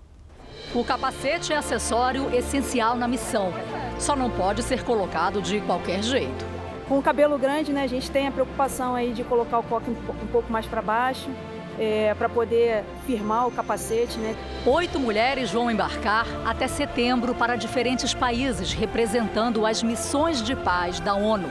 O 0.74 0.84
capacete 0.84 1.52
é 1.52 1.56
acessório 1.56 2.34
essencial 2.34 2.94
na 2.96 3.08
missão. 3.08 3.52
Só 3.98 4.14
não 4.14 4.30
pode 4.30 4.62
ser 4.62 4.84
colocado 4.84 5.42
de 5.42 5.60
qualquer 5.60 6.02
jeito. 6.02 6.44
Com 6.88 6.98
o 6.98 7.02
cabelo 7.02 7.38
grande, 7.38 7.72
né, 7.72 7.82
a 7.82 7.86
gente 7.86 8.10
tem 8.10 8.26
a 8.26 8.30
preocupação 8.30 8.94
aí 8.94 9.12
de 9.12 9.22
colocar 9.24 9.58
o 9.58 9.62
coque 9.62 9.90
um 9.90 10.26
pouco 10.26 10.50
mais 10.52 10.66
para 10.66 10.80
baixo 10.80 11.28
é, 11.80 12.14
para 12.14 12.28
poder 12.28 12.84
firmar 13.06 13.46
o 13.46 13.50
capacete. 13.50 14.18
Né? 14.18 14.36
Oito 14.66 15.00
mulheres 15.00 15.50
vão 15.50 15.70
embarcar 15.70 16.26
até 16.44 16.68
setembro 16.68 17.34
para 17.34 17.56
diferentes 17.56 18.12
países, 18.12 18.72
representando 18.72 19.64
as 19.64 19.82
missões 19.82 20.42
de 20.42 20.54
paz 20.54 21.00
da 21.00 21.14
ONU. 21.14 21.48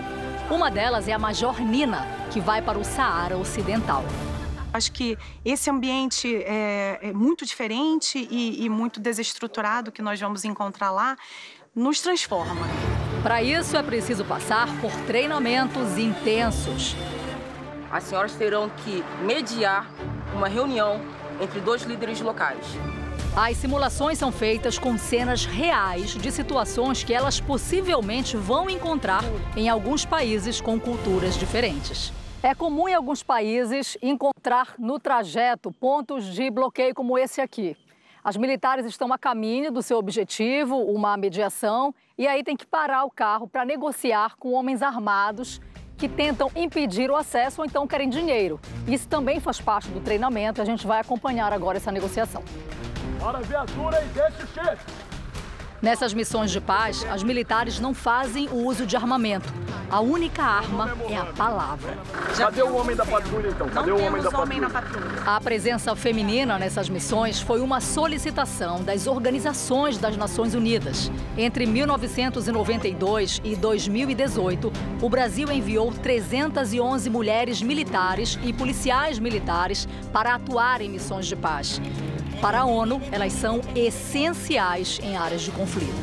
Uma 0.49 0.69
delas 0.69 1.07
é 1.07 1.13
a 1.13 1.19
Major 1.19 1.59
Nina, 1.61 2.07
que 2.31 2.39
vai 2.39 2.61
para 2.61 2.77
o 2.77 2.83
Saara 2.83 3.37
Ocidental. 3.37 4.03
Acho 4.71 4.91
que 4.91 5.17
esse 5.43 5.69
ambiente 5.69 6.43
é, 6.43 6.99
é 7.01 7.13
muito 7.13 7.45
diferente 7.45 8.27
e, 8.29 8.65
e 8.65 8.69
muito 8.69 8.99
desestruturado 8.99 9.91
que 9.91 10.01
nós 10.01 10.19
vamos 10.19 10.45
encontrar 10.45 10.91
lá 10.91 11.17
nos 11.75 12.01
transforma. 12.01 12.67
Para 13.23 13.41
isso 13.41 13.75
é 13.75 13.83
preciso 13.83 14.23
passar 14.23 14.67
por 14.79 14.91
treinamentos 15.05 15.97
intensos. 15.97 16.95
As 17.91 18.03
senhoras 18.03 18.33
terão 18.35 18.69
que 18.69 19.03
mediar 19.23 19.89
uma 20.33 20.47
reunião 20.47 21.01
entre 21.41 21.59
dois 21.59 21.83
líderes 21.83 22.21
locais. 22.21 22.63
As 23.35 23.57
simulações 23.57 24.17
são 24.17 24.31
feitas 24.31 24.77
com 24.77 24.97
cenas 24.97 25.45
reais 25.45 26.11
de 26.11 26.31
situações 26.31 27.03
que 27.03 27.13
elas 27.13 27.39
possivelmente 27.39 28.35
vão 28.35 28.69
encontrar 28.69 29.23
em 29.55 29.69
alguns 29.69 30.05
países 30.05 30.59
com 30.59 30.79
culturas 30.79 31.37
diferentes. 31.37 32.11
É 32.41 32.55
comum 32.55 32.87
em 32.87 32.93
alguns 32.93 33.21
países 33.21 33.97
encontrar 34.01 34.75
no 34.79 34.97
trajeto 34.97 35.73
pontos 35.73 36.25
de 36.25 36.49
bloqueio 36.49 36.95
como 36.95 37.17
esse 37.17 37.41
aqui. 37.41 37.75
As 38.23 38.37
militares 38.37 38.85
estão 38.85 39.11
a 39.11 39.17
caminho 39.17 39.73
do 39.73 39.81
seu 39.81 39.97
objetivo, 39.97 40.77
uma 40.77 41.17
mediação, 41.17 41.93
e 42.17 42.25
aí 42.25 42.41
tem 42.41 42.55
que 42.55 42.65
parar 42.65 43.03
o 43.03 43.11
carro 43.11 43.45
para 43.45 43.65
negociar 43.65 44.37
com 44.37 44.53
homens 44.53 44.81
armados 44.81 45.59
que 45.97 46.07
tentam 46.07 46.49
impedir 46.55 47.11
o 47.11 47.15
acesso 47.17 47.59
ou 47.59 47.65
então 47.65 47.85
querem 47.85 48.07
dinheiro. 48.07 48.57
Isso 48.87 49.09
também 49.09 49.41
faz 49.41 49.59
parte 49.59 49.89
do 49.89 49.99
treinamento 49.99 50.61
a 50.61 50.65
gente 50.65 50.87
vai 50.87 51.01
acompanhar 51.01 51.51
agora 51.51 51.75
essa 51.75 51.91
negociação. 51.91 52.41
Para 53.19 53.41
viatura 53.41 54.01
e 54.01 54.07
deixe 54.07 54.43
o 54.43 54.47
chefe. 54.47 55.08
Nessas 55.81 56.13
missões 56.13 56.51
de 56.51 56.59
paz, 56.59 57.05
as 57.09 57.23
militares 57.23 57.79
não 57.79 57.93
fazem 57.93 58.49
o 58.49 58.67
uso 58.67 58.85
de 58.85 58.97
armamento. 58.97 59.47
A 59.89 60.01
única 60.01 60.43
arma 60.43 60.93
é 61.09 61.15
a 61.15 61.25
palavra. 61.25 61.97
Cadê 62.37 62.61
o 62.61 62.75
homem 62.75 62.95
da 62.97 63.05
patrulha, 63.05 63.47
então? 63.47 63.69
Cadê 63.69 63.91
o 63.91 64.03
homem 64.03 64.21
da 64.21 64.29
patrulha? 64.29 64.67
A 65.25 65.39
presença 65.39 65.95
feminina 65.95 66.59
nessas 66.59 66.89
missões 66.89 67.39
foi 67.41 67.61
uma 67.61 67.79
solicitação 67.79 68.83
das 68.83 69.07
organizações 69.07 69.97
das 69.97 70.17
Nações 70.17 70.53
Unidas. 70.53 71.09
Entre 71.37 71.65
1992 71.65 73.41
e 73.43 73.55
2018, 73.55 74.73
o 75.01 75.09
Brasil 75.09 75.49
enviou 75.49 75.93
311 75.93 77.09
mulheres 77.09 77.61
militares 77.61 78.37
e 78.43 78.51
policiais 78.51 79.17
militares 79.17 79.87
para 80.11 80.35
atuar 80.35 80.81
em 80.81 80.89
missões 80.89 81.25
de 81.25 81.37
paz. 81.37 81.81
Para 82.41 82.59
a 82.59 82.65
ONU, 82.65 83.01
elas 83.11 83.33
são 83.33 83.59
essenciais 83.75 84.97
em 85.03 85.17
áreas 85.17 85.41
de 85.41 85.51
conflito. 85.51 85.93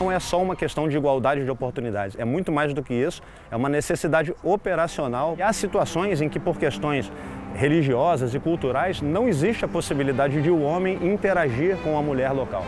Não 0.00 0.10
é 0.10 0.18
só 0.18 0.42
uma 0.42 0.56
questão 0.56 0.88
de 0.88 0.96
igualdade 0.96 1.44
de 1.44 1.50
oportunidades, 1.50 2.18
é 2.18 2.24
muito 2.24 2.50
mais 2.50 2.74
do 2.74 2.82
que 2.82 2.92
isso, 2.92 3.22
é 3.48 3.54
uma 3.54 3.68
necessidade 3.68 4.34
operacional. 4.42 5.36
E 5.38 5.42
há 5.42 5.52
situações 5.52 6.20
em 6.20 6.28
que, 6.28 6.40
por 6.40 6.58
questões 6.58 7.12
religiosas 7.54 8.34
e 8.34 8.40
culturais, 8.40 9.00
não 9.00 9.28
existe 9.28 9.64
a 9.64 9.68
possibilidade 9.68 10.42
de 10.42 10.50
o 10.50 10.60
homem 10.62 10.98
interagir 11.00 11.76
com 11.76 11.96
a 11.96 12.02
mulher 12.02 12.32
local. 12.32 12.64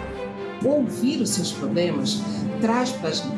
Ouvir 0.65 1.21
os 1.21 1.31
seus 1.31 1.53
problemas 1.53 2.21
traz 2.61 2.91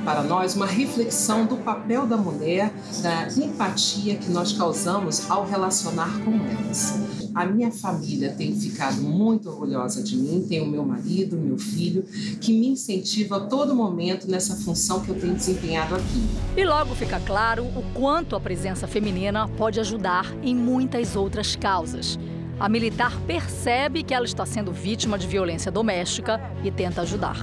para 0.04 0.22
nós 0.22 0.54
uma 0.54 0.66
reflexão 0.66 1.46
do 1.46 1.56
papel 1.56 2.06
da 2.06 2.16
mulher, 2.16 2.72
da 3.02 3.28
empatia 3.28 4.16
que 4.16 4.30
nós 4.30 4.52
causamos 4.52 5.28
ao 5.30 5.44
relacionar 5.44 6.20
com 6.24 6.34
elas. 6.34 6.94
A 7.34 7.44
minha 7.44 7.70
família 7.70 8.32
tem 8.32 8.54
ficado 8.54 9.00
muito 9.00 9.48
orgulhosa 9.48 10.02
de 10.02 10.16
mim, 10.16 10.44
tem 10.48 10.60
o 10.60 10.66
meu 10.66 10.84
marido, 10.84 11.36
meu 11.36 11.58
filho, 11.58 12.04
que 12.40 12.52
me 12.52 12.68
incentiva 12.68 13.36
a 13.36 13.40
todo 13.40 13.74
momento 13.74 14.28
nessa 14.28 14.56
função 14.56 15.00
que 15.00 15.08
eu 15.08 15.20
tenho 15.20 15.34
desempenhado 15.34 15.94
aqui. 15.94 16.26
E 16.56 16.64
logo 16.64 16.94
fica 16.94 17.20
claro 17.20 17.64
o 17.64 17.82
quanto 17.94 18.34
a 18.34 18.40
presença 18.40 18.88
feminina 18.88 19.46
pode 19.48 19.78
ajudar 19.78 20.34
em 20.42 20.54
muitas 20.54 21.14
outras 21.14 21.54
causas. 21.54 22.18
A 22.60 22.68
militar 22.68 23.12
percebe 23.26 24.02
que 24.02 24.12
ela 24.12 24.24
está 24.24 24.44
sendo 24.44 24.72
vítima 24.72 25.16
de 25.16 25.26
violência 25.28 25.70
doméstica 25.70 26.40
e 26.64 26.70
tenta 26.70 27.02
ajudar. 27.02 27.36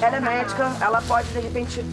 Ela 0.00 0.16
é 0.16 0.20
médica, 0.20 0.72
ela 0.80 1.02
pode 1.02 1.28
de 1.28 1.40
repente 1.40 1.84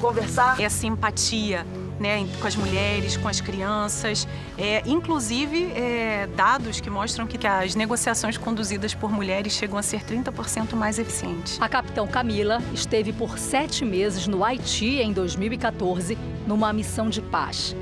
conversar. 0.00 0.60
Essa 0.60 0.86
empatia 0.86 1.66
né, 1.98 2.26
com 2.40 2.46
as 2.46 2.54
mulheres, 2.54 3.16
com 3.16 3.26
as 3.26 3.40
crianças, 3.40 4.28
é, 4.56 4.82
inclusive 4.86 5.72
é, 5.72 6.28
dados 6.36 6.80
que 6.80 6.90
mostram 6.90 7.26
que, 7.26 7.38
que 7.38 7.46
as 7.46 7.74
negociações 7.74 8.36
conduzidas 8.36 8.94
por 8.94 9.10
mulheres 9.10 9.52
chegam 9.52 9.78
a 9.78 9.82
ser 9.82 10.02
30% 10.02 10.74
mais 10.74 10.98
eficientes. 10.98 11.60
A 11.60 11.68
capitão 11.68 12.06
Camila 12.06 12.60
esteve 12.72 13.12
por 13.12 13.38
sete 13.38 13.84
meses 13.84 14.26
no 14.26 14.44
Haiti 14.44 15.00
em 15.00 15.12
2014, 15.12 16.16
numa 16.46 16.72
missão 16.72 17.08
de 17.08 17.22
paz, 17.22 17.74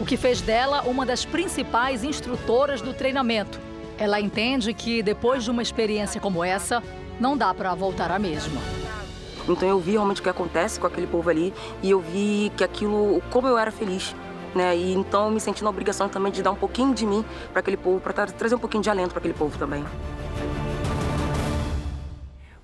o 0.00 0.04
que 0.04 0.16
fez 0.16 0.40
dela 0.40 0.82
uma 0.82 1.06
das 1.06 1.24
principais 1.24 2.04
instrutoras 2.04 2.80
do 2.80 2.92
treinamento. 2.92 3.67
Ela 3.98 4.20
entende 4.20 4.72
que 4.72 5.02
depois 5.02 5.44
de 5.44 5.50
uma 5.50 5.60
experiência 5.60 6.20
como 6.20 6.44
essa, 6.44 6.82
não 7.18 7.36
dá 7.36 7.52
para 7.52 7.74
voltar 7.74 8.10
à 8.10 8.18
mesma. 8.18 8.60
Então 9.48 9.68
eu 9.68 9.80
vi 9.80 9.92
realmente 9.92 10.20
o 10.20 10.22
que 10.22 10.28
acontece 10.28 10.78
com 10.78 10.86
aquele 10.86 11.06
povo 11.06 11.28
ali 11.28 11.52
e 11.82 11.90
eu 11.90 12.00
vi 12.00 12.52
que 12.56 12.62
aquilo, 12.62 13.20
como 13.30 13.48
eu 13.48 13.58
era 13.58 13.70
feliz. 13.70 14.14
Né? 14.54 14.76
E 14.76 14.94
então 14.94 15.26
eu 15.26 15.30
me 15.30 15.40
senti 15.40 15.64
na 15.64 15.70
obrigação 15.70 16.08
também 16.08 16.30
de 16.30 16.42
dar 16.42 16.52
um 16.52 16.56
pouquinho 16.56 16.94
de 16.94 17.04
mim 17.06 17.24
para 17.52 17.60
aquele 17.60 17.76
povo, 17.76 18.00
para 18.00 18.26
trazer 18.26 18.54
um 18.54 18.58
pouquinho 18.58 18.82
de 18.82 18.90
alento 18.90 19.10
para 19.10 19.18
aquele 19.18 19.34
povo 19.34 19.58
também. 19.58 19.84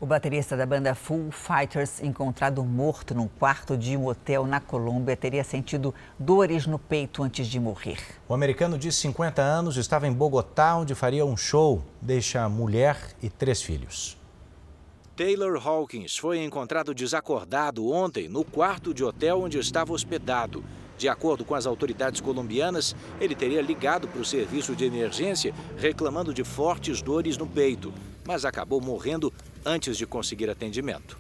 O 0.05 0.07
baterista 0.07 0.55
da 0.55 0.66
banda 0.66 0.94
Full 0.94 1.30
Fighters, 1.30 2.02
encontrado 2.02 2.62
morto 2.62 3.14
num 3.14 3.26
quarto 3.26 3.74
de 3.74 3.96
um 3.96 4.05
hotel 4.05 4.46
na 4.46 4.61
Colômbia, 4.61 5.16
teria 5.16 5.42
sentido 5.42 5.94
dores 6.18 6.66
no 6.66 6.78
peito 6.78 7.22
antes 7.22 7.46
de 7.46 7.59
morrer. 7.59 7.96
O 8.28 8.34
americano 8.34 8.76
de 8.76 8.92
50 8.92 9.40
anos 9.40 9.78
estava 9.78 10.07
em 10.07 10.12
Bogotá, 10.12 10.76
onde 10.76 10.94
faria 10.94 11.24
um 11.24 11.38
show. 11.38 11.82
Deixa 12.02 12.46
mulher 12.50 12.98
e 13.22 13.30
três 13.30 13.62
filhos. 13.62 14.18
Taylor 15.16 15.57
Hawkins 15.66 16.18
foi 16.18 16.44
encontrado 16.44 16.94
desacordado 16.94 17.90
ontem 17.90 18.28
no 18.28 18.44
quarto 18.44 18.92
de 18.92 19.02
hotel 19.02 19.40
onde 19.40 19.59
estava 19.59 19.90
hospedado. 19.94 20.62
De 20.98 21.09
acordo 21.09 21.46
com 21.46 21.55
as 21.55 21.64
autoridades 21.64 22.20
colombianas, 22.20 22.94
ele 23.18 23.34
teria 23.34 23.62
ligado 23.62 24.07
para 24.07 24.20
o 24.20 24.24
serviço 24.24 24.76
de 24.76 24.84
emergência 24.84 25.55
reclamando 25.78 26.34
de 26.34 26.44
fortes 26.44 27.00
dores 27.00 27.38
no 27.38 27.46
peito, 27.46 27.90
mas 28.26 28.44
acabou 28.44 28.82
morrendo 28.82 29.32
antes 29.64 29.96
de 29.96 30.06
conseguir 30.06 30.50
atendimento. 30.50 31.18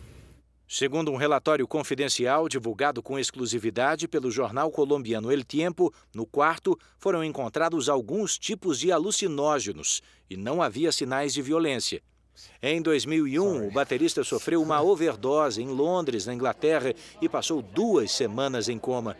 Segundo 0.66 1.12
um 1.12 1.16
relatório 1.16 1.68
confidencial 1.68 2.48
divulgado 2.48 3.02
com 3.02 3.18
exclusividade 3.18 4.08
pelo 4.08 4.30
jornal 4.30 4.70
colombiano 4.70 5.30
El 5.30 5.44
Tiempo, 5.44 5.92
no 6.14 6.24
quarto 6.24 6.78
foram 6.98 7.22
encontrados 7.22 7.88
alguns 7.88 8.38
tipos 8.38 8.78
de 8.78 8.90
alucinógenos 8.90 10.02
e 10.28 10.36
não 10.36 10.62
havia 10.62 10.90
sinais 10.90 11.34
de 11.34 11.42
violência. 11.42 12.02
Em 12.62 12.82
2001, 12.82 13.68
o 13.68 13.70
baterista 13.70 14.24
sofreu 14.24 14.60
uma 14.62 14.82
overdose 14.82 15.62
em 15.62 15.68
Londres, 15.68 16.26
na 16.26 16.34
Inglaterra, 16.34 16.92
e 17.20 17.28
passou 17.28 17.62
duas 17.62 18.10
semanas 18.10 18.68
em 18.68 18.78
coma. 18.78 19.16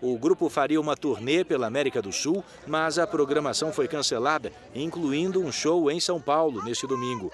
O 0.00 0.18
grupo 0.18 0.48
faria 0.48 0.80
uma 0.80 0.96
turnê 0.96 1.44
pela 1.44 1.66
América 1.66 2.02
do 2.02 2.12
Sul, 2.12 2.44
mas 2.66 2.98
a 2.98 3.06
programação 3.06 3.72
foi 3.72 3.88
cancelada, 3.88 4.52
incluindo 4.74 5.40
um 5.40 5.50
show 5.50 5.90
em 5.90 5.98
São 5.98 6.20
Paulo 6.20 6.62
neste 6.64 6.86
domingo. 6.86 7.32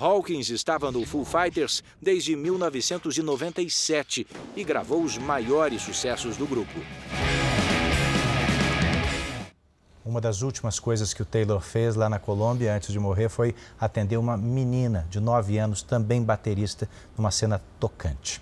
Hawkins 0.00 0.48
estava 0.48 0.90
no 0.90 1.04
Foo 1.04 1.26
Fighters 1.26 1.84
desde 2.00 2.34
1997 2.34 4.26
e 4.56 4.64
gravou 4.64 5.02
os 5.02 5.18
maiores 5.18 5.82
sucessos 5.82 6.38
do 6.38 6.46
grupo. 6.46 6.80
Uma 10.02 10.18
das 10.18 10.40
últimas 10.40 10.80
coisas 10.80 11.12
que 11.12 11.20
o 11.20 11.26
Taylor 11.26 11.60
fez 11.60 11.96
lá 11.96 12.08
na 12.08 12.18
Colômbia 12.18 12.74
antes 12.74 12.90
de 12.90 12.98
morrer 12.98 13.28
foi 13.28 13.54
atender 13.78 14.16
uma 14.16 14.38
menina 14.38 15.06
de 15.10 15.20
9 15.20 15.58
anos, 15.58 15.82
também 15.82 16.22
baterista, 16.22 16.88
numa 17.14 17.30
cena 17.30 17.60
tocante. 17.78 18.40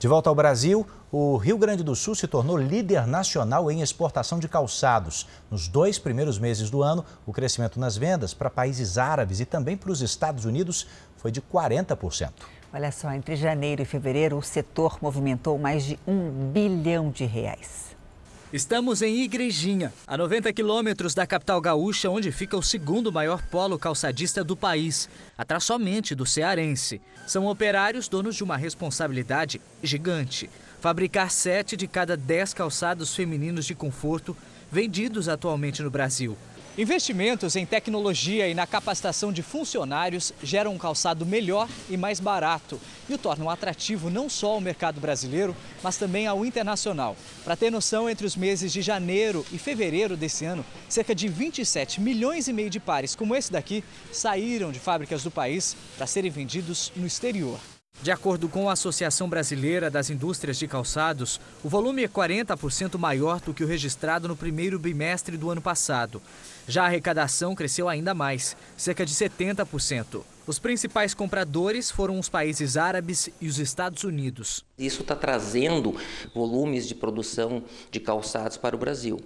De 0.00 0.08
volta 0.08 0.30
ao 0.30 0.34
Brasil, 0.34 0.86
o 1.12 1.36
Rio 1.36 1.58
Grande 1.58 1.84
do 1.84 1.94
Sul 1.94 2.14
se 2.14 2.26
tornou 2.26 2.56
líder 2.56 3.06
nacional 3.06 3.70
em 3.70 3.82
exportação 3.82 4.38
de 4.38 4.48
calçados. 4.48 5.28
Nos 5.50 5.68
dois 5.68 5.98
primeiros 5.98 6.38
meses 6.38 6.70
do 6.70 6.82
ano, 6.82 7.04
o 7.26 7.34
crescimento 7.34 7.78
nas 7.78 7.98
vendas 7.98 8.32
para 8.32 8.48
países 8.48 8.96
árabes 8.96 9.40
e 9.40 9.44
também 9.44 9.76
para 9.76 9.92
os 9.92 10.00
Estados 10.00 10.46
Unidos 10.46 10.86
foi 11.18 11.30
de 11.30 11.42
40%. 11.42 12.30
Olha 12.72 12.90
só, 12.90 13.12
entre 13.12 13.36
janeiro 13.36 13.82
e 13.82 13.84
fevereiro, 13.84 14.38
o 14.38 14.42
setor 14.42 14.96
movimentou 15.02 15.58
mais 15.58 15.84
de 15.84 15.98
um 16.08 16.50
bilhão 16.50 17.10
de 17.10 17.26
reais. 17.26 17.94
Estamos 18.52 19.00
em 19.00 19.22
Igrejinha, 19.22 19.92
a 20.04 20.16
90 20.16 20.52
quilômetros 20.52 21.14
da 21.14 21.24
capital 21.24 21.60
gaúcha, 21.60 22.10
onde 22.10 22.32
fica 22.32 22.56
o 22.56 22.62
segundo 22.62 23.12
maior 23.12 23.40
polo 23.42 23.78
calçadista 23.78 24.42
do 24.42 24.56
país, 24.56 25.08
atrás 25.38 25.62
somente 25.62 26.16
do 26.16 26.26
cearense. 26.26 27.00
São 27.28 27.46
operários 27.46 28.08
donos 28.08 28.34
de 28.34 28.42
uma 28.42 28.56
responsabilidade 28.56 29.60
gigante: 29.84 30.50
fabricar 30.80 31.30
sete 31.30 31.76
de 31.76 31.86
cada 31.86 32.16
dez 32.16 32.52
calçados 32.52 33.14
femininos 33.14 33.66
de 33.66 33.74
conforto 33.76 34.36
vendidos 34.68 35.28
atualmente 35.28 35.80
no 35.80 35.90
Brasil. 35.90 36.36
Investimentos 36.80 37.56
em 37.56 37.66
tecnologia 37.66 38.48
e 38.48 38.54
na 38.54 38.66
capacitação 38.66 39.30
de 39.30 39.42
funcionários 39.42 40.32
geram 40.42 40.72
um 40.72 40.78
calçado 40.78 41.26
melhor 41.26 41.68
e 41.90 41.96
mais 41.98 42.18
barato 42.18 42.80
e 43.06 43.12
o 43.12 43.18
tornam 43.18 43.50
atrativo 43.50 44.08
não 44.08 44.30
só 44.30 44.52
ao 44.52 44.62
mercado 44.62 44.98
brasileiro, 44.98 45.54
mas 45.82 45.98
também 45.98 46.26
ao 46.26 46.42
internacional. 46.42 47.18
Para 47.44 47.54
ter 47.54 47.70
noção, 47.70 48.08
entre 48.08 48.26
os 48.26 48.34
meses 48.34 48.72
de 48.72 48.80
janeiro 48.80 49.44
e 49.52 49.58
fevereiro 49.58 50.16
desse 50.16 50.46
ano, 50.46 50.64
cerca 50.88 51.14
de 51.14 51.28
27 51.28 52.00
milhões 52.00 52.48
e 52.48 52.52
meio 52.54 52.70
de 52.70 52.80
pares 52.80 53.14
como 53.14 53.36
esse 53.36 53.52
daqui 53.52 53.84
saíram 54.10 54.72
de 54.72 54.80
fábricas 54.80 55.22
do 55.22 55.30
país 55.30 55.76
para 55.98 56.06
serem 56.06 56.30
vendidos 56.30 56.90
no 56.96 57.06
exterior. 57.06 57.60
De 58.02 58.10
acordo 58.10 58.48
com 58.48 58.70
a 58.70 58.72
Associação 58.72 59.28
Brasileira 59.28 59.90
das 59.90 60.08
Indústrias 60.08 60.58
de 60.58 60.66
Calçados, 60.66 61.38
o 61.62 61.68
volume 61.68 62.02
é 62.02 62.08
40% 62.08 62.96
maior 62.96 63.38
do 63.40 63.52
que 63.52 63.62
o 63.62 63.66
registrado 63.66 64.26
no 64.26 64.34
primeiro 64.34 64.78
bimestre 64.78 65.36
do 65.36 65.50
ano 65.50 65.60
passado. 65.60 66.22
Já 66.68 66.84
a 66.84 66.86
arrecadação 66.86 67.54
cresceu 67.54 67.88
ainda 67.88 68.14
mais, 68.14 68.56
cerca 68.76 69.04
de 69.04 69.12
70%. 69.12 70.22
Os 70.46 70.58
principais 70.58 71.14
compradores 71.14 71.92
foram 71.92 72.18
os 72.18 72.28
países 72.28 72.76
árabes 72.76 73.30
e 73.40 73.46
os 73.46 73.60
Estados 73.60 74.02
Unidos. 74.02 74.64
Isso 74.76 75.02
está 75.02 75.14
trazendo 75.14 75.94
volumes 76.34 76.88
de 76.88 76.94
produção 76.94 77.62
de 77.88 78.00
calçados 78.00 78.56
para 78.56 78.74
o 78.74 78.78
Brasil. 78.78 79.20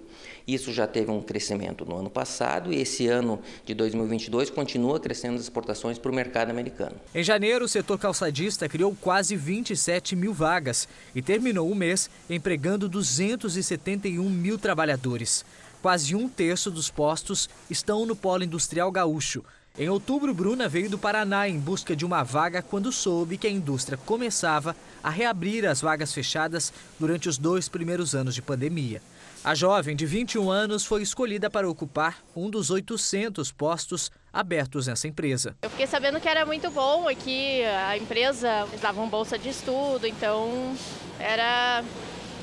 Isso 0.47 0.71
já 0.71 0.85
teve 0.85 1.09
um 1.09 1.21
crescimento 1.23 1.83
no 1.83 1.97
ano 1.97 2.11
passado 2.11 2.71
e 2.71 2.79
esse 2.79 3.07
ano 3.07 3.39
de 3.65 3.73
2022 3.73 4.51
continua 4.51 4.99
crescendo 4.99 5.35
as 5.35 5.41
exportações 5.41 5.97
para 5.97 6.11
o 6.11 6.13
mercado 6.13 6.51
americano. 6.51 6.95
Em 7.15 7.23
janeiro, 7.23 7.65
o 7.65 7.69
setor 7.69 7.97
calçadista 7.97 8.69
criou 8.69 8.95
quase 9.01 9.35
27 9.35 10.15
mil 10.15 10.33
vagas 10.33 10.87
e 11.15 11.21
terminou 11.23 11.71
o 11.71 11.75
mês 11.75 12.07
empregando 12.29 12.87
271 12.87 14.29
mil 14.29 14.59
trabalhadores. 14.59 15.43
Quase 15.85 16.15
um 16.15 16.27
terço 16.27 16.71
dos 16.71 16.89
postos 16.89 17.47
estão 17.69 18.07
no 18.07 18.15
polo 18.15 18.43
industrial 18.43 18.91
gaúcho 18.91 19.43
Em 19.77 19.87
outubro, 19.87 20.33
Bruna 20.33 20.67
veio 20.67 20.89
do 20.89 20.97
Paraná 20.97 21.47
em 21.47 21.59
busca 21.59 21.95
de 21.95 22.03
uma 22.03 22.23
vaga 22.23 22.63
quando 22.63 22.91
soube 22.91 23.37
que 23.37 23.45
a 23.45 23.51
indústria 23.51 23.95
começava 23.95 24.75
a 25.03 25.11
reabrir 25.11 25.63
as 25.63 25.81
vagas 25.81 26.11
fechadas 26.11 26.73
durante 26.99 27.29
os 27.29 27.37
dois 27.37 27.69
primeiros 27.69 28.15
anos 28.15 28.33
de 28.33 28.41
pandemia. 28.41 28.99
A 29.43 29.53
jovem 29.53 29.95
de 29.95 30.07
21 30.07 30.49
anos 30.49 30.83
foi 30.83 31.03
escolhida 31.03 31.51
para 31.51 31.69
ocupar 31.69 32.17
um 32.35 32.49
dos 32.49 32.71
800 32.71 33.51
postos 33.51 34.09
abertos 34.33 34.87
nessa 34.87 35.07
empresa. 35.07 35.55
Eu 35.61 35.69
fiquei 35.69 35.85
sabendo 35.85 36.19
que 36.19 36.27
era 36.27 36.47
muito 36.47 36.71
bom 36.71 37.07
aqui, 37.07 37.63
a 37.63 37.95
empresa 37.95 38.67
dava 38.81 38.99
uma 38.99 39.09
bolsa 39.11 39.37
de 39.37 39.49
estudo, 39.49 40.07
então 40.07 40.75
era 41.19 41.83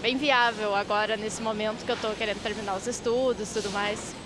bem 0.03 0.17
viável 0.17 0.75
agora 0.75 1.17
nesse 1.17 1.41
momento 1.41 1.85
que 1.85 1.91
eu 1.91 1.95
estou 1.95 2.13
querendo 2.17 2.43
terminar 2.43 2.77
os 2.77 2.89
estudos 2.89 3.53
tudo 3.53 3.71
mais. 3.71 4.17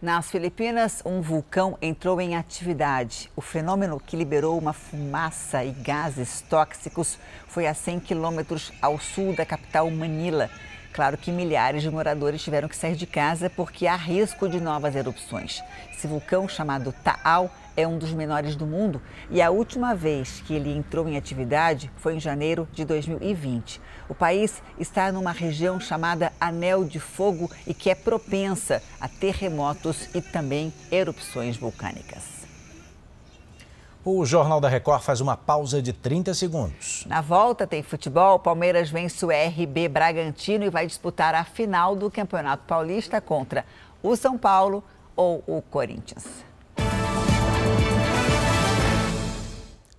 Nas 0.00 0.30
Filipinas, 0.30 1.02
um 1.04 1.20
vulcão 1.20 1.76
entrou 1.82 2.20
em 2.20 2.36
atividade. 2.36 3.30
O 3.34 3.40
fenômeno 3.40 3.98
que 3.98 4.16
liberou 4.16 4.56
uma 4.56 4.72
fumaça 4.72 5.64
e 5.64 5.72
gases 5.72 6.42
tóxicos 6.42 7.18
foi 7.48 7.66
a 7.66 7.74
100 7.74 8.00
quilômetros 8.00 8.70
ao 8.80 9.00
sul 9.00 9.34
da 9.34 9.44
capital 9.44 9.90
Manila. 9.90 10.48
Claro 10.92 11.18
que 11.18 11.32
milhares 11.32 11.82
de 11.82 11.90
moradores 11.90 12.42
tiveram 12.42 12.68
que 12.68 12.76
sair 12.76 12.94
de 12.94 13.06
casa 13.06 13.50
porque 13.50 13.88
há 13.88 13.96
risco 13.96 14.48
de 14.48 14.60
novas 14.60 14.94
erupções. 14.94 15.60
Esse 15.90 16.06
vulcão, 16.06 16.46
chamado 16.46 16.94
Taal, 17.02 17.50
é 17.76 17.86
um 17.86 17.98
dos 17.98 18.12
menores 18.12 18.56
do 18.56 18.66
mundo 18.66 19.00
e 19.30 19.42
a 19.42 19.50
última 19.50 19.94
vez 19.94 20.42
que 20.46 20.54
ele 20.54 20.70
entrou 20.70 21.08
em 21.08 21.16
atividade 21.16 21.90
foi 21.96 22.14
em 22.14 22.20
janeiro 22.20 22.68
de 22.72 22.84
2020. 22.84 23.80
O 24.08 24.14
país 24.14 24.62
está 24.78 25.10
numa 25.10 25.32
região 25.32 25.80
chamada 25.80 26.32
Anel 26.40 26.84
de 26.84 27.00
Fogo 27.00 27.50
e 27.66 27.74
que 27.74 27.90
é 27.90 27.94
propensa 27.94 28.82
a 29.00 29.08
terremotos 29.08 30.14
e 30.14 30.20
também 30.20 30.72
erupções 30.90 31.56
vulcânicas. 31.56 32.34
O 34.06 34.26
Jornal 34.26 34.60
da 34.60 34.68
Record 34.68 35.00
faz 35.00 35.22
uma 35.22 35.34
pausa 35.34 35.80
de 35.80 35.90
30 35.90 36.34
segundos. 36.34 37.06
Na 37.06 37.22
volta 37.22 37.66
tem 37.66 37.82
futebol, 37.82 38.38
Palmeiras 38.38 38.90
vence 38.90 39.24
o 39.24 39.30
RB 39.30 39.88
Bragantino 39.88 40.62
e 40.62 40.68
vai 40.68 40.86
disputar 40.86 41.34
a 41.34 41.42
final 41.42 41.96
do 41.96 42.10
Campeonato 42.10 42.64
Paulista 42.66 43.18
contra 43.18 43.64
o 44.02 44.14
São 44.14 44.36
Paulo 44.36 44.84
ou 45.16 45.42
o 45.46 45.62
Corinthians. 45.62 46.44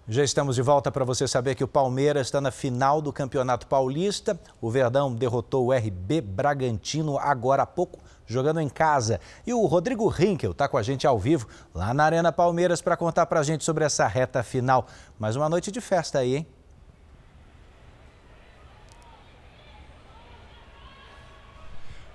Já 0.07 0.23
estamos 0.23 0.55
de 0.55 0.61
volta 0.61 0.91
para 0.91 1.03
você 1.03 1.27
saber 1.27 1.55
que 1.55 1.63
o 1.63 1.67
Palmeiras 1.67 2.27
está 2.27 2.39
na 2.39 2.51
final 2.51 3.01
do 3.01 3.11
Campeonato 3.11 3.65
Paulista. 3.65 4.39
O 4.61 4.69
Verdão 4.69 5.11
derrotou 5.11 5.65
o 5.65 5.73
RB 5.73 6.21
Bragantino 6.21 7.17
agora 7.17 7.63
há 7.63 7.65
pouco, 7.65 7.99
jogando 8.27 8.61
em 8.61 8.69
casa. 8.69 9.19
E 9.47 9.51
o 9.51 9.65
Rodrigo 9.65 10.07
Rinkel 10.07 10.51
está 10.51 10.67
com 10.67 10.77
a 10.77 10.83
gente 10.83 11.07
ao 11.07 11.17
vivo 11.17 11.47
lá 11.73 11.91
na 11.91 12.03
Arena 12.03 12.31
Palmeiras 12.31 12.83
para 12.83 12.95
contar 12.95 13.25
para 13.25 13.39
a 13.39 13.43
gente 13.43 13.63
sobre 13.63 13.83
essa 13.83 14.05
reta 14.05 14.43
final. 14.43 14.85
Mais 15.17 15.35
uma 15.35 15.49
noite 15.49 15.71
de 15.71 15.81
festa 15.81 16.19
aí, 16.19 16.35
hein? 16.35 16.47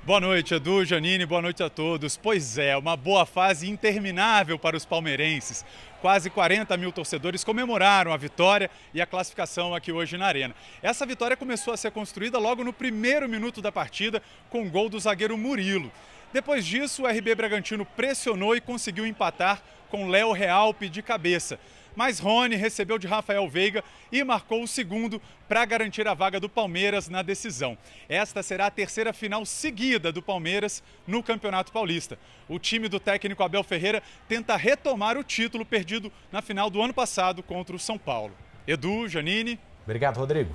Boa 0.02 0.18
noite, 0.18 0.54
Edu, 0.54 0.84
Janine, 0.84 1.26
boa 1.26 1.42
noite 1.42 1.62
a 1.62 1.68
todos. 1.68 2.16
Pois 2.16 2.56
é, 2.56 2.76
uma 2.76 2.96
boa 2.96 3.26
fase 3.26 3.68
interminável 3.68 4.58
para 4.58 4.76
os 4.76 4.84
palmeirenses. 4.84 5.64
Quase 6.00 6.30
40 6.30 6.74
mil 6.78 6.90
torcedores 6.90 7.44
comemoraram 7.44 8.12
a 8.12 8.16
vitória 8.16 8.70
e 8.94 9.02
a 9.02 9.06
classificação 9.06 9.74
aqui 9.74 9.92
hoje 9.92 10.16
na 10.16 10.26
Arena. 10.26 10.54
Essa 10.82 11.04
vitória 11.04 11.36
começou 11.36 11.74
a 11.74 11.76
ser 11.76 11.90
construída 11.90 12.38
logo 12.38 12.64
no 12.64 12.72
primeiro 12.72 13.28
minuto 13.28 13.60
da 13.60 13.70
partida, 13.70 14.22
com 14.48 14.62
o 14.62 14.70
gol 14.70 14.88
do 14.88 14.98
zagueiro 14.98 15.36
Murilo. 15.36 15.92
Depois 16.32 16.64
disso, 16.64 17.02
o 17.02 17.06
RB 17.06 17.34
Bragantino 17.34 17.84
pressionou 17.84 18.56
e 18.56 18.60
conseguiu 18.62 19.06
empatar 19.06 19.62
com 19.90 20.08
Léo 20.08 20.32
Realpe 20.32 20.88
de 20.88 21.02
cabeça 21.02 21.58
mas 21.94 22.18
Rony 22.18 22.56
recebeu 22.56 22.98
de 22.98 23.06
Rafael 23.06 23.48
Veiga 23.48 23.84
e 24.10 24.22
marcou 24.24 24.62
o 24.62 24.68
segundo 24.68 25.20
para 25.48 25.64
garantir 25.64 26.06
a 26.06 26.14
vaga 26.14 26.38
do 26.38 26.48
Palmeiras 26.48 27.08
na 27.08 27.22
decisão. 27.22 27.76
Esta 28.08 28.42
será 28.42 28.66
a 28.66 28.70
terceira 28.70 29.12
final 29.12 29.44
seguida 29.44 30.12
do 30.12 30.22
Palmeiras 30.22 30.82
no 31.06 31.22
Campeonato 31.22 31.72
Paulista. 31.72 32.18
O 32.48 32.58
time 32.58 32.88
do 32.88 33.00
técnico 33.00 33.42
Abel 33.42 33.62
Ferreira 33.62 34.02
tenta 34.28 34.56
retomar 34.56 35.16
o 35.16 35.24
título 35.24 35.64
perdido 35.64 36.12
na 36.30 36.40
final 36.40 36.70
do 36.70 36.82
ano 36.82 36.94
passado 36.94 37.42
contra 37.42 37.74
o 37.74 37.78
São 37.78 37.98
Paulo. 37.98 38.34
Edu, 38.66 39.08
Janine. 39.08 39.58
Obrigado, 39.84 40.18
Rodrigo. 40.18 40.54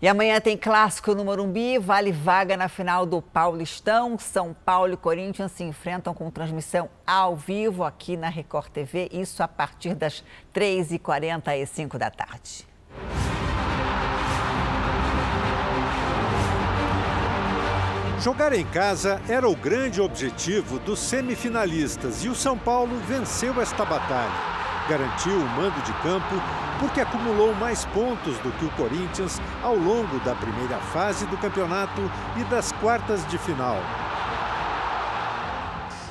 E 0.00 0.06
amanhã 0.06 0.38
tem 0.38 0.58
clássico 0.58 1.14
no 1.14 1.24
Morumbi, 1.24 1.78
vale 1.78 2.12
vaga 2.12 2.54
na 2.54 2.68
final 2.68 3.06
do 3.06 3.22
Paulistão. 3.22 4.18
São 4.18 4.52
Paulo 4.52 4.92
e 4.92 4.96
Corinthians 4.96 5.52
se 5.52 5.64
enfrentam 5.64 6.12
com 6.12 6.30
transmissão 6.30 6.90
ao 7.06 7.34
vivo 7.34 7.82
aqui 7.82 8.14
na 8.14 8.28
Record 8.28 8.68
TV, 8.68 9.08
isso 9.10 9.42
a 9.42 9.48
partir 9.48 9.94
das 9.94 10.22
3h45 10.54 11.96
da 11.96 12.10
tarde. 12.10 12.68
Jogar 18.20 18.52
em 18.52 18.66
casa 18.66 19.20
era 19.28 19.48
o 19.48 19.56
grande 19.56 20.02
objetivo 20.02 20.78
dos 20.80 20.98
semifinalistas 20.98 22.22
e 22.22 22.28
o 22.28 22.34
São 22.34 22.58
Paulo 22.58 22.98
venceu 23.06 23.58
esta 23.62 23.84
batalha 23.84 24.56
garantiu 24.88 25.36
o 25.36 25.48
mando 25.48 25.80
de 25.82 25.92
campo 25.94 26.34
porque 26.78 27.00
acumulou 27.00 27.54
mais 27.54 27.84
pontos 27.86 28.38
do 28.38 28.52
que 28.52 28.64
o 28.64 28.70
Corinthians 28.70 29.40
ao 29.62 29.76
longo 29.76 30.18
da 30.20 30.34
primeira 30.34 30.78
fase 30.78 31.26
do 31.26 31.36
campeonato 31.38 32.02
e 32.36 32.44
das 32.44 32.72
quartas 32.72 33.26
de 33.28 33.38
final. 33.38 33.78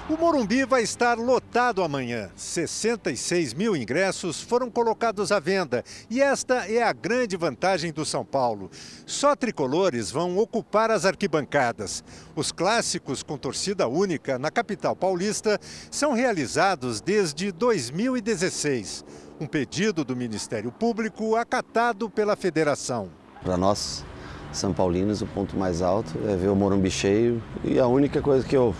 O 0.07 0.15
Morumbi 0.15 0.63
vai 0.65 0.83
estar 0.83 1.17
lotado 1.17 1.81
amanhã. 1.81 2.29
66 2.35 3.55
mil 3.55 3.75
ingressos 3.75 4.39
foram 4.39 4.69
colocados 4.69 5.31
à 5.31 5.39
venda 5.39 5.83
e 6.11 6.21
esta 6.21 6.71
é 6.71 6.83
a 6.83 6.93
grande 6.93 7.35
vantagem 7.35 7.91
do 7.91 8.05
São 8.05 8.23
Paulo. 8.23 8.69
Só 9.03 9.35
tricolores 9.35 10.11
vão 10.11 10.37
ocupar 10.37 10.91
as 10.91 11.05
arquibancadas. 11.05 12.03
Os 12.35 12.51
clássicos 12.51 13.23
com 13.23 13.35
torcida 13.35 13.87
única 13.87 14.37
na 14.37 14.51
capital 14.51 14.95
paulista 14.95 15.59
são 15.89 16.13
realizados 16.13 17.01
desde 17.01 17.51
2016. 17.51 19.03
Um 19.39 19.47
pedido 19.47 20.03
do 20.03 20.15
Ministério 20.15 20.71
Público 20.71 21.35
acatado 21.35 22.09
pela 22.09 22.35
federação. 22.35 23.09
Para 23.43 23.57
nós, 23.57 24.05
São 24.51 24.73
Paulinos, 24.73 25.21
o 25.21 25.27
ponto 25.27 25.57
mais 25.57 25.81
alto 25.81 26.13
é 26.27 26.35
ver 26.35 26.47
o 26.47 26.55
Morumbi 26.55 26.89
cheio 26.89 27.41
e 27.63 27.77
a 27.77 27.87
única 27.87 28.21
coisa 28.21 28.47
que 28.47 28.55
eu 28.55 28.73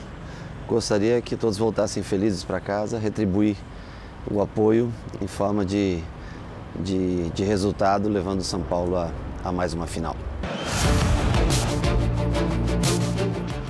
Gostaria 0.68 1.22
que 1.22 1.36
todos 1.36 1.60
voltassem 1.60 2.02
felizes 2.02 2.44
para 2.44 2.60
casa, 2.60 2.98
retribuir 2.98 3.56
o 4.30 4.42
apoio 4.42 4.92
em 5.22 5.28
forma 5.28 5.64
de, 5.64 6.00
de, 6.80 7.30
de 7.30 7.44
resultado, 7.44 8.10
levando 8.10 8.42
São 8.42 8.64
Paulo 8.64 8.98
a, 8.98 9.12
a 9.44 9.52
mais 9.52 9.76
uma 9.76 9.86
final. 9.86 10.16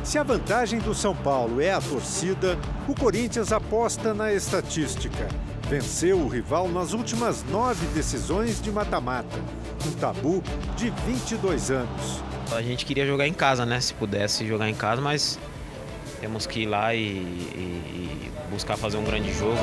Se 0.05 0.17
a 0.17 0.23
vantagem 0.23 0.79
do 0.79 0.95
São 0.95 1.13
Paulo 1.13 1.59
é 1.59 1.73
a 1.73 1.81
torcida, 1.81 2.57
o 2.88 2.95
Corinthians 2.95 3.51
aposta 3.51 4.13
na 4.13 4.31
estatística. 4.31 5.27
Venceu 5.70 6.20
o 6.20 6.28
rival 6.28 6.70
nas 6.70 6.93
últimas 6.93 7.43
nove 7.43 7.88
decisões 7.88 8.61
de 8.61 8.72
mata-mata, 8.72 9.39
um 9.88 9.91
tabu 9.93 10.43
de 10.76 10.91
22 11.07 11.72
anos. 11.72 12.24
A 12.51 12.61
gente 12.61 12.86
queria 12.86 13.05
jogar 13.05 13.28
em 13.28 13.34
casa, 13.34 13.66
né? 13.66 13.82
Se 13.82 13.91
pudesse 13.93 14.45
jogar 14.45 14.70
em 14.70 14.76
casa, 14.76 15.01
mas 15.01 15.39
temos 16.22 16.45
que 16.45 16.61
ir 16.61 16.66
lá 16.68 16.93
e, 16.93 16.99
e, 16.99 18.30
e 18.30 18.32
buscar 18.51 18.78
fazer 18.78 18.97
um 18.97 19.03
grande 19.03 19.34
jogo. 19.34 19.57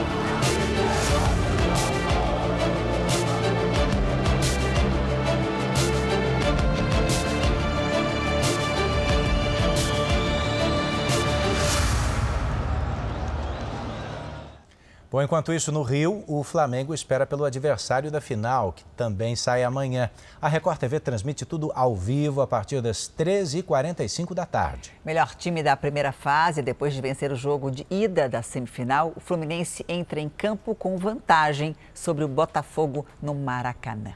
Bom, 15.12 15.20
enquanto 15.20 15.52
isso, 15.52 15.70
no 15.70 15.82
Rio, 15.82 16.24
o 16.26 16.42
Flamengo 16.42 16.94
espera 16.94 17.26
pelo 17.26 17.44
adversário 17.44 18.10
da 18.10 18.18
final, 18.18 18.72
que 18.72 18.82
também 18.96 19.36
sai 19.36 19.62
amanhã. 19.62 20.08
A 20.40 20.48
Record 20.48 20.78
TV 20.78 20.98
transmite 20.98 21.44
tudo 21.44 21.70
ao 21.74 21.94
vivo 21.94 22.40
a 22.40 22.46
partir 22.46 22.80
das 22.80 23.12
13h45 23.18 24.32
da 24.32 24.46
tarde. 24.46 24.90
Melhor 25.04 25.34
time 25.34 25.62
da 25.62 25.76
primeira 25.76 26.12
fase, 26.12 26.62
depois 26.62 26.94
de 26.94 27.02
vencer 27.02 27.30
o 27.30 27.36
jogo 27.36 27.70
de 27.70 27.86
ida 27.90 28.26
da 28.26 28.40
semifinal, 28.40 29.12
o 29.14 29.20
Fluminense 29.20 29.84
entra 29.86 30.18
em 30.18 30.30
campo 30.30 30.74
com 30.74 30.96
vantagem 30.96 31.76
sobre 31.92 32.24
o 32.24 32.28
Botafogo 32.28 33.04
no 33.20 33.34
Maracanã. 33.34 34.14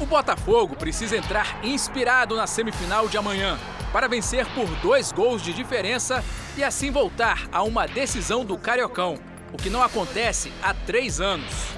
O 0.00 0.06
Botafogo 0.06 0.74
precisa 0.74 1.16
entrar 1.16 1.64
inspirado 1.64 2.34
na 2.34 2.48
semifinal 2.48 3.06
de 3.06 3.16
amanhã 3.16 3.56
para 3.92 4.08
vencer 4.08 4.46
por 4.54 4.66
dois 4.82 5.12
gols 5.12 5.42
de 5.42 5.52
diferença 5.52 6.24
e 6.56 6.64
assim 6.64 6.90
voltar 6.90 7.48
a 7.52 7.62
uma 7.62 7.86
decisão 7.86 8.44
do 8.44 8.56
Cariocão, 8.56 9.16
o 9.52 9.56
que 9.56 9.70
não 9.70 9.82
acontece 9.82 10.52
há 10.62 10.72
três 10.72 11.20
anos. 11.20 11.74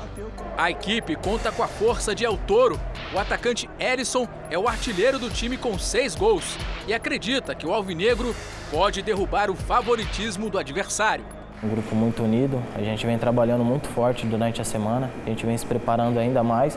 A 0.56 0.70
equipe 0.70 1.16
conta 1.16 1.50
com 1.50 1.62
a 1.62 1.68
força 1.68 2.14
de 2.14 2.24
El 2.24 2.36
Toro. 2.36 2.78
O 3.14 3.18
atacante 3.18 3.68
Erisson 3.78 4.28
é 4.50 4.58
o 4.58 4.68
artilheiro 4.68 5.18
do 5.18 5.30
time 5.30 5.56
com 5.56 5.78
seis 5.78 6.14
gols 6.14 6.56
e 6.86 6.92
acredita 6.92 7.54
que 7.54 7.66
o 7.66 7.72
Alvinegro 7.72 8.34
pode 8.70 9.02
derrubar 9.02 9.50
o 9.50 9.54
favoritismo 9.54 10.50
do 10.50 10.58
adversário. 10.58 11.24
Um 11.62 11.68
grupo 11.68 11.94
muito 11.94 12.22
unido, 12.22 12.60
a 12.74 12.80
gente 12.80 13.06
vem 13.06 13.16
trabalhando 13.16 13.64
muito 13.64 13.88
forte 13.88 14.26
durante 14.26 14.60
a 14.60 14.64
semana, 14.64 15.10
a 15.24 15.28
gente 15.28 15.46
vem 15.46 15.56
se 15.56 15.64
preparando 15.64 16.18
ainda 16.18 16.42
mais 16.42 16.76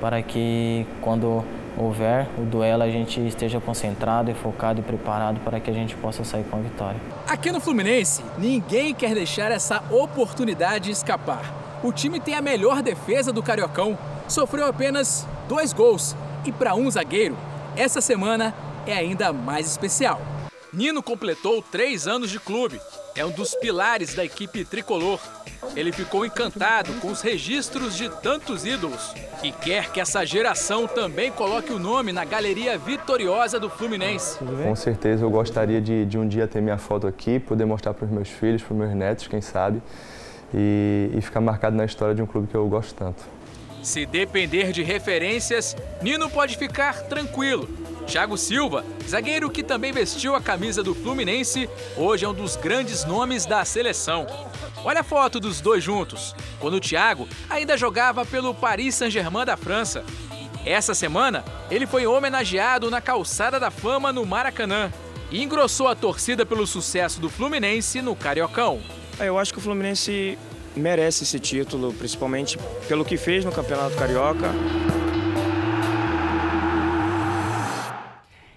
para 0.00 0.22
que 0.22 0.86
quando 1.00 1.44
houver 1.76 2.28
o 2.38 2.42
duelo 2.42 2.82
a 2.82 2.88
gente 2.88 3.20
esteja 3.26 3.60
concentrado 3.60 4.30
e 4.30 4.34
focado 4.34 4.80
e 4.80 4.82
preparado 4.82 5.40
para 5.40 5.60
que 5.60 5.70
a 5.70 5.74
gente 5.74 5.94
possa 5.96 6.24
sair 6.24 6.44
com 6.44 6.56
a 6.56 6.60
vitória. 6.60 7.00
Aqui 7.28 7.52
no 7.52 7.60
Fluminense, 7.60 8.24
ninguém 8.38 8.94
quer 8.94 9.14
deixar 9.14 9.50
essa 9.52 9.82
oportunidade 9.90 10.90
escapar. 10.90 11.52
O 11.82 11.92
time 11.92 12.18
tem 12.18 12.34
a 12.34 12.40
melhor 12.40 12.82
defesa 12.82 13.32
do 13.32 13.42
Cariocão, 13.42 13.98
sofreu 14.26 14.66
apenas 14.66 15.26
dois 15.48 15.72
gols 15.72 16.16
e 16.44 16.52
para 16.52 16.74
um 16.74 16.90
zagueiro, 16.90 17.36
essa 17.76 18.00
semana 18.00 18.54
é 18.86 18.94
ainda 18.94 19.32
mais 19.32 19.66
especial. 19.66 20.20
Nino 20.72 21.02
completou 21.02 21.62
três 21.62 22.06
anos 22.06 22.30
de 22.30 22.40
clube, 22.40 22.80
é 23.16 23.24
um 23.24 23.30
dos 23.30 23.54
pilares 23.54 24.14
da 24.14 24.24
equipe 24.24 24.64
tricolor. 24.64 25.18
Ele 25.74 25.90
ficou 25.90 26.24
encantado 26.24 26.92
com 27.00 27.08
os 27.08 27.22
registros 27.22 27.96
de 27.96 28.08
tantos 28.20 28.64
ídolos 28.64 29.14
e 29.42 29.50
quer 29.50 29.90
que 29.90 30.00
essa 30.00 30.24
geração 30.24 30.86
também 30.86 31.32
coloque 31.32 31.72
o 31.72 31.78
nome 31.78 32.12
na 32.12 32.24
galeria 32.24 32.78
vitoriosa 32.78 33.58
do 33.58 33.70
Fluminense. 33.70 34.38
Com 34.38 34.76
certeza 34.76 35.24
eu 35.24 35.30
gostaria 35.30 35.80
de, 35.80 36.04
de 36.04 36.18
um 36.18 36.28
dia 36.28 36.46
ter 36.46 36.60
minha 36.60 36.78
foto 36.78 37.06
aqui, 37.06 37.40
poder 37.40 37.64
mostrar 37.64 37.94
para 37.94 38.04
os 38.04 38.10
meus 38.10 38.28
filhos, 38.28 38.62
para 38.62 38.72
os 38.72 38.78
meus 38.78 38.94
netos, 38.94 39.26
quem 39.26 39.40
sabe 39.40 39.82
e, 40.54 41.10
e 41.14 41.20
ficar 41.20 41.40
marcado 41.40 41.76
na 41.76 41.84
história 41.84 42.14
de 42.14 42.22
um 42.22 42.26
clube 42.26 42.48
que 42.48 42.54
eu 42.54 42.66
gosto 42.68 42.94
tanto. 42.94 43.24
Se 43.82 44.04
depender 44.04 44.72
de 44.72 44.82
referências, 44.82 45.76
Nino 46.02 46.28
pode 46.28 46.56
ficar 46.56 47.02
tranquilo. 47.02 47.68
Thiago 48.06 48.38
Silva, 48.38 48.84
zagueiro 49.06 49.50
que 49.50 49.64
também 49.64 49.92
vestiu 49.92 50.36
a 50.36 50.40
camisa 50.40 50.82
do 50.82 50.94
Fluminense, 50.94 51.68
hoje 51.96 52.24
é 52.24 52.28
um 52.28 52.32
dos 52.32 52.54
grandes 52.54 53.04
nomes 53.04 53.44
da 53.44 53.64
seleção. 53.64 54.26
Olha 54.84 55.00
a 55.00 55.04
foto 55.04 55.40
dos 55.40 55.60
dois 55.60 55.82
juntos, 55.82 56.34
quando 56.60 56.74
o 56.74 56.80
Thiago 56.80 57.28
ainda 57.50 57.76
jogava 57.76 58.24
pelo 58.24 58.54
Paris 58.54 58.94
Saint-Germain 58.94 59.44
da 59.44 59.56
França. 59.56 60.04
Essa 60.64 60.94
semana, 60.94 61.44
ele 61.68 61.86
foi 61.86 62.06
homenageado 62.06 62.90
na 62.90 63.00
Calçada 63.00 63.58
da 63.58 63.70
Fama 63.70 64.12
no 64.12 64.24
Maracanã 64.24 64.92
e 65.30 65.42
engrossou 65.42 65.88
a 65.88 65.96
torcida 65.96 66.46
pelo 66.46 66.66
sucesso 66.66 67.20
do 67.20 67.28
Fluminense 67.28 68.00
no 68.00 68.14
Cariocão. 68.14 68.80
É, 69.18 69.28
eu 69.28 69.38
acho 69.38 69.52
que 69.52 69.58
o 69.58 69.62
Fluminense 69.62 70.38
merece 70.76 71.24
esse 71.24 71.40
título, 71.40 71.92
principalmente 71.92 72.56
pelo 72.86 73.04
que 73.04 73.16
fez 73.16 73.44
no 73.44 73.50
Campeonato 73.50 73.96
Carioca. 73.96 74.52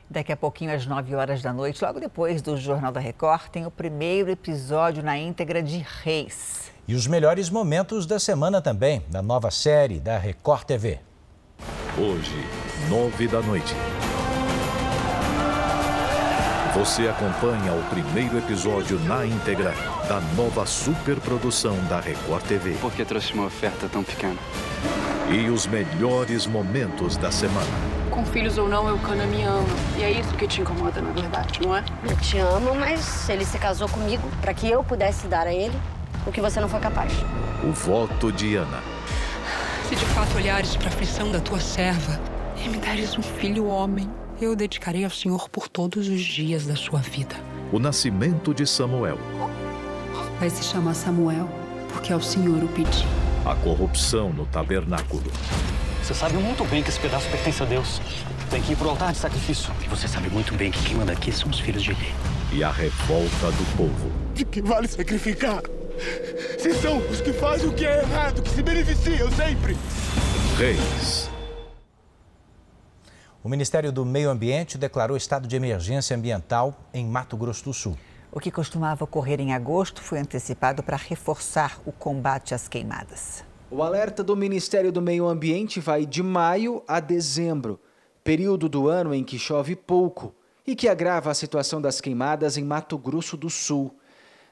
Daqui 0.09 0.31
a 0.31 0.37
pouquinho, 0.37 0.73
às 0.73 0.87
9 0.87 1.13
horas 1.13 1.39
da 1.43 1.53
noite, 1.53 1.83
logo 1.83 1.99
depois 1.99 2.41
do 2.41 2.57
Jornal 2.57 2.91
da 2.91 2.99
Record, 2.99 3.49
tem 3.51 3.67
o 3.67 3.71
primeiro 3.71 4.31
episódio 4.31 5.03
na 5.03 5.15
íntegra 5.15 5.61
de 5.61 5.85
Reis. 6.03 6.71
E 6.87 6.95
os 6.95 7.05
melhores 7.05 7.51
momentos 7.51 8.07
da 8.07 8.17
semana 8.17 8.59
também, 8.59 9.03
da 9.09 9.21
nova 9.21 9.51
série 9.51 9.99
da 9.99 10.17
Record 10.17 10.63
TV. 10.63 10.99
Hoje, 11.95 12.43
9 12.89 13.27
da 13.27 13.39
noite. 13.41 13.75
Você 16.73 17.07
acompanha 17.07 17.73
o 17.73 17.83
primeiro 17.89 18.39
episódio 18.39 18.97
na 19.01 19.23
íntegra 19.23 19.75
da 20.07 20.19
nova 20.35 20.65
superprodução 20.65 21.75
da 21.87 21.99
Record 21.99 22.43
TV. 22.47 22.73
Por 22.81 22.91
que 22.91 23.05
trouxe 23.05 23.33
uma 23.33 23.45
oferta 23.45 23.87
tão 23.87 24.03
pequena? 24.03 24.37
E 25.31 25.47
os 25.47 25.67
melhores 25.67 26.47
momentos 26.47 27.15
da 27.15 27.31
semana. 27.31 27.67
Com 28.09 28.25
filhos 28.25 28.57
ou 28.57 28.67
não, 28.67 28.95
o 28.95 28.97
Cana 28.97 29.27
me 29.27 29.43
ama. 29.43 29.67
E 29.95 30.01
é 30.01 30.09
isso 30.09 30.33
que 30.33 30.47
te 30.47 30.61
incomoda, 30.61 30.99
na 31.01 31.11
verdade, 31.11 31.61
não 31.61 31.75
é? 31.75 31.85
Eu 32.03 32.17
te 32.17 32.39
amo, 32.39 32.73
mas 32.73 33.29
ele 33.29 33.45
se 33.45 33.59
casou 33.59 33.87
comigo 33.87 34.27
para 34.41 34.55
que 34.55 34.67
eu 34.67 34.83
pudesse 34.83 35.27
dar 35.27 35.45
a 35.45 35.53
ele 35.53 35.77
o 36.25 36.31
que 36.31 36.41
você 36.41 36.59
não 36.59 36.67
foi 36.67 36.79
capaz. 36.79 37.13
O 37.63 37.71
voto 37.71 38.31
de 38.31 38.55
Ana. 38.55 38.81
Se 39.87 39.95
de 39.95 40.05
fato 40.05 40.35
olhares 40.35 40.75
para 40.75 40.87
a 40.87 40.89
aflição 40.89 41.31
da 41.31 41.39
tua 41.39 41.59
serva 41.59 42.19
e 42.65 42.67
me 42.67 42.79
deres 42.79 43.15
um 43.15 43.21
filho 43.21 43.67
homem, 43.67 44.09
eu 44.41 44.55
dedicarei 44.55 45.03
ao 45.03 45.11
Senhor 45.11 45.47
por 45.47 45.67
todos 45.67 46.07
os 46.07 46.21
dias 46.21 46.65
da 46.65 46.75
sua 46.75 47.01
vida. 47.01 47.35
O 47.71 47.77
nascimento 47.77 48.51
de 48.51 48.65
Samuel. 48.65 49.19
Vai 50.39 50.49
se 50.49 50.63
chamar 50.63 50.95
Samuel, 50.95 51.47
porque 51.93 52.11
ao 52.11 52.21
Senhor 52.21 52.63
o 52.63 52.67
pedi. 52.69 53.05
A 53.45 53.55
corrupção 53.55 54.33
no 54.33 54.45
tabernáculo. 54.45 55.23
Você 56.03 56.13
sabe 56.13 56.35
muito 56.35 56.63
bem 56.65 56.83
que 56.83 56.89
esse 56.89 56.99
pedaço 56.99 57.29
pertence 57.29 57.63
a 57.63 57.65
Deus. 57.65 58.01
Tem 58.49 58.61
que 58.61 58.73
ir 58.73 58.75
pro 58.75 58.89
altar 58.89 59.11
de 59.11 59.17
sacrifício. 59.17 59.71
E 59.83 59.87
você 59.87 60.07
sabe 60.07 60.29
muito 60.29 60.53
bem 60.55 60.71
que 60.71 60.83
quem 60.83 60.97
manda 60.97 61.13
aqui 61.13 61.31
são 61.31 61.49
os 61.49 61.59
filhos 61.59 61.81
de 61.83 61.93
rei. 61.93 62.13
E 62.51 62.63
a 62.63 62.71
revolta 62.71 63.51
do 63.51 63.77
povo. 63.77 64.11
De 64.33 64.43
que 64.43 64.61
vale 64.61 64.87
sacrificar? 64.87 65.61
Se 66.57 66.73
são 66.73 66.97
os 66.97 67.21
que 67.21 67.31
fazem 67.31 67.69
o 67.69 67.73
que 67.73 67.85
é 67.85 68.01
errado, 68.01 68.41
que 68.41 68.49
se 68.49 68.61
beneficiam 68.61 69.31
sempre. 69.31 69.77
Reis. 70.57 71.29
O 73.41 73.47
Ministério 73.47 73.91
do 73.91 74.05
Meio 74.05 74.29
Ambiente 74.29 74.77
declarou 74.77 75.15
estado 75.15 75.47
de 75.47 75.55
emergência 75.55 76.15
ambiental 76.15 76.77
em 76.93 77.05
Mato 77.05 77.37
Grosso 77.37 77.63
do 77.63 77.73
Sul. 77.73 77.97
O 78.31 78.39
que 78.39 78.51
costumava 78.51 79.03
ocorrer 79.03 79.39
em 79.39 79.53
agosto 79.53 80.01
foi 80.01 80.19
antecipado 80.19 80.83
para 80.83 80.97
reforçar 80.97 81.79
o 81.85 81.91
combate 81.91 82.53
às 82.53 82.67
queimadas. 82.67 83.43
O 83.71 83.81
alerta 83.81 84.23
do 84.23 84.35
Ministério 84.35 84.91
do 84.91 85.01
Meio 85.01 85.27
Ambiente 85.27 85.79
vai 85.79 86.05
de 86.05 86.21
maio 86.21 86.83
a 86.87 86.99
dezembro, 86.99 87.79
período 88.23 88.69
do 88.69 88.87
ano 88.87 89.13
em 89.13 89.23
que 89.23 89.39
chove 89.39 89.75
pouco 89.75 90.33
e 90.65 90.75
que 90.75 90.87
agrava 90.87 91.31
a 91.31 91.33
situação 91.33 91.81
das 91.81 91.99
queimadas 91.99 92.55
em 92.55 92.63
Mato 92.63 92.97
Grosso 92.97 93.35
do 93.35 93.49
Sul. 93.49 93.95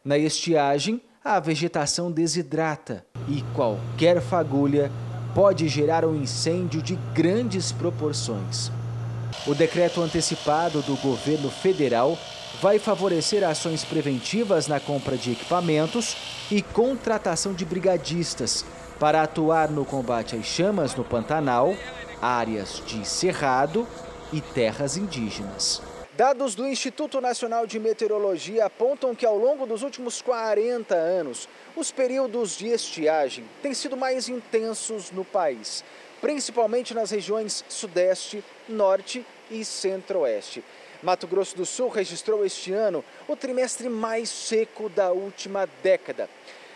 Na 0.03 0.17
estiagem, 0.17 1.01
a 1.23 1.39
vegetação 1.39 2.11
desidrata 2.11 3.05
e 3.27 3.43
qualquer 3.53 4.21
fagulha 4.21 4.91
pode 5.35 5.67
gerar 5.67 6.03
um 6.03 6.15
incêndio 6.15 6.81
de 6.81 6.95
grandes 7.13 7.71
proporções. 7.71 8.71
O 9.45 9.53
decreto 9.53 10.01
antecipado 10.01 10.81
do 10.81 10.95
governo 10.95 11.51
federal 11.51 12.17
vai 12.61 12.79
favorecer 12.79 13.43
ações 13.43 13.83
preventivas 13.83 14.67
na 14.67 14.79
compra 14.79 15.17
de 15.17 15.31
equipamentos 15.31 16.17
e 16.49 16.61
contratação 16.61 17.53
de 17.53 17.65
brigadistas 17.65 18.65
para 18.99 19.21
atuar 19.21 19.69
no 19.69 19.85
combate 19.85 20.35
às 20.35 20.45
chamas 20.45 20.95
no 20.95 21.03
Pantanal, 21.03 21.75
áreas 22.21 22.81
de 22.85 23.07
cerrado 23.07 23.87
e 24.33 24.41
terras 24.41 24.97
indígenas. 24.97 25.81
Dados 26.17 26.55
do 26.55 26.65
Instituto 26.65 27.21
Nacional 27.21 27.67
de 27.67 27.79
Meteorologia 27.79 28.65
apontam 28.65 29.13
que 29.13 29.23
ao 29.23 29.37
longo 29.37 29.67
dos 29.67 29.83
últimos 29.83 30.19
40 30.19 30.95
anos, 30.95 31.47
os 31.75 31.91
períodos 31.91 32.57
de 32.57 32.69
estiagem 32.69 33.45
têm 33.61 33.71
sido 33.75 33.95
mais 33.95 34.27
intensos 34.27 35.11
no 35.11 35.23
país, 35.23 35.83
principalmente 36.19 36.95
nas 36.95 37.11
regiões 37.11 37.63
Sudeste, 37.69 38.43
Norte 38.67 39.23
e 39.51 39.63
Centro-Oeste. 39.63 40.63
Mato 41.07 41.25
Grosso 41.25 41.55
do 41.55 41.65
Sul 41.65 41.87
registrou 41.87 42.45
este 42.45 42.73
ano 42.73 43.01
o 43.29 43.35
trimestre 43.37 43.87
mais 43.87 44.27
seco 44.27 44.89
da 44.89 45.09
última 45.09 45.65
década. 45.81 46.29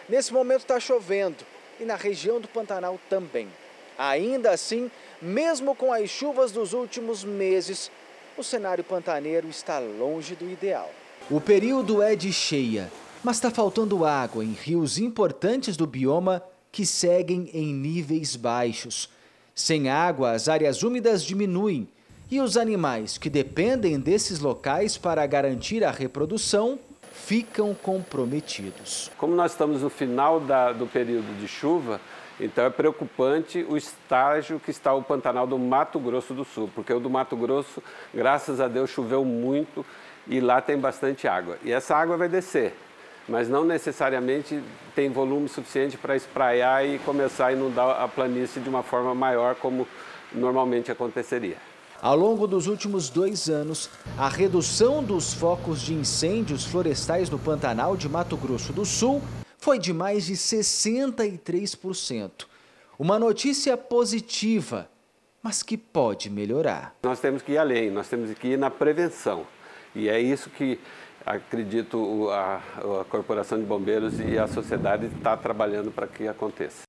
Nesse 0.08 0.32
momento 0.32 0.62
está 0.62 0.80
chovendo 0.80 1.44
e 1.82 1.84
na 1.84 1.98
região 1.98 2.40
do 2.40 2.48
Pantanal 2.48 2.98
também. 3.10 3.50
Ainda 3.98 4.52
assim, 4.52 4.90
mesmo 5.22 5.76
com 5.76 5.92
as 5.92 6.10
chuvas 6.10 6.54
dos 6.54 6.72
últimos 6.72 7.26
meses, 7.26 7.92
o 8.38 8.42
cenário 8.42 8.86
pantaneiro 8.86 9.50
está 9.50 9.80
longe 9.80 10.34
do 10.34 10.50
ideal. 10.50 10.90
O 11.30 11.42
período 11.42 12.02
é 12.02 12.16
de 12.16 12.32
cheia, 12.32 12.90
mas 13.22 13.36
está 13.36 13.52
faltando 13.52 14.06
água 14.06 14.46
em 14.46 14.54
rios 14.54 14.98
importantes 14.98 15.76
do 15.76 15.86
bioma 15.86 16.42
que 16.72 16.86
seguem 16.86 17.50
em 17.54 17.74
níveis 17.74 18.38
baixos. 18.38 19.10
Sem 19.54 19.90
água, 19.90 20.32
as 20.32 20.48
áreas 20.48 20.84
úmidas 20.84 21.22
diminuem 21.22 21.86
e 22.32 22.40
os 22.40 22.56
animais 22.56 23.18
que 23.18 23.30
dependem 23.30 24.00
desses 24.00 24.40
locais 24.40 24.98
para 24.98 25.26
garantir 25.28 25.84
a 25.84 25.92
reprodução 25.92 26.80
ficam 27.12 27.76
comprometidos. 27.76 29.12
Como 29.18 29.36
nós 29.36 29.52
estamos 29.52 29.82
no 29.82 29.90
final 29.90 30.40
da, 30.40 30.72
do 30.72 30.88
período 30.88 31.38
de 31.38 31.48
chuva, 31.48 32.00
então 32.40 32.64
é 32.64 32.70
preocupante 32.70 33.66
o 33.70 33.76
estágio 33.76 34.62
que 34.62 34.72
está 34.72 34.94
o 34.94 35.04
Pantanal 35.04 35.46
do 35.46 35.60
Mato 35.60 36.00
Grosso 36.00 36.34
do 36.34 36.46
Sul, 36.46 36.70
porque 36.74 36.94
o 36.94 37.02
do 37.02 37.10
Mato 37.10 37.36
Grosso, 37.36 37.84
graças 38.14 38.62
a 38.62 38.70
Deus, 38.70 38.90
choveu 38.90 39.26
muito 39.26 39.86
e 40.26 40.40
lá 40.40 40.62
tem 40.62 40.78
bastante 40.78 41.28
água. 41.28 41.58
E 41.64 41.72
essa 41.72 41.96
água 41.98 42.16
vai 42.16 42.30
descer, 42.30 42.74
mas 43.28 43.50
não 43.50 43.66
necessariamente 43.66 44.64
tem 44.96 45.10
volume 45.10 45.50
suficiente 45.50 45.98
para 45.98 46.16
espraiar 46.16 46.88
e 46.88 46.98
começar 47.00 47.48
a 47.48 47.54
inundar 47.54 48.02
a 48.02 48.08
planície 48.08 48.62
de 48.62 48.70
uma 48.70 48.82
forma 48.82 49.14
maior, 49.14 49.56
como 49.56 49.86
normalmente 50.34 50.90
aconteceria. 50.92 51.70
Ao 52.02 52.16
longo 52.16 52.47
dos 52.47 52.66
últimos 52.66 53.12
dois 53.12 53.47
anos, 53.47 53.88
a 54.18 54.28
redução 54.28 55.04
dos 55.04 55.36
focos 55.36 55.84
de 55.84 55.93
incêndios 55.93 56.66
florestais 56.66 57.30
no 57.30 57.38
Pantanal 57.38 57.95
de 57.95 58.10
Mato 58.10 58.36
Grosso 58.36 58.74
do 58.74 58.84
Sul 58.84 59.22
foi 59.60 59.78
de 59.78 59.93
mais 59.93 60.26
de 60.26 60.34
63%. 60.34 62.47
Uma 62.97 63.20
notícia 63.20 63.78
positiva, 63.78 64.89
mas 65.43 65.62
que 65.62 65.78
pode 65.78 66.28
melhorar. 66.28 66.95
Nós 67.04 67.20
temos 67.20 67.43
que 67.43 67.52
ir 67.52 67.60
além, 67.60 67.91
nós 67.91 68.10
temos 68.10 68.36
que 68.36 68.47
ir 68.47 68.58
na 68.58 68.72
prevenção. 68.72 69.45
E 69.93 70.10
é 70.10 70.20
isso 70.20 70.49
que 70.49 70.80
acredito 71.24 72.32
a, 72.32 72.64
a 73.02 73.06
Corporação 73.06 73.60
de 73.60 73.66
Bombeiros 73.66 74.20
e 74.20 74.39
a 74.39 74.47
sociedade 74.47 75.06
está 75.06 75.38
trabalhando 75.38 75.91
para 75.91 76.08
que 76.08 76.28
aconteça. 76.28 76.82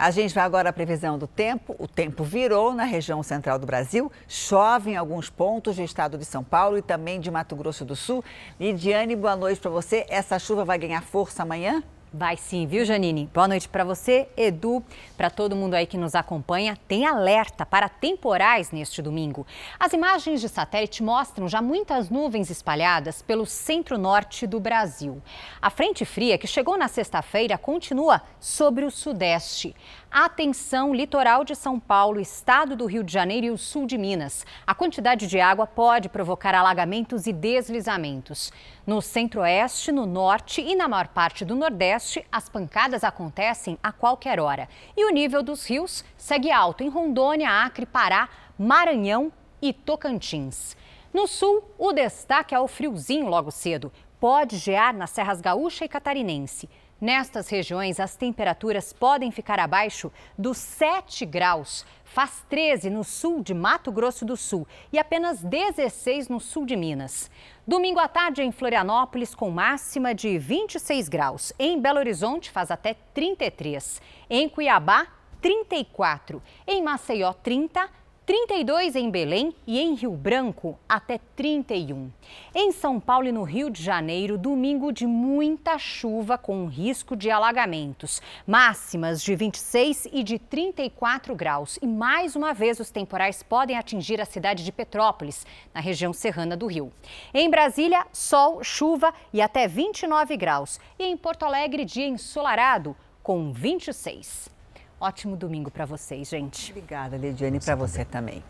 A 0.00 0.10
gente 0.10 0.34
vai 0.34 0.44
agora 0.44 0.70
à 0.70 0.72
previsão 0.72 1.18
do 1.18 1.26
tempo. 1.26 1.76
O 1.78 1.86
tempo 1.86 2.24
virou 2.24 2.72
na 2.72 2.84
região 2.84 3.22
central 3.22 3.58
do 3.58 3.66
Brasil. 3.66 4.10
Chove 4.26 4.92
em 4.92 4.96
alguns 4.96 5.28
pontos 5.28 5.76
do 5.76 5.82
estado 5.82 6.16
de 6.16 6.24
São 6.24 6.42
Paulo 6.42 6.78
e 6.78 6.80
também 6.80 7.20
de 7.20 7.30
Mato 7.30 7.54
Grosso 7.54 7.84
do 7.84 7.94
Sul. 7.94 8.24
Lidiane, 8.58 9.14
boa 9.14 9.36
noite 9.36 9.60
para 9.60 9.70
você. 9.70 10.06
Essa 10.08 10.38
chuva 10.38 10.64
vai 10.64 10.78
ganhar 10.78 11.02
força 11.02 11.42
amanhã? 11.42 11.82
Vai 12.12 12.36
sim, 12.36 12.66
viu, 12.66 12.84
Janine? 12.84 13.30
Boa 13.32 13.46
noite 13.46 13.68
para 13.68 13.84
você, 13.84 14.28
Edu, 14.36 14.82
para 15.16 15.30
todo 15.30 15.54
mundo 15.54 15.74
aí 15.74 15.86
que 15.86 15.96
nos 15.96 16.16
acompanha. 16.16 16.76
Tem 16.88 17.06
alerta 17.06 17.64
para 17.64 17.88
temporais 17.88 18.72
neste 18.72 19.00
domingo. 19.00 19.46
As 19.78 19.92
imagens 19.92 20.40
de 20.40 20.48
satélite 20.48 21.04
mostram 21.04 21.48
já 21.48 21.62
muitas 21.62 22.10
nuvens 22.10 22.50
espalhadas 22.50 23.22
pelo 23.22 23.46
centro-norte 23.46 24.44
do 24.44 24.58
Brasil. 24.58 25.22
A 25.62 25.70
frente 25.70 26.04
fria 26.04 26.36
que 26.36 26.48
chegou 26.48 26.76
na 26.76 26.88
sexta-feira 26.88 27.56
continua 27.56 28.20
sobre 28.40 28.84
o 28.84 28.90
sudeste. 28.90 29.72
Atenção, 30.12 30.92
litoral 30.92 31.44
de 31.44 31.54
São 31.54 31.78
Paulo, 31.78 32.18
estado 32.18 32.74
do 32.74 32.84
Rio 32.84 33.04
de 33.04 33.12
Janeiro 33.12 33.46
e 33.46 33.50
o 33.52 33.56
sul 33.56 33.86
de 33.86 33.96
Minas. 33.96 34.44
A 34.66 34.74
quantidade 34.74 35.28
de 35.28 35.38
água 35.38 35.68
pode 35.68 36.08
provocar 36.08 36.52
alagamentos 36.52 37.28
e 37.28 37.32
deslizamentos. 37.32 38.52
No 38.84 39.00
centro-oeste, 39.00 39.92
no 39.92 40.06
norte 40.06 40.60
e 40.62 40.74
na 40.74 40.88
maior 40.88 41.06
parte 41.06 41.44
do 41.44 41.54
nordeste, 41.54 42.26
as 42.32 42.48
pancadas 42.48 43.04
acontecem 43.04 43.78
a 43.80 43.92
qualquer 43.92 44.40
hora. 44.40 44.68
E 44.96 45.04
o 45.04 45.14
nível 45.14 45.44
dos 45.44 45.64
rios 45.64 46.04
segue 46.16 46.50
alto 46.50 46.82
em 46.82 46.88
Rondônia, 46.88 47.48
Acre, 47.48 47.86
Pará, 47.86 48.28
Maranhão 48.58 49.32
e 49.62 49.72
Tocantins. 49.72 50.76
No 51.14 51.28
sul, 51.28 51.62
o 51.78 51.92
destaque 51.92 52.52
é 52.52 52.58
o 52.58 52.66
friozinho 52.66 53.28
logo 53.28 53.52
cedo. 53.52 53.92
Pode 54.18 54.56
gear 54.56 54.92
nas 54.92 55.10
serras 55.10 55.40
gaúcha 55.40 55.84
e 55.84 55.88
catarinense. 55.88 56.68
Nestas 57.00 57.48
regiões, 57.48 57.98
as 57.98 58.14
temperaturas 58.14 58.92
podem 58.92 59.30
ficar 59.30 59.58
abaixo 59.58 60.12
dos 60.36 60.58
7 60.58 61.24
graus. 61.24 61.86
Faz 62.04 62.44
13 62.50 62.90
no 62.90 63.02
sul 63.02 63.42
de 63.42 63.54
Mato 63.54 63.90
Grosso 63.90 64.24
do 64.24 64.36
Sul 64.36 64.68
e 64.92 64.98
apenas 64.98 65.42
16 65.42 66.28
no 66.28 66.38
sul 66.38 66.66
de 66.66 66.76
Minas. 66.76 67.30
Domingo 67.66 68.00
à 68.00 68.06
tarde 68.06 68.42
em 68.42 68.52
Florianópolis, 68.52 69.34
com 69.34 69.50
máxima 69.50 70.14
de 70.14 70.36
26 70.36 71.08
graus. 71.08 71.54
Em 71.58 71.80
Belo 71.80 72.00
Horizonte, 72.00 72.50
faz 72.50 72.70
até 72.70 72.94
33. 73.14 74.02
Em 74.28 74.46
Cuiabá, 74.46 75.06
34. 75.40 76.42
Em 76.66 76.82
Maceió, 76.82 77.32
30. 77.32 77.88
32 78.30 78.94
em 78.94 79.10
Belém 79.10 79.52
e 79.66 79.80
em 79.80 79.92
Rio 79.96 80.12
Branco 80.12 80.78
até 80.88 81.18
31. 81.34 82.12
Em 82.54 82.70
São 82.70 83.00
Paulo 83.00 83.26
e 83.26 83.32
no 83.32 83.42
Rio 83.42 83.68
de 83.68 83.82
Janeiro, 83.82 84.38
domingo 84.38 84.92
de 84.92 85.04
muita 85.04 85.76
chuva 85.78 86.38
com 86.38 86.66
risco 86.66 87.16
de 87.16 87.28
alagamentos. 87.28 88.22
Máximas 88.46 89.20
de 89.20 89.34
26 89.34 90.10
e 90.12 90.22
de 90.22 90.38
34 90.38 91.34
graus. 91.34 91.76
E 91.82 91.86
mais 91.88 92.36
uma 92.36 92.54
vez 92.54 92.78
os 92.78 92.88
temporais 92.92 93.42
podem 93.42 93.76
atingir 93.76 94.20
a 94.20 94.24
cidade 94.24 94.64
de 94.64 94.70
Petrópolis, 94.70 95.44
na 95.74 95.80
região 95.80 96.12
serrana 96.12 96.56
do 96.56 96.68
Rio. 96.68 96.92
Em 97.34 97.50
Brasília, 97.50 98.06
sol, 98.12 98.62
chuva 98.62 99.12
e 99.32 99.42
até 99.42 99.66
29 99.66 100.36
graus. 100.36 100.78
E 100.96 101.02
em 101.02 101.16
Porto 101.16 101.42
Alegre, 101.42 101.84
dia 101.84 102.06
ensolarado 102.06 102.96
com 103.24 103.52
26. 103.52 104.59
Ótimo 105.00 105.34
domingo 105.34 105.70
para 105.70 105.86
vocês, 105.86 106.28
gente. 106.28 106.70
Obrigada, 106.72 107.16
Lidiane, 107.16 107.58
para 107.58 107.74
você 107.74 108.04
também. 108.04 108.44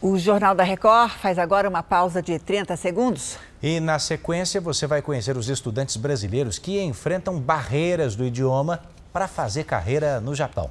O 0.00 0.18
Jornal 0.18 0.54
da 0.54 0.64
Record 0.64 1.10
faz 1.10 1.38
agora 1.38 1.68
uma 1.68 1.82
pausa 1.82 2.22
de 2.22 2.38
30 2.38 2.74
segundos. 2.74 3.38
E 3.62 3.80
na 3.80 3.98
sequência 3.98 4.58
você 4.58 4.86
vai 4.86 5.02
conhecer 5.02 5.36
os 5.36 5.50
estudantes 5.50 5.96
brasileiros 5.96 6.58
que 6.58 6.80
enfrentam 6.80 7.38
barreiras 7.38 8.16
do 8.16 8.24
idioma 8.24 8.80
para 9.12 9.28
fazer 9.28 9.64
carreira 9.64 10.20
no 10.22 10.34
Japão. 10.34 10.70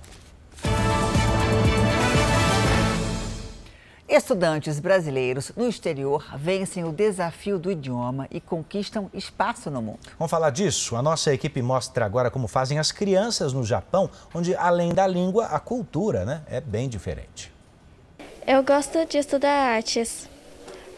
Estudantes 4.07 4.79
brasileiros 4.79 5.51
no 5.55 5.67
exterior 5.67 6.23
vencem 6.37 6.83
o 6.83 6.91
desafio 6.91 7.57
do 7.57 7.71
idioma 7.71 8.27
e 8.29 8.39
conquistam 8.39 9.09
espaço 9.11 9.71
no 9.71 9.81
mundo. 9.81 9.99
Vamos 10.19 10.29
falar 10.29 10.51
disso? 10.51 10.95
A 10.95 11.01
nossa 11.01 11.33
equipe 11.33 11.59
mostra 11.59 12.05
agora 12.05 12.29
como 12.29 12.47
fazem 12.47 12.77
as 12.77 12.91
crianças 12.91 13.51
no 13.51 13.63
Japão, 13.63 14.07
onde 14.31 14.55
além 14.55 14.93
da 14.93 15.07
língua, 15.07 15.47
a 15.47 15.59
cultura 15.59 16.23
né, 16.23 16.43
é 16.45 16.61
bem 16.61 16.87
diferente. 16.87 17.51
Eu 18.45 18.61
gosto 18.61 19.03
de 19.07 19.17
estudar 19.17 19.75
artes. 19.75 20.29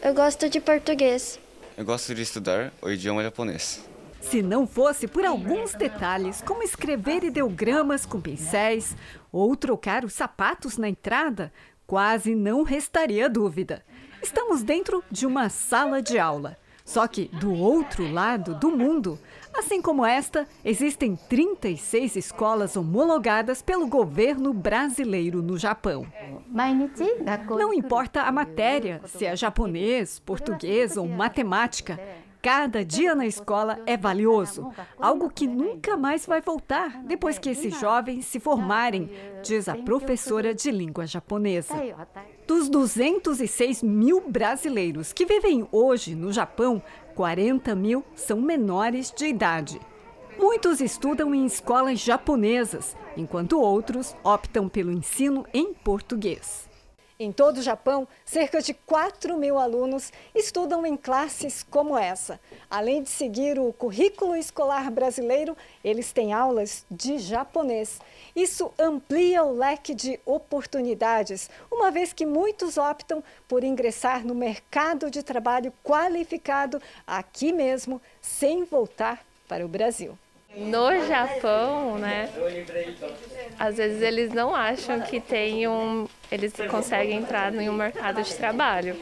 Eu 0.02 0.12
gosto 0.12 0.50
de 0.50 0.60
português. 0.60 1.40
Eu 1.78 1.86
gosto 1.86 2.14
de 2.14 2.20
estudar 2.20 2.70
o 2.82 2.90
idioma 2.90 3.22
japonês. 3.22 3.88
Se 4.20 4.42
não 4.42 4.66
fosse 4.66 5.08
por 5.08 5.24
alguns 5.24 5.72
detalhes, 5.72 6.42
como 6.42 6.62
escrever 6.62 7.24
ideogramas 7.24 8.04
com 8.04 8.20
pincéis 8.20 8.94
ou 9.32 9.56
trocar 9.56 10.04
os 10.04 10.12
sapatos 10.12 10.76
na 10.76 10.88
entrada, 10.88 11.50
quase 11.88 12.34
não 12.34 12.64
restaria 12.64 13.30
dúvida. 13.30 13.82
Estamos 14.22 14.62
dentro 14.62 15.02
de 15.10 15.26
uma 15.26 15.48
sala 15.48 16.02
de 16.02 16.18
aula. 16.18 16.58
Só 16.84 17.06
que 17.06 17.30
do 17.40 17.52
outro 17.52 18.10
lado 18.10 18.54
do 18.54 18.70
mundo, 18.70 19.18
assim 19.54 19.80
como 19.80 20.04
esta, 20.04 20.46
existem 20.62 21.16
36 21.16 22.16
escolas 22.16 22.76
homologadas 22.76 23.62
pelo 23.62 23.86
governo 23.86 24.52
brasileiro 24.52 25.42
no 25.42 25.56
Japão. 25.58 26.06
Não 27.58 27.72
importa 27.72 28.22
a 28.22 28.32
matéria, 28.32 29.00
se 29.06 29.24
é 29.24 29.34
japonês, 29.34 30.18
português 30.18 30.96
ou 30.96 31.06
matemática, 31.08 31.98
Cada 32.40 32.84
dia 32.84 33.16
na 33.16 33.26
escola 33.26 33.80
é 33.84 33.96
valioso, 33.96 34.70
algo 35.00 35.28
que 35.28 35.44
nunca 35.46 35.96
mais 35.96 36.24
vai 36.24 36.40
voltar 36.40 37.02
depois 37.02 37.36
que 37.36 37.50
esses 37.50 37.78
jovens 37.80 38.26
se 38.26 38.38
formarem, 38.38 39.10
diz 39.42 39.68
a 39.68 39.74
professora 39.74 40.54
de 40.54 40.70
língua 40.70 41.04
japonesa. 41.04 41.74
Dos 42.46 42.68
206 42.68 43.82
mil 43.82 44.22
brasileiros 44.28 45.12
que 45.12 45.26
vivem 45.26 45.66
hoje 45.72 46.14
no 46.14 46.32
Japão, 46.32 46.80
40 47.16 47.74
mil 47.74 48.04
são 48.14 48.40
menores 48.40 49.12
de 49.14 49.26
idade. 49.26 49.80
Muitos 50.38 50.80
estudam 50.80 51.34
em 51.34 51.44
escolas 51.44 51.98
japonesas, 51.98 52.96
enquanto 53.16 53.60
outros 53.60 54.14
optam 54.22 54.68
pelo 54.68 54.92
ensino 54.92 55.44
em 55.52 55.74
português. 55.74 56.67
Em 57.20 57.32
todo 57.32 57.58
o 57.58 57.62
Japão, 57.62 58.06
cerca 58.24 58.62
de 58.62 58.72
4 58.72 59.36
mil 59.36 59.58
alunos 59.58 60.12
estudam 60.32 60.86
em 60.86 60.96
classes 60.96 61.64
como 61.68 61.98
essa. 61.98 62.38
Além 62.70 63.02
de 63.02 63.08
seguir 63.08 63.58
o 63.58 63.72
currículo 63.72 64.36
escolar 64.36 64.88
brasileiro, 64.88 65.56
eles 65.82 66.12
têm 66.12 66.32
aulas 66.32 66.86
de 66.88 67.18
japonês. 67.18 67.98
Isso 68.36 68.72
amplia 68.78 69.42
o 69.42 69.52
leque 69.52 69.96
de 69.96 70.20
oportunidades, 70.24 71.50
uma 71.68 71.90
vez 71.90 72.12
que 72.12 72.24
muitos 72.24 72.78
optam 72.78 73.20
por 73.48 73.64
ingressar 73.64 74.24
no 74.24 74.32
mercado 74.32 75.10
de 75.10 75.20
trabalho 75.20 75.72
qualificado 75.82 76.80
aqui 77.04 77.52
mesmo, 77.52 78.00
sem 78.22 78.62
voltar 78.62 79.26
para 79.48 79.66
o 79.66 79.68
Brasil. 79.68 80.16
No 80.56 81.06
Japão, 81.06 81.98
né? 81.98 82.28
Às 83.58 83.76
vezes 83.76 84.02
eles 84.02 84.32
não 84.32 84.54
acham 84.54 85.00
que 85.02 85.20
tem 85.20 85.68
um, 85.68 86.06
eles 86.32 86.52
conseguem 86.70 87.18
entrar 87.18 87.54
em 87.54 87.68
um 87.68 87.72
mercado 87.74 88.22
de 88.22 88.34
trabalho, 88.34 88.96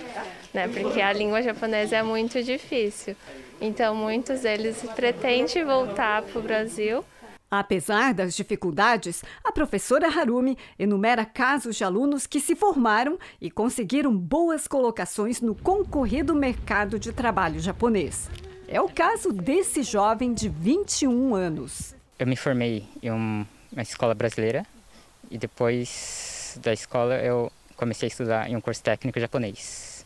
né? 0.53 0.69
Porque 0.69 1.01
a 1.01 1.13
língua 1.13 1.43
japonesa 1.43 1.97
é 1.97 2.03
muito 2.03 2.43
difícil. 2.43 3.17
Então 3.61 3.95
muitos 3.95 4.41
deles 4.41 4.85
pretendem 4.95 5.65
voltar 5.65 6.23
para 6.23 6.39
o 6.39 6.43
Brasil. 6.43 7.05
Apesar 7.49 8.13
das 8.13 8.35
dificuldades, 8.35 9.23
a 9.43 9.53
professora 9.53 10.09
Harumi 10.09 10.59
enumera 10.79 11.25
casos 11.25 11.77
de 11.77 11.85
alunos 11.85 12.27
que 12.27 12.41
se 12.41 12.57
formaram 12.57 13.19
e 13.41 13.51
conseguiram 13.51 14.15
boas 14.15 14.67
colocações 14.67 15.41
no 15.41 15.55
concorrido 15.55 16.35
mercado 16.35 16.99
de 16.99 17.13
trabalho 17.13 17.61
japonês. 17.61 18.29
É 18.69 18.81
o 18.81 18.89
caso 18.89 19.33
desse 19.33 19.85
jovem 19.85 20.35
de 20.35 20.49
21 20.49 21.35
anos. 21.35 21.95
Eu 22.19 22.27
me 22.27 22.35
formei 22.35 22.85
em 23.01 23.11
uma 23.11 23.47
escola 23.79 24.13
brasileira 24.13 24.67
e 25.31 25.39
depois 25.39 26.59
da 26.61 26.73
escola 26.73 27.15
eu 27.17 27.53
comecei 27.77 28.07
a 28.07 28.11
estudar 28.11 28.51
em 28.51 28.57
um 28.57 28.61
curso 28.61 28.83
técnico 28.83 29.21
japonês. 29.21 30.05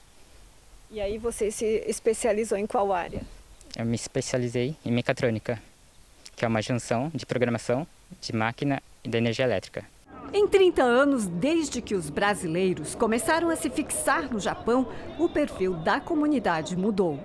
E 0.91 1.01
aí 1.01 1.17
você 1.17 1.51
se 1.51 1.65
especializou 1.87 2.59
em 2.59 2.67
qual 2.67 2.93
área? 2.93 3.23
Eu 3.79 3.87
me 3.87 3.95
especializei 3.95 4.77
em 4.85 4.93
mecatrônica, 4.93 5.63
que 6.37 6.45
é 6.45 6.49
uma 6.49 6.61
junção 6.61 7.11
de 7.15 7.25
programação, 7.25 7.87
de 8.21 8.35
máquina 8.35 8.83
e 9.03 9.09
da 9.09 9.17
energia 9.17 9.47
elétrica. 9.47 9.85
Em 10.35 10.47
30 10.47 10.83
anos, 10.83 11.27
desde 11.27 11.81
que 11.81 11.95
os 11.95 12.11
brasileiros 12.11 12.95
começaram 12.95 13.49
a 13.49 13.57
se 13.57 13.71
fixar 13.71 14.31
no 14.31 14.39
Japão, 14.39 14.87
o 15.19 15.29
perfil 15.29 15.75
da 15.75 15.99
comunidade 15.99 16.77
mudou. 16.77 17.19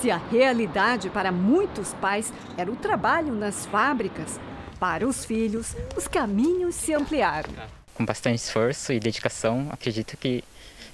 Se 0.00 0.10
a 0.10 0.16
realidade 0.16 1.10
para 1.10 1.30
muitos 1.30 1.92
pais 1.94 2.32
era 2.56 2.70
o 2.70 2.76
trabalho 2.76 3.34
nas 3.34 3.66
fábricas, 3.66 4.40
Para 4.80 5.06
os 5.06 5.24
filhos, 5.24 5.76
os 5.96 6.08
caminhos 6.08 6.74
se 6.74 6.92
ampliaram. 6.92 7.50
Com 7.94 8.04
bastante 8.04 8.38
esforço 8.38 8.92
e 8.92 8.98
dedicação, 8.98 9.68
acredito 9.70 10.16
que 10.16 10.42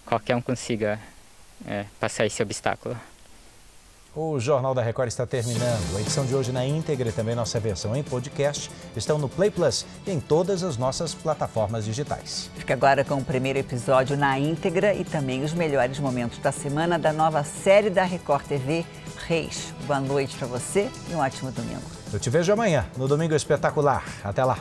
qualquer 0.04 0.36
um 0.36 0.42
consiga 0.42 1.00
é, 1.66 1.86
passar 1.98 2.26
esse 2.26 2.42
obstáculo. 2.42 2.94
O 4.20 4.40
Jornal 4.40 4.74
da 4.74 4.82
Record 4.82 5.06
está 5.06 5.24
terminando. 5.24 5.96
A 5.96 6.00
edição 6.00 6.26
de 6.26 6.34
hoje 6.34 6.50
na 6.50 6.66
íntegra 6.66 7.08
e 7.08 7.12
também 7.12 7.36
nossa 7.36 7.60
versão 7.60 7.94
em 7.94 8.02
podcast 8.02 8.68
estão 8.96 9.16
no 9.16 9.28
Play 9.28 9.48
Plus 9.48 9.86
e 10.04 10.10
em 10.10 10.18
todas 10.18 10.64
as 10.64 10.76
nossas 10.76 11.14
plataformas 11.14 11.84
digitais. 11.84 12.50
Fica 12.56 12.74
agora 12.74 13.04
com 13.04 13.14
o 13.14 13.24
primeiro 13.24 13.60
episódio 13.60 14.16
na 14.16 14.36
íntegra 14.36 14.92
e 14.92 15.04
também 15.04 15.44
os 15.44 15.54
melhores 15.54 16.00
momentos 16.00 16.38
da 16.38 16.50
semana 16.50 16.98
da 16.98 17.12
nova 17.12 17.44
série 17.44 17.90
da 17.90 18.02
Record 18.02 18.44
TV, 18.44 18.84
Reis. 19.28 19.72
Boa 19.86 20.00
noite 20.00 20.36
para 20.36 20.48
você 20.48 20.90
e 21.08 21.14
um 21.14 21.20
ótimo 21.20 21.52
domingo. 21.52 21.82
Eu 22.12 22.18
te 22.18 22.28
vejo 22.28 22.52
amanhã, 22.52 22.86
no 22.96 23.06
Domingo 23.06 23.36
Espetacular. 23.36 24.02
Até 24.24 24.44
lá. 24.44 24.58